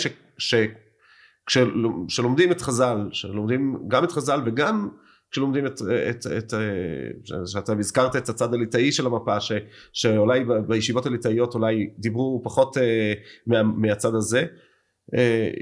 כשלומדים 2.08 2.52
את 2.52 2.60
חז"ל 2.60 3.08
שלומדים 3.12 3.78
גם 3.88 4.04
את 4.04 4.12
חז"ל 4.12 4.40
וגם 4.46 4.88
כשלומדים 5.30 5.66
את, 5.66 5.80
את, 6.10 6.26
את, 6.38 6.54
אה, 6.54 7.46
שאתה 7.46 7.72
הזכרת 7.78 8.16
את 8.16 8.28
הצד 8.28 8.54
הליטאי 8.54 8.92
של 8.92 9.06
המפה 9.06 9.40
ש, 9.40 9.52
שאולי 9.92 10.44
בישיבות 10.66 11.06
הליטאיות 11.06 11.54
אולי 11.54 11.90
דיברו 11.98 12.40
פחות 12.44 12.78
אה, 12.78 13.12
מה, 13.46 13.62
מהצד 13.62 14.14
הזה 14.14 14.46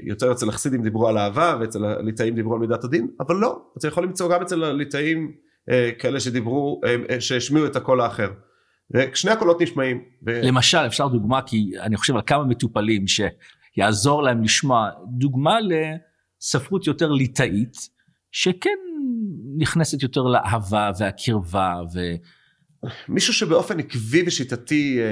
יותר 0.03 0.31
אצל 0.31 0.49
החסידים 0.49 0.83
דיברו 0.83 1.07
על 1.07 1.17
אהבה 1.17 1.57
ואצל 1.59 1.85
הליטאים 1.85 2.35
דיברו 2.35 2.53
על 2.53 2.59
מידת 2.59 2.83
הדין 2.83 3.07
אבל 3.19 3.35
לא 3.35 3.61
אתה 3.77 3.87
יכול 3.87 4.03
למצוא 4.03 4.29
גם 4.29 4.41
אצל 4.41 4.63
הליטאים 4.63 5.31
אה, 5.69 5.91
כאלה 5.99 6.19
שדיברו 6.19 6.81
אה, 7.09 7.21
שהשמיעו 7.21 7.65
את 7.65 7.75
הקול 7.75 8.01
האחר 8.01 8.31
ושני 8.93 9.31
הקולות 9.31 9.61
נשמעים. 9.61 10.03
ו... 10.27 10.41
למשל 10.43 10.77
אפשר 10.77 11.07
דוגמה 11.07 11.41
כי 11.41 11.71
אני 11.81 11.97
חושב 11.97 12.15
על 12.15 12.21
כמה 12.25 12.43
מטופלים 12.43 13.05
שיעזור 13.07 14.23
להם 14.23 14.43
לשמוע 14.43 14.89
דוגמה 15.17 15.57
לספרות 16.41 16.87
יותר 16.87 17.11
ליטאית 17.11 17.77
שכן 18.31 18.77
נכנסת 19.57 20.03
יותר 20.03 20.21
לאהבה 20.21 20.91
והקרבה 20.99 21.73
ו... 21.93 21.99
מישהו 23.09 23.33
שבאופן 23.33 23.79
עקבי 23.79 24.23
ושיטתי 24.27 24.99
אה, 25.01 25.05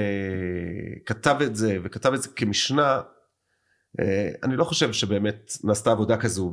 כתב 1.06 1.36
את 1.42 1.56
זה 1.56 1.78
וכתב 1.82 2.12
את 2.12 2.22
זה 2.22 2.28
כמשנה 2.36 2.82
אה, 2.82 3.00
אני 4.44 4.56
לא 4.56 4.64
חושב 4.64 4.92
שבאמת 4.92 5.52
נעשתה 5.64 5.92
עבודה 5.92 6.16
כזו 6.16 6.52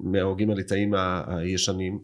מההוגים 0.00 0.50
הליטאים 0.50 0.94
הישנים 1.26 1.98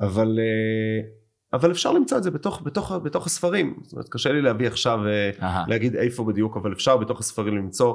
אבל 0.00 0.38
אה, 0.38 1.08
אבל 1.52 1.70
אפשר 1.70 1.92
למצוא 1.92 2.18
את 2.18 2.22
זה 2.22 2.30
בתוך, 2.30 2.62
בתוך, 2.64 2.92
בתוך 2.92 3.26
הספרים 3.26 3.78
זאת 3.82 3.92
אומרת 3.92 4.08
קשה 4.08 4.32
לי 4.32 4.42
להביא 4.42 4.66
עכשיו 4.66 4.98
Aha. 5.04 5.42
אה, 5.42 5.64
להגיד 5.68 5.96
איפה 5.96 6.24
בדיוק 6.24 6.56
אבל 6.56 6.72
אפשר 6.72 6.96
בתוך 6.96 7.20
הספרים 7.20 7.56
למצוא 7.56 7.94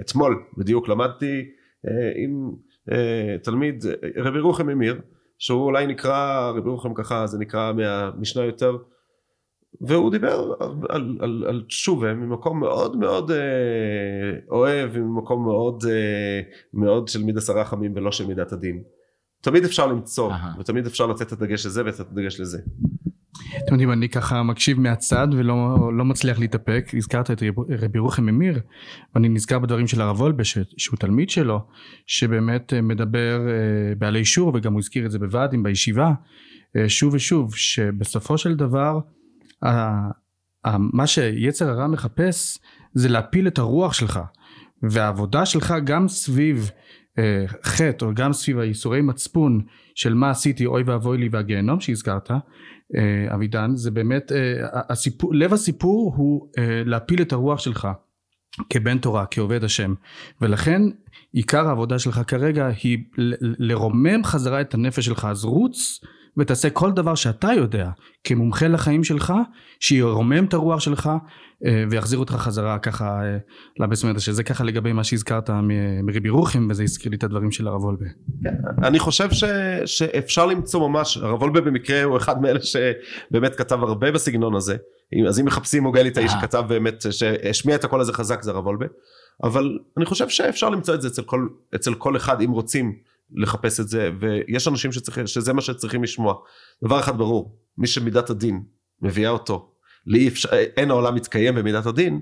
אתמול 0.00 0.42
בדיוק 0.58 0.88
למדתי 0.88 1.44
עם 2.16 2.52
תלמיד 3.42 3.84
רבי 4.16 4.40
רוחם 4.40 4.66
ממיר 4.66 5.00
שהוא 5.38 5.64
אולי 5.64 5.86
נקרא 5.86 6.50
רבי 6.56 6.70
רוחם 6.70 6.94
ככה 6.94 7.26
זה 7.26 7.38
נקרא 7.38 7.72
מהמשנה 7.72 8.44
יותר 8.44 8.76
והוא 9.80 10.10
דיבר 10.10 10.54
על, 10.88 11.16
על, 11.20 11.44
על 11.48 11.64
תשובה 11.68 12.14
ממקום 12.14 12.60
מאוד 12.60 12.96
מאוד 12.96 13.30
אה, 13.30 13.36
אוהב, 14.50 14.98
ממקום 14.98 15.44
מאוד, 15.44 15.84
אה, 15.88 16.40
מאוד 16.74 17.08
של 17.08 17.22
מידת 17.24 17.48
הרחמים 17.48 17.92
ולא 17.96 18.12
של 18.12 18.26
מידת 18.26 18.52
הדין. 18.52 18.82
תמיד 19.40 19.64
אפשר 19.64 19.86
למצוא, 19.86 20.32
Aha. 20.32 20.60
ותמיד 20.60 20.86
אפשר 20.86 21.06
לתת 21.06 21.32
את 21.32 21.32
הדגש 21.32 21.66
לזה 21.66 21.84
ואת 21.84 22.00
הדגש 22.00 22.40
לזה. 22.40 22.58
אתם 23.64 23.72
יודעים, 23.72 23.92
אני 23.92 24.08
ככה 24.08 24.42
מקשיב 24.42 24.80
מהצד 24.80 25.28
ולא 25.32 25.90
לא 25.98 26.04
מצליח 26.04 26.38
להתאפק. 26.38 26.84
הזכרת 26.96 27.30
את 27.30 27.42
רבי 27.78 27.98
רוחם 27.98 28.24
ממיר, 28.26 28.60
ואני 29.14 29.28
נזכר 29.28 29.58
בדברים 29.58 29.86
של 29.86 30.00
הרב 30.00 30.20
וולבה, 30.20 30.44
שהוא 30.76 30.96
תלמיד 30.98 31.30
שלו, 31.30 31.60
שבאמת 32.06 32.72
אה, 32.72 32.80
מדבר 32.80 33.40
אה, 33.48 33.94
בעלי 33.98 34.18
אישור, 34.18 34.52
וגם 34.54 34.72
הוא 34.72 34.78
הזכיר 34.78 35.06
את 35.06 35.10
זה 35.10 35.18
בוועדים 35.18 35.62
בישיבה, 35.62 36.12
אה, 36.76 36.88
שוב 36.88 37.14
ושוב, 37.14 37.54
שבסופו 37.56 38.38
של 38.38 38.56
דבר, 38.56 38.98
מה 40.92 41.06
שיצר 41.06 41.68
הרע 41.68 41.86
מחפש 41.86 42.58
זה 42.94 43.08
להפיל 43.08 43.46
את 43.46 43.58
הרוח 43.58 43.92
שלך 43.92 44.20
והעבודה 44.82 45.46
שלך 45.46 45.74
גם 45.84 46.08
סביב 46.08 46.70
אה, 47.18 47.44
חטא 47.64 48.04
או 48.04 48.14
גם 48.14 48.32
סביב 48.32 48.58
הייסורי 48.58 49.00
מצפון 49.00 49.60
של 49.94 50.14
מה 50.14 50.30
עשיתי 50.30 50.66
אוי 50.66 50.82
ואבוי 50.82 51.18
לי 51.18 51.28
והגיהנום 51.32 51.80
שהזכרת 51.80 52.30
אה, 52.96 53.34
אבידן 53.34 53.76
זה 53.76 53.90
באמת 53.90 54.32
אה, 54.32 54.38
הסיפור, 54.88 55.34
לב 55.34 55.52
הסיפור 55.52 56.14
הוא 56.16 56.48
אה, 56.58 56.82
להפיל 56.84 57.22
את 57.22 57.32
הרוח 57.32 57.58
שלך 57.58 57.88
כבן 58.70 58.98
תורה 58.98 59.26
כעובד 59.30 59.64
השם. 59.64 59.94
ולכן 60.40 60.82
עיקר 61.32 61.68
העבודה 61.68 61.98
שלך 61.98 62.20
כרגע 62.26 62.66
היא 62.82 62.98
לרומם 63.40 64.24
חזרה 64.24 64.60
את 64.60 64.74
הנפש 64.74 65.04
שלך. 65.04 65.24
אז 65.24 65.44
רוץ 65.44 66.00
ותעשה 66.36 66.70
כל 66.70 66.92
דבר 66.92 67.14
שאתה 67.14 67.48
יודע 67.56 67.90
כמומחה 68.24 68.68
לחיים 68.68 69.04
שלך 69.04 69.32
שירומם 69.80 70.44
את 70.44 70.54
הרוח 70.54 70.80
שלך 70.80 71.10
אה, 71.66 71.84
ויחזיר 71.90 72.18
אותך 72.18 72.32
חזרה 72.32 72.78
ככה 72.78 73.22
אה, 73.24 73.38
לבית 73.78 74.04
מדרש 74.04 74.26
שזה 74.26 74.42
ככה 74.42 74.64
לגבי 74.64 74.92
מה 74.92 75.04
שהזכרת 75.04 75.50
מריבי 76.02 76.28
רוחים 76.28 76.66
וזה 76.70 76.82
הזכיר 76.82 77.10
לי 77.10 77.16
את 77.16 77.24
הדברים 77.24 77.50
של 77.50 77.68
הרב 77.68 77.84
וולבה. 77.84 78.06
כן, 78.42 78.54
אני 78.82 78.98
חושב 78.98 79.30
ש, 79.30 79.44
שאפשר 79.86 80.46
למצוא 80.46 80.88
ממש 80.88 81.16
הרב 81.16 81.42
וולבה 81.42 81.60
במקרה 81.60 82.02
הוא 82.02 82.16
אחד 82.16 82.42
מאלה 82.42 82.60
שבאמת 82.60 83.54
כתב 83.54 83.82
הרבה 83.82 84.12
בסגנון 84.12 84.54
הזה 84.54 84.76
אז 85.28 85.40
אם 85.40 85.44
מחפשים 85.44 85.82
מוגל 85.82 86.04
איתאי 86.04 86.22
אה. 86.22 86.28
שכתב 86.28 86.64
באמת 86.68 87.04
שהשמיע 87.10 87.76
את 87.76 87.84
הקול 87.84 88.00
הזה 88.00 88.12
חזק 88.12 88.42
זה 88.42 88.50
הרב 88.50 88.66
וולבה 88.66 88.86
אבל 89.42 89.78
אני 89.96 90.04
חושב 90.04 90.28
שאפשר 90.28 90.70
למצוא 90.70 90.94
את 90.94 91.02
זה 91.02 91.08
אצל 91.08 91.22
כל, 91.22 91.48
אצל 91.74 91.94
כל 91.94 92.16
אחד 92.16 92.40
אם 92.40 92.50
רוצים 92.50 92.96
לחפש 93.32 93.80
את 93.80 93.88
זה 93.88 94.10
ויש 94.20 94.68
אנשים 94.68 94.92
שצריך, 94.92 95.28
שזה 95.28 95.52
מה 95.52 95.60
שצריכים 95.60 96.02
לשמוע 96.02 96.34
דבר 96.84 97.00
אחד 97.00 97.18
ברור 97.18 97.58
מי 97.78 97.86
שמידת 97.86 98.30
הדין 98.30 98.62
מביאה 99.02 99.30
אותו 99.30 99.72
לאי 100.06 100.28
אפשר 100.28 100.48
אין 100.52 100.90
העולם 100.90 101.14
מתקיים 101.14 101.54
במידת 101.54 101.86
הדין 101.86 102.20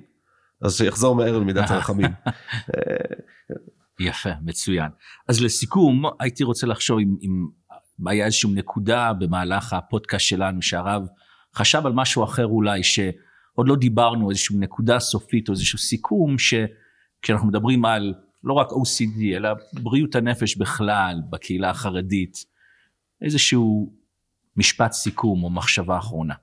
אז 0.62 0.76
שיחזור 0.76 1.16
מהר 1.16 1.38
למידת 1.38 1.70
הרחמים. 1.70 2.10
יפה 4.00 4.30
מצוין 4.42 4.88
אז 5.28 5.42
לסיכום 5.42 6.04
הייתי 6.20 6.44
רוצה 6.44 6.66
לחשוב 6.66 6.98
אם, 6.98 7.16
אם 7.22 8.08
היה 8.08 8.24
איזושהי 8.24 8.50
נקודה 8.50 9.12
במהלך 9.12 9.72
הפודקאסט 9.72 10.26
שלנו 10.26 10.62
שהרב 10.62 11.02
חשב 11.54 11.86
על 11.86 11.92
משהו 11.92 12.24
אחר 12.24 12.46
אולי 12.46 12.82
שעוד 12.82 13.68
לא 13.68 13.76
דיברנו 13.76 14.30
איזושהי 14.30 14.56
נקודה 14.56 14.98
סופית 14.98 15.48
או 15.48 15.54
איזשהו 15.54 15.78
סיכום 15.78 16.36
שכשאנחנו 16.38 17.48
מדברים 17.48 17.84
על 17.84 18.14
לא 18.44 18.52
רק 18.52 18.68
OCD, 18.68 19.36
אלא 19.36 19.48
בריאות 19.72 20.14
הנפש 20.14 20.56
בכלל, 20.56 21.16
בקהילה 21.30 21.70
החרדית, 21.70 22.44
איזשהו 23.22 23.92
משפט 24.56 24.92
סיכום 24.92 25.44
או 25.44 25.50
מחשבה 25.50 25.98
אחרונה. 25.98 26.34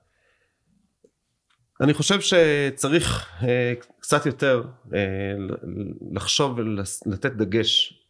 אני 1.80 1.94
חושב 1.94 2.20
שצריך 2.20 3.30
אה, 3.42 3.72
קצת 4.00 4.26
יותר 4.26 4.62
אה, 4.94 5.34
לחשוב 6.12 6.58
ולתת 6.58 7.32
דגש 7.32 8.02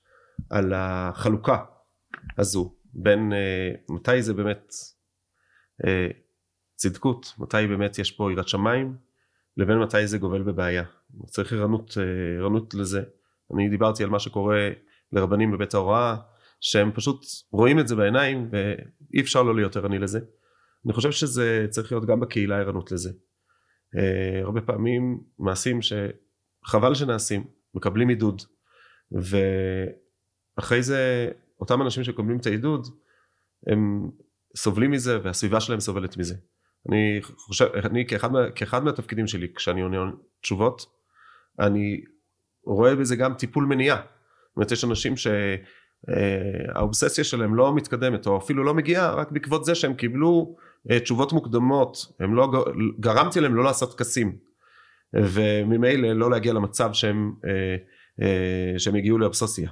על 0.51 0.73
החלוקה 0.75 1.65
הזו 2.39 2.75
בין 2.95 3.33
אה, 3.33 3.95
מתי 3.95 4.23
זה 4.23 4.35
באמת 4.35 4.73
צדקות, 6.75 7.35
מתי 7.39 7.67
באמת 7.69 7.99
יש 7.99 8.11
פה 8.11 8.33
יראת 8.33 8.49
שמיים, 8.49 8.97
לבין 9.57 9.79
מתי 9.79 10.07
זה 10.07 10.19
גובל 10.19 10.43
בבעיה. 10.43 10.85
צריך 11.27 11.53
ערנות, 11.53 11.97
ערנות 12.39 12.75
לזה. 12.75 13.03
אני 13.55 13.69
דיברתי 13.69 14.05
על 14.05 14.11
מה 14.11 14.19
שקורה 14.19 14.71
לרבנים 15.13 15.53
בבית 15.53 15.75
ההוראה 15.75 16.17
שהם 16.61 16.93
פשוט 16.93 17.25
רואים 17.53 17.79
את 17.79 17.89
זה 17.89 17.97
בעיניים 17.97 18.51
ואי 18.51 19.21
אפשר 19.21 19.43
לא 19.43 19.55
להיות 19.55 19.77
ערני 19.77 19.99
לזה. 19.99 20.21
אני 20.87 20.93
חושב 20.93 21.11
שזה 21.11 21.67
צריך 21.71 21.93
להיות 21.93 22.05
גם 22.05 22.21
בקהילה 22.21 22.59
ערנות 22.59 22.93
לזה. 22.93 23.11
uh, 23.11 24.45
הרבה 24.45 24.61
פעמים 24.61 25.21
מעשים 25.39 25.79
שחבל 25.83 26.95
שנעשים 26.95 27.45
מקבלים 27.75 28.09
עידוד 28.09 28.43
ואחרי 30.59 30.83
זה 30.83 31.31
אותם 31.61 31.83
אנשים 31.83 32.05
שמקבלים 32.05 32.39
את 32.39 32.47
העידוד 32.47 32.87
הם 33.67 34.11
סובלים 34.57 34.91
מזה 34.91 35.19
והסביבה 35.23 35.61
שלהם 35.61 35.81
סובלת 35.81 36.17
מזה. 36.17 36.35
אני 36.89 37.21
חושב, 37.23 37.65
אני 37.65 38.07
כאחד, 38.07 38.29
כאחד 38.55 38.85
מהתפקידים 38.85 39.27
שלי 39.27 39.55
כשאני 39.55 39.83
עונה 39.83 40.11
תשובות 40.41 40.87
אני 41.61 42.01
רואה 42.67 42.97
בזה 42.97 43.17
גם 43.17 43.35
טיפול 43.35 43.65
מניעה. 43.65 43.97
זאת 43.97 44.57
אומרת 44.57 44.73
יש 44.73 44.85
אנשים 44.85 45.15
אה, 46.09 46.73
האובססיה 46.75 47.25
שלהם 47.25 47.55
לא 47.55 47.75
מתקדמת 47.75 48.27
או 48.27 48.39
אפילו 48.39 48.65
לא 48.65 48.75
מגיעה 48.75 49.15
רק 49.15 49.31
בעקבות 49.31 49.65
זה 49.65 49.75
שהם 49.75 49.95
קיבלו 49.95 50.57
אה, 50.91 51.01
תשובות 51.01 51.33
מוקדמות. 51.33 51.97
הם 52.21 52.35
לא 52.35 52.65
גרמתי 53.01 53.41
להם 53.41 53.55
לא 53.55 53.65
לעשות 53.65 53.97
טקסים 53.97 54.37
וממילא 55.15 56.13
לא 56.13 56.31
להגיע 56.31 56.53
למצב 56.53 56.91
שהם, 56.93 57.33
שהם 58.79 58.97
יגיעו 58.97 59.19
לאובססיה. 59.19 59.71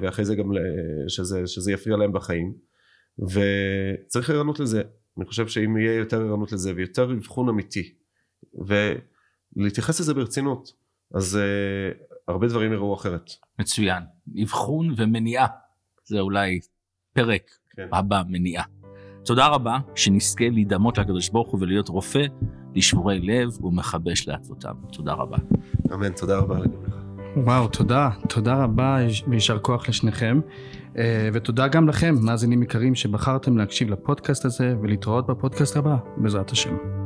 ואחרי 0.00 0.24
זה 0.24 0.34
גם 0.34 0.52
שזה, 1.08 1.46
שזה 1.46 1.72
יפריע 1.72 1.96
להם 1.96 2.12
בחיים. 2.12 2.52
וצריך 3.18 4.30
ערנות 4.30 4.60
לזה. 4.60 4.82
אני 5.18 5.26
חושב 5.26 5.48
שאם 5.48 5.76
יהיה 5.76 5.94
יותר 5.94 6.20
ערנות 6.20 6.52
לזה 6.52 6.72
ויותר 6.76 7.12
אבחון 7.12 7.48
אמיתי 7.48 7.94
ולהתייחס 9.56 10.00
לזה 10.00 10.14
ברצינות 10.14 10.72
אז 11.14 11.38
uh, 11.38 12.14
הרבה 12.28 12.48
דברים 12.48 12.72
יראו 12.72 12.94
אחרת. 12.94 13.30
מצוין. 13.58 14.02
אבחון 14.42 14.94
ומניעה 14.96 15.46
זה 16.04 16.20
אולי 16.20 16.60
פרק 17.12 17.50
כן. 17.76 17.88
הבא 17.92 18.22
מניעה. 18.28 18.64
תודה 19.24 19.46
רבה 19.46 19.78
שנזכה 19.94 20.48
להידמות 20.48 20.98
לקדוש 20.98 21.28
ברוך 21.28 21.50
הוא 21.50 21.60
ולהיות 21.60 21.88
רופא 21.88 22.26
לשבורי 22.74 23.20
לב 23.20 23.64
ומכבש 23.64 24.28
לעטבותם. 24.28 24.74
תודה 24.92 25.12
רבה. 25.12 25.36
אמן, 25.94 26.12
תודה 26.12 26.38
רבה 26.38 26.54
גם 26.54 26.84
לך. 26.86 26.94
וואו, 27.36 27.68
תודה. 27.68 28.10
תודה 28.28 28.64
רבה 28.64 28.96
ויישר 29.28 29.58
כוח 29.58 29.88
לשניכם. 29.88 30.40
אה, 30.98 31.28
ותודה 31.32 31.68
גם 31.68 31.88
לכם, 31.88 32.14
מאזינים 32.22 32.62
יקרים, 32.62 32.94
שבחרתם 32.94 33.56
להקשיב 33.56 33.90
לפודקאסט 33.90 34.44
הזה 34.44 34.74
ולהתראות 34.82 35.26
בפודקאסט 35.26 35.76
הבא, 35.76 35.96
בעזרת 36.16 36.50
השם. 36.50 36.97